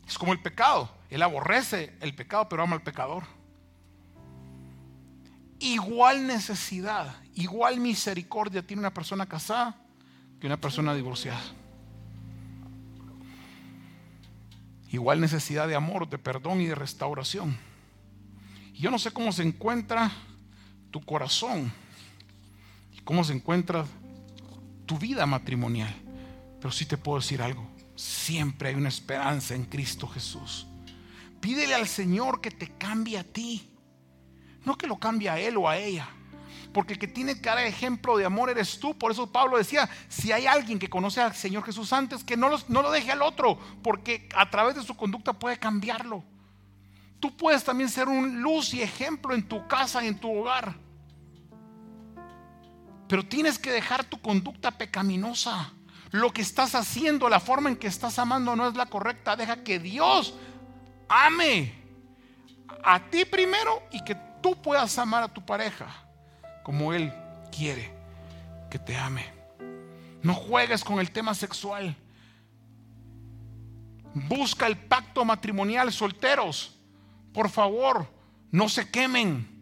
Es 0.06 0.18
como 0.18 0.34
el 0.34 0.42
pecado. 0.42 0.94
Él 1.10 1.22
aborrece 1.24 1.96
el 2.02 2.14
pecado, 2.14 2.50
pero 2.50 2.62
ama 2.62 2.76
al 2.76 2.84
pecador. 2.84 3.24
Igual 5.60 6.28
necesidad, 6.28 7.16
igual 7.36 7.80
misericordia 7.80 8.68
tiene 8.68 8.82
una 8.82 8.94
persona 8.94 9.26
casada 9.26 9.82
que 10.42 10.48
una 10.48 10.58
persona 10.58 10.94
divorciada. 10.94 11.42
Igual 14.90 15.22
necesidad 15.22 15.70
de 15.70 15.76
amor, 15.76 16.10
de 16.10 16.18
perdón 16.18 16.60
y 16.60 16.66
de 16.66 16.76
restauración. 16.76 17.58
yo 18.74 18.92
no 18.92 19.00
sé 19.00 19.12
cómo 19.12 19.32
se 19.32 19.44
encuentra 19.44 20.12
tu 20.92 21.00
corazón 21.00 21.72
cómo 23.04 23.24
se 23.24 23.34
encuentra 23.34 23.86
tu 24.86 24.98
vida 24.98 25.26
matrimonial, 25.26 25.94
pero 26.60 26.72
sí 26.72 26.86
te 26.86 26.98
puedo 26.98 27.20
decir 27.20 27.42
algo. 27.42 27.68
Siempre 27.96 28.70
hay 28.70 28.76
una 28.76 28.90
esperanza 28.90 29.56
en 29.56 29.66
Cristo 29.66 30.08
Jesús. 30.08 30.68
Pídele 31.40 31.76
al 31.76 31.88
Señor 31.88 32.42
que 32.42 32.52
te 32.52 32.70
cambie 32.78 33.18
a 33.18 33.24
ti. 33.24 33.70
No 34.66 34.78
que 34.78 34.88
lo 34.88 34.98
cambie 34.98 35.30
a 35.30 35.40
él 35.40 35.58
o 35.58 35.68
a 35.68 35.78
ella. 35.78 36.08
Porque 36.74 36.94
el 36.94 37.00
que 37.00 37.08
tiene 37.08 37.36
que 37.36 37.50
dar 37.50 37.60
ejemplo 37.60 38.18
de 38.18 38.26
amor 38.26 38.50
eres 38.50 38.80
tú. 38.80 38.98
Por 38.98 39.12
eso 39.12 39.32
Pablo 39.32 39.58
decía, 39.58 39.90
si 40.08 40.32
hay 40.32 40.48
alguien 40.48 40.80
que 40.80 40.90
conoce 40.90 41.22
al 41.22 41.36
Señor 41.36 41.64
Jesús 41.64 41.94
antes, 41.94 42.24
que 42.24 42.38
no, 42.38 42.50
no 42.68 42.82
lo 42.82 42.92
deje 42.92 43.12
al 43.12 43.22
otro. 43.22 43.60
Porque 43.84 44.28
a 44.36 44.50
través 44.50 44.76
de 44.76 44.84
su 44.84 44.96
conducta 44.96 45.34
puede 45.34 45.60
cambiarlo. 45.60 46.24
Tú 47.20 47.36
puedes 47.36 47.64
también 47.64 47.90
ser 47.90 48.08
un 48.08 48.42
luz 48.42 48.74
y 48.74 48.82
ejemplo 48.82 49.36
en 49.36 49.48
tu 49.48 49.68
casa 49.68 50.04
y 50.04 50.08
en 50.08 50.20
tu 50.20 50.34
hogar. 50.34 50.76
Pero 53.08 53.26
tienes 53.26 53.60
que 53.60 53.72
dejar 53.72 54.04
tu 54.04 54.22
conducta 54.22 54.72
pecaminosa 54.72 55.74
lo 56.14 56.32
que 56.32 56.44
estás 56.44 56.76
haciendo, 56.76 57.28
la 57.28 57.40
forma 57.40 57.70
en 57.70 57.76
que 57.76 57.88
estás 57.88 58.20
amando 58.20 58.56
no 58.56 58.68
es 58.68 58.76
la 58.76 58.86
correcta. 58.86 59.36
Deja 59.36 59.64
que 59.64 59.80
Dios 59.80 60.36
ame 61.10 61.74
a 62.84 63.00
ti 63.10 63.26
primero 63.26 63.82
y 63.92 64.04
que 64.04 64.16
tú 64.40 64.62
puedas 64.62 64.96
amar 65.00 65.24
a 65.24 65.34
tu 65.34 65.44
pareja 65.44 65.88
como 66.62 66.94
Él 66.94 67.12
quiere 67.52 67.92
que 68.70 68.78
te 68.78 68.96
ame. 68.96 69.26
No 70.22 70.36
juegues 70.36 70.84
con 70.84 71.00
el 71.00 71.10
tema 71.10 71.34
sexual. 71.34 71.98
Busca 74.14 74.68
el 74.68 74.78
pacto 74.78 75.26
matrimonial, 75.26 75.92
solteros. 75.92 76.78
Por 77.34 77.50
favor, 77.50 78.08
no 78.52 78.70
se 78.70 78.88
quemen. 78.88 79.53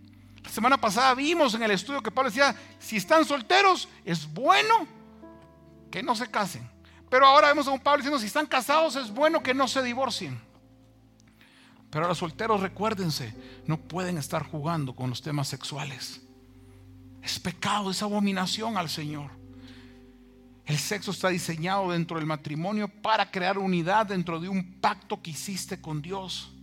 La 0.43 0.49
semana 0.49 0.77
pasada 0.79 1.13
vimos 1.13 1.53
en 1.53 1.63
el 1.63 1.71
estudio 1.71 2.01
que 2.01 2.11
Pablo 2.11 2.29
decía, 2.29 2.55
si 2.79 2.97
están 2.97 3.25
solteros, 3.25 3.87
es 4.03 4.31
bueno 4.31 4.87
que 5.91 6.01
no 6.01 6.15
se 6.15 6.29
casen. 6.29 6.69
Pero 7.09 7.25
ahora 7.25 7.49
vemos 7.49 7.67
a 7.67 7.71
un 7.71 7.79
Pablo 7.79 7.97
diciendo, 7.97 8.19
si 8.19 8.27
están 8.27 8.45
casados 8.45 8.95
es 8.95 9.11
bueno 9.11 9.43
que 9.43 9.53
no 9.53 9.67
se 9.67 9.83
divorcien. 9.83 10.39
Pero 11.89 12.07
los 12.07 12.19
solteros, 12.19 12.61
recuérdense, 12.61 13.35
no 13.67 13.77
pueden 13.77 14.17
estar 14.17 14.43
jugando 14.43 14.95
con 14.95 15.09
los 15.09 15.21
temas 15.21 15.49
sexuales. 15.49 16.21
Es 17.21 17.37
pecado, 17.37 17.91
es 17.91 18.01
abominación 18.01 18.77
al 18.77 18.89
Señor. 18.89 19.29
El 20.65 20.79
sexo 20.79 21.11
está 21.11 21.27
diseñado 21.27 21.91
dentro 21.91 22.17
del 22.17 22.25
matrimonio 22.25 22.87
para 22.87 23.29
crear 23.29 23.57
unidad 23.57 24.05
dentro 24.05 24.39
de 24.39 24.47
un 24.47 24.79
pacto 24.79 25.21
que 25.21 25.31
hiciste 25.31 25.81
con 25.81 26.01
Dios. 26.01 26.53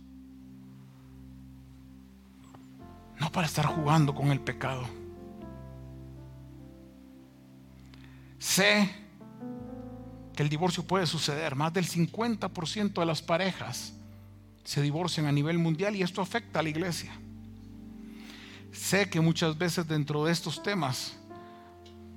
No 3.19 3.31
para 3.31 3.47
estar 3.47 3.65
jugando 3.65 4.15
con 4.15 4.31
el 4.31 4.39
pecado. 4.39 4.87
Sé 8.37 8.89
que 10.33 10.43
el 10.43 10.49
divorcio 10.49 10.83
puede 10.83 11.05
suceder. 11.05 11.55
Más 11.55 11.73
del 11.73 11.85
50% 11.85 12.93
de 12.93 13.05
las 13.05 13.21
parejas 13.21 13.93
se 14.63 14.81
divorcian 14.81 15.25
a 15.25 15.31
nivel 15.31 15.57
mundial 15.57 15.95
y 15.95 16.01
esto 16.01 16.21
afecta 16.21 16.59
a 16.59 16.63
la 16.63 16.69
iglesia. 16.69 17.11
Sé 18.71 19.09
que 19.09 19.19
muchas 19.19 19.57
veces 19.57 19.87
dentro 19.87 20.23
de 20.23 20.31
estos 20.31 20.63
temas 20.63 21.17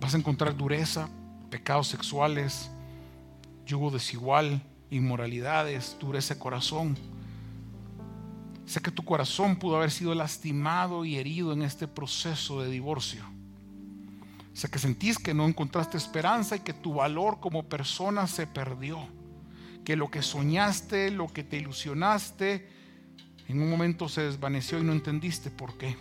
vas 0.01 0.15
a 0.15 0.19
encontrar 0.19 0.57
dureza, 0.57 1.09
pecados 1.51 1.89
sexuales, 1.89 2.71
yugo 3.67 3.91
desigual, 3.91 4.63
inmoralidades, 4.91 5.97
dureza 5.99 6.35
de 6.35 6.41
corazón. 6.41 6.97
Sé 8.67 8.81
que 8.81 8.91
tu 8.91 9.05
corazón 9.05 9.57
pudo 9.57 9.77
haber 9.77 9.91
sido 9.91 10.15
lastimado 10.15 11.05
y 11.05 11.17
herido 11.17 11.53
en 11.53 11.63
este 11.63 11.89
proceso 11.89 12.63
de 12.63 12.71
divorcio. 12.71 13.25
Sé 14.55 14.69
que 14.69 14.79
sentís 14.79 15.19
que 15.19 15.35
no 15.35 15.47
encontraste 15.47 15.97
esperanza 15.97 16.57
y 16.57 16.61
que 16.61 16.75
tu 16.75 16.95
valor 16.95 17.41
como 17.41 17.65
persona 17.65 18.27
se 18.27 18.47
perdió. 18.47 19.09
Que 19.85 19.97
lo 19.97 20.11
que 20.11 20.23
soñaste, 20.23 21.11
lo 21.11 21.27
que 21.27 21.43
te 21.43 21.57
ilusionaste, 21.57 22.69
en 23.49 23.61
un 23.61 23.69
momento 23.69 24.09
se 24.09 24.23
desvaneció 24.23 24.79
y 24.79 24.85
no 24.85 24.93
entendiste 24.93 25.51
por 25.51 25.77
qué. 25.77 25.97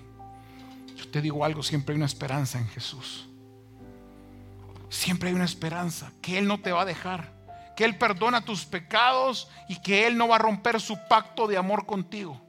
Yo 0.96 1.08
te 1.10 1.22
digo 1.22 1.44
algo, 1.44 1.64
siempre 1.64 1.94
hay 1.94 1.98
una 1.98 2.06
esperanza 2.06 2.60
en 2.60 2.68
Jesús. 2.68 3.28
Siempre 4.90 5.30
hay 5.30 5.36
una 5.36 5.46
esperanza, 5.46 6.12
que 6.22 6.38
Él 6.38 6.48
no 6.48 6.60
te 6.60 6.74
va 6.74 6.82
a 6.82 6.86
dejar, 6.86 7.34
que 7.78 7.86
Él 7.86 7.98
perdona 7.98 8.44
tus 8.44 8.66
pecados 8.66 9.48
y 9.70 9.82
que 9.82 10.06
Él 10.06 10.18
no 10.18 10.28
va 10.28 10.36
a 10.36 10.40
romper 10.40 10.82
su 10.82 10.98
pacto 11.10 11.48
de 11.48 11.56
amor 11.56 11.86
contigo, 11.86 12.40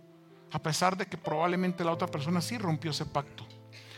a 0.52 0.58
pesar 0.58 0.96
de 0.96 1.06
que 1.06 1.16
probablemente 1.16 1.84
la 1.84 1.92
otra 1.92 2.08
persona 2.08 2.40
sí 2.40 2.58
rompió 2.58 2.90
ese 2.90 3.06
pacto. 3.06 3.46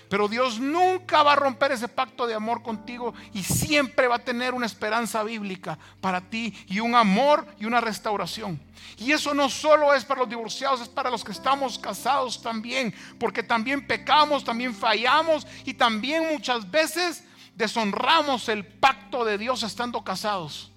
Pero 0.09 0.29
Dios 0.29 0.61
nunca 0.61 1.23
va 1.23 1.33
a 1.33 1.37
romper 1.37 1.73
ese 1.73 1.89
pacto 1.89 2.27
de 2.27 2.35
amor 2.35 2.63
contigo 2.63 3.15
y 3.33 3.43
siempre 3.43 4.07
va 4.07 4.17
a 4.17 4.25
tener 4.25 4.55
una 4.55 4.67
esperanza 4.67 5.23
bíblica 5.23 5.79
para 6.01 6.21
ti 6.21 6.55
y 6.69 6.81
un 6.81 6.95
amor 6.95 7.47
y 7.59 7.65
una 7.65 7.81
restauración. 7.81 8.61
Y 8.99 9.13
eso 9.13 9.35
no 9.35 9.49
solo 9.49 9.95
es 9.95 10.05
para 10.05 10.21
los 10.21 10.29
divorciados, 10.29 10.83
es 10.83 10.89
para 10.89 11.11
los 11.11 11.25
que 11.25 11.33
estamos 11.33 11.79
casados 11.79 12.41
también, 12.43 12.95
porque 13.19 13.43
también 13.43 13.87
pecamos, 13.87 14.45
también 14.45 14.75
fallamos 14.75 15.47
y 15.65 15.75
también 15.75 16.29
muchas 16.31 16.71
veces 16.71 17.25
deshonramos 17.55 18.49
el 18.49 18.65
pacto 18.67 19.25
de 19.25 19.39
Dios 19.39 19.63
estando 19.63 20.05
casados. 20.05 20.74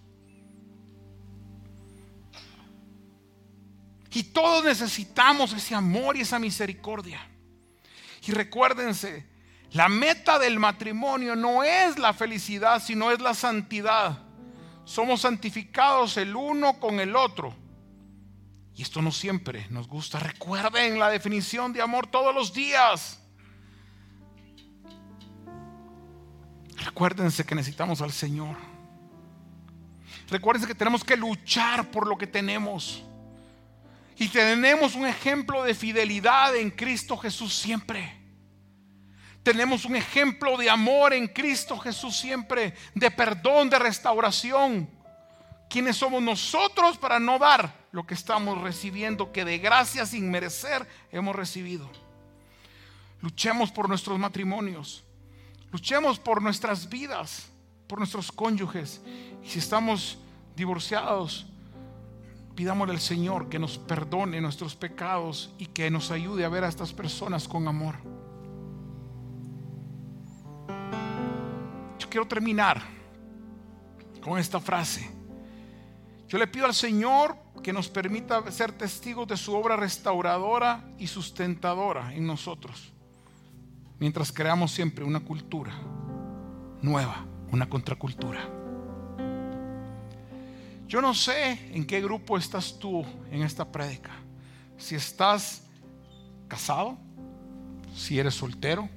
Y 4.18 4.24
todos 4.24 4.66
necesitamos 4.66 5.54
ese 5.54 5.76
amor 5.76 6.18
y 6.18 6.22
esa 6.22 6.40
misericordia. 6.40 7.20
Y 8.26 8.32
recuérdense, 8.32 9.28
la 9.74 9.90
meta 9.90 10.40
del 10.40 10.58
matrimonio 10.58 11.36
no 11.36 11.62
es 11.62 12.00
la 12.00 12.14
felicidad, 12.14 12.82
sino 12.82 13.12
es 13.12 13.22
la 13.22 13.36
santidad. 13.36 14.18
Somos 14.86 15.22
santificados 15.22 16.18
el 16.18 16.36
uno 16.36 16.80
con 16.80 17.00
el 17.00 17.16
otro. 17.16 17.56
Y 18.74 18.82
esto 18.82 19.04
no 19.04 19.12
siempre 19.12 19.68
nos 19.70 19.88
gusta. 19.88 20.18
Recuerden 20.18 20.98
la 20.98 21.12
definición 21.12 21.72
de 21.72 21.84
amor 21.84 22.08
todos 22.08 22.34
los 22.34 22.52
días. 22.52 23.22
Recuérdense 26.84 27.46
que 27.46 27.54
necesitamos 27.54 28.02
al 28.02 28.12
Señor. 28.12 28.58
Recuérdense 30.28 30.68
que 30.68 30.74
tenemos 30.74 31.04
que 31.04 31.16
luchar 31.16 31.92
por 31.92 32.08
lo 32.08 32.18
que 32.18 32.26
tenemos. 32.26 33.04
Y 34.20 34.30
tenemos 34.30 34.96
un 34.96 35.06
ejemplo 35.06 35.64
de 35.64 35.76
fidelidad 35.76 36.56
en 36.56 36.72
Cristo 36.72 37.18
Jesús 37.18 37.54
siempre. 37.56 38.18
Tenemos 39.44 39.86
un 39.86 39.96
ejemplo 39.96 40.58
de 40.58 40.70
amor 40.70 41.14
en 41.14 41.28
Cristo 41.28 41.78
Jesús 41.78 42.18
siempre, 42.18 42.74
de 42.96 43.12
perdón, 43.12 43.70
de 43.70 43.80
restauración. 43.80 44.90
¿Quiénes 45.70 45.98
somos 45.98 46.22
nosotros 46.22 46.98
para 46.98 47.20
no 47.20 47.38
dar 47.38 47.88
lo 47.92 48.06
que 48.06 48.14
estamos 48.14 48.60
recibiendo, 48.62 49.32
que 49.32 49.46
de 49.46 49.60
gracia 49.60 50.06
sin 50.06 50.32
merecer 50.32 50.88
hemos 51.12 51.36
recibido? 51.36 51.90
Luchemos 53.22 53.72
por 53.72 53.88
nuestros 53.88 54.18
matrimonios, 54.18 55.04
luchemos 55.72 56.20
por 56.20 56.42
nuestras 56.42 56.90
vidas, 56.90 57.50
por 57.88 58.00
nuestros 58.00 58.32
cónyuges. 58.32 59.02
Si 59.46 59.60
estamos 59.60 60.18
divorciados, 60.56 61.46
pidámosle 62.58 62.96
al 62.96 63.00
Señor 63.00 63.48
que 63.48 63.60
nos 63.60 63.78
perdone 63.78 64.42
nuestros 64.42 64.76
pecados 64.76 65.54
y 65.60 65.68
que 65.68 65.92
nos 65.92 66.10
ayude 66.10 66.44
a 66.44 66.50
ver 66.50 66.64
a 66.64 66.68
estas 66.68 66.92
personas 66.92 67.48
con 67.48 67.68
amor. 67.68 67.96
quiero 72.10 72.28
terminar 72.28 72.82
con 74.22 74.40
esta 74.40 74.60
frase. 74.60 75.08
Yo 76.28 76.40
le 76.40 76.48
pido 76.48 76.66
al 76.66 76.74
Señor 76.74 77.38
que 77.62 77.72
nos 77.72 77.90
permita 77.90 78.50
ser 78.52 78.72
testigos 78.72 79.28
de 79.28 79.38
su 79.38 79.54
obra 79.54 79.76
restauradora 79.76 80.84
y 80.98 81.06
sustentadora 81.06 82.16
en 82.16 82.26
nosotros, 82.26 82.92
mientras 84.00 84.32
creamos 84.32 84.72
siempre 84.72 85.06
una 85.06 85.20
cultura 85.20 85.74
nueva, 86.82 87.24
una 87.52 87.70
contracultura. 87.70 88.57
Yo 90.88 91.02
no 91.02 91.14
sé 91.14 91.52
en 91.74 91.86
qué 91.86 92.00
grupo 92.02 92.38
estás 92.38 92.80
tú 92.80 93.06
en 93.30 93.42
esta 93.42 93.66
prédica. 93.66 94.12
si 94.78 94.96
estás 94.96 95.64
casado, 96.48 96.98
si 97.96 98.20
eres 98.20 98.36
soltero, 98.36 98.88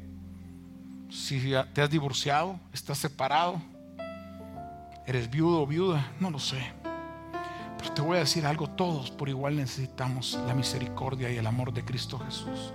si 1.11 1.53
te 1.75 1.83
has 1.83 1.91
divorciado, 1.91 2.61
estás 2.73 2.99
separado, 2.99 3.61
eres 5.07 5.29
viudo 5.29 5.63
o 5.63 5.67
viuda, 5.67 6.13
no 6.21 6.31
lo 6.31 6.39
sé. 6.39 6.73
Pero 7.79 7.93
te 7.93 8.03
voy 8.03 8.19
a 8.19 8.21
decir 8.21 8.47
algo, 8.47 8.69
todos 8.69 9.11
por 9.11 9.29
igual 9.29 9.57
necesitamos 9.57 10.39
la 10.47 10.55
misericordia 10.55 11.33
y 11.33 11.39
el 11.39 11.47
amor 11.47 11.73
de 11.73 11.85
Cristo 11.85 12.19
Jesús. 12.21 12.73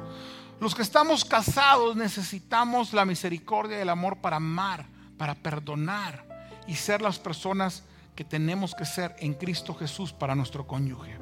Los 0.60 0.76
que 0.76 0.82
estamos 0.82 1.24
casados 1.24 1.96
necesitamos 1.96 2.92
la 2.92 3.06
misericordia 3.06 3.78
y 3.78 3.82
el 3.82 3.90
amor 3.90 4.18
para 4.18 4.38
amar, 4.38 4.88
para 5.18 5.36
perdonar 5.36 6.26
y 6.68 6.76
ser 6.76 7.02
las 7.02 7.20
personas 7.20 7.84
que 8.16 8.24
tenemos 8.24 8.74
que 8.74 8.86
ser 8.86 9.16
en 9.20 9.34
Cristo 9.34 9.74
Jesús 9.74 10.14
para 10.14 10.36
nuestro 10.36 10.66
cónyuge. 10.66 11.18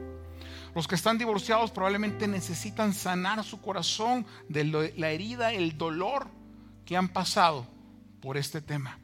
Los 0.76 0.88
que 0.88 0.96
están 0.96 1.18
divorciados 1.18 1.72
probablemente 1.72 2.28
necesitan 2.28 2.94
sanar 2.94 3.44
su 3.44 3.62
corazón 3.62 4.26
de 4.50 4.94
la 4.96 5.10
herida, 5.10 5.54
el 5.54 5.78
dolor 5.78 6.28
que 6.86 6.98
han 6.98 7.10
pasado 7.10 7.68
por 8.22 8.38
este 8.38 8.62
tema. 8.62 9.00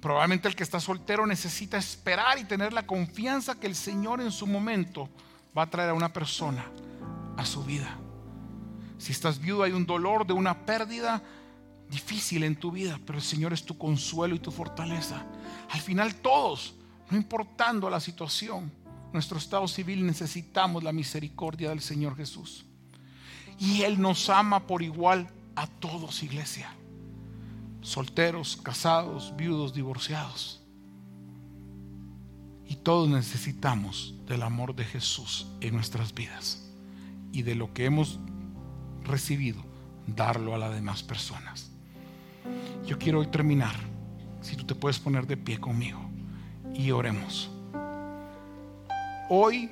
Probablemente 0.00 0.48
el 0.48 0.56
que 0.56 0.62
está 0.62 0.80
soltero 0.80 1.26
necesita 1.26 1.76
esperar 1.76 2.38
y 2.38 2.44
tener 2.44 2.72
la 2.72 2.86
confianza 2.86 3.60
que 3.60 3.66
el 3.66 3.74
Señor 3.74 4.20
en 4.20 4.32
su 4.32 4.46
momento 4.46 5.08
va 5.56 5.62
a 5.62 5.70
traer 5.70 5.90
a 5.90 5.94
una 5.94 6.12
persona 6.12 6.64
a 7.36 7.44
su 7.44 7.62
vida. 7.64 7.98
Si 8.98 9.12
estás 9.12 9.38
viudo 9.38 9.62
hay 9.62 9.72
un 9.72 9.86
dolor 9.86 10.26
de 10.26 10.32
una 10.32 10.64
pérdida 10.64 11.22
difícil 11.90 12.44
en 12.44 12.56
tu 12.56 12.70
vida, 12.70 12.98
pero 13.04 13.18
el 13.18 13.24
Señor 13.24 13.52
es 13.52 13.64
tu 13.64 13.76
consuelo 13.76 14.34
y 14.34 14.38
tu 14.38 14.50
fortaleza. 14.50 15.26
Al 15.70 15.80
final 15.80 16.16
todos, 16.16 16.74
no 17.10 17.16
importando 17.16 17.88
la 17.90 18.00
situación, 18.00 18.72
nuestro 19.12 19.38
estado 19.38 19.66
civil 19.66 20.06
necesitamos 20.06 20.82
la 20.82 20.92
misericordia 20.92 21.70
del 21.70 21.80
Señor 21.80 22.16
Jesús. 22.16 22.64
Y 23.58 23.82
Él 23.82 24.00
nos 24.00 24.28
ama 24.30 24.66
por 24.66 24.82
igual 24.82 25.28
a 25.56 25.66
todos, 25.66 26.22
iglesia 26.22 26.74
solteros, 27.82 28.56
casados, 28.56 29.34
viudos, 29.36 29.74
divorciados. 29.74 30.60
Y 32.66 32.76
todos 32.76 33.08
necesitamos 33.08 34.14
del 34.26 34.42
amor 34.42 34.74
de 34.74 34.84
Jesús 34.84 35.48
en 35.60 35.74
nuestras 35.74 36.14
vidas 36.14 36.70
y 37.32 37.42
de 37.42 37.54
lo 37.54 37.72
que 37.72 37.84
hemos 37.84 38.20
recibido, 39.02 39.62
darlo 40.06 40.54
a 40.54 40.58
las 40.58 40.72
demás 40.72 41.02
personas. 41.02 41.70
Yo 42.86 42.98
quiero 42.98 43.20
hoy 43.20 43.26
terminar, 43.26 43.74
si 44.40 44.56
tú 44.56 44.64
te 44.64 44.74
puedes 44.74 44.98
poner 44.98 45.26
de 45.26 45.36
pie 45.36 45.58
conmigo 45.58 46.00
y 46.74 46.90
oremos. 46.90 47.50
Hoy 49.28 49.70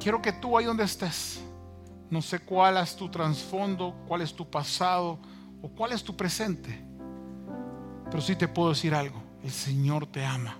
quiero 0.00 0.20
que 0.20 0.32
tú 0.32 0.56
ahí 0.56 0.64
donde 0.64 0.84
estés, 0.84 1.40
no 2.10 2.22
sé 2.22 2.40
cuál 2.40 2.76
es 2.76 2.96
tu 2.96 3.08
trasfondo, 3.10 3.94
cuál 4.06 4.22
es 4.22 4.34
tu 4.34 4.48
pasado, 4.48 5.18
o 5.62 5.68
cuál 5.68 5.92
es 5.92 6.02
tu 6.02 6.16
presente. 6.16 6.84
Pero 8.10 8.22
sí 8.22 8.36
te 8.36 8.48
puedo 8.48 8.70
decir 8.70 8.94
algo, 8.94 9.22
el 9.42 9.50
Señor 9.50 10.06
te 10.06 10.24
ama 10.24 10.56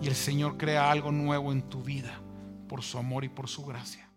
y 0.00 0.08
el 0.08 0.14
Señor 0.14 0.56
crea 0.56 0.90
algo 0.90 1.10
nuevo 1.10 1.52
en 1.52 1.62
tu 1.62 1.82
vida 1.82 2.20
por 2.68 2.82
su 2.82 2.98
amor 2.98 3.24
y 3.24 3.28
por 3.28 3.48
su 3.48 3.64
gracia. 3.64 4.09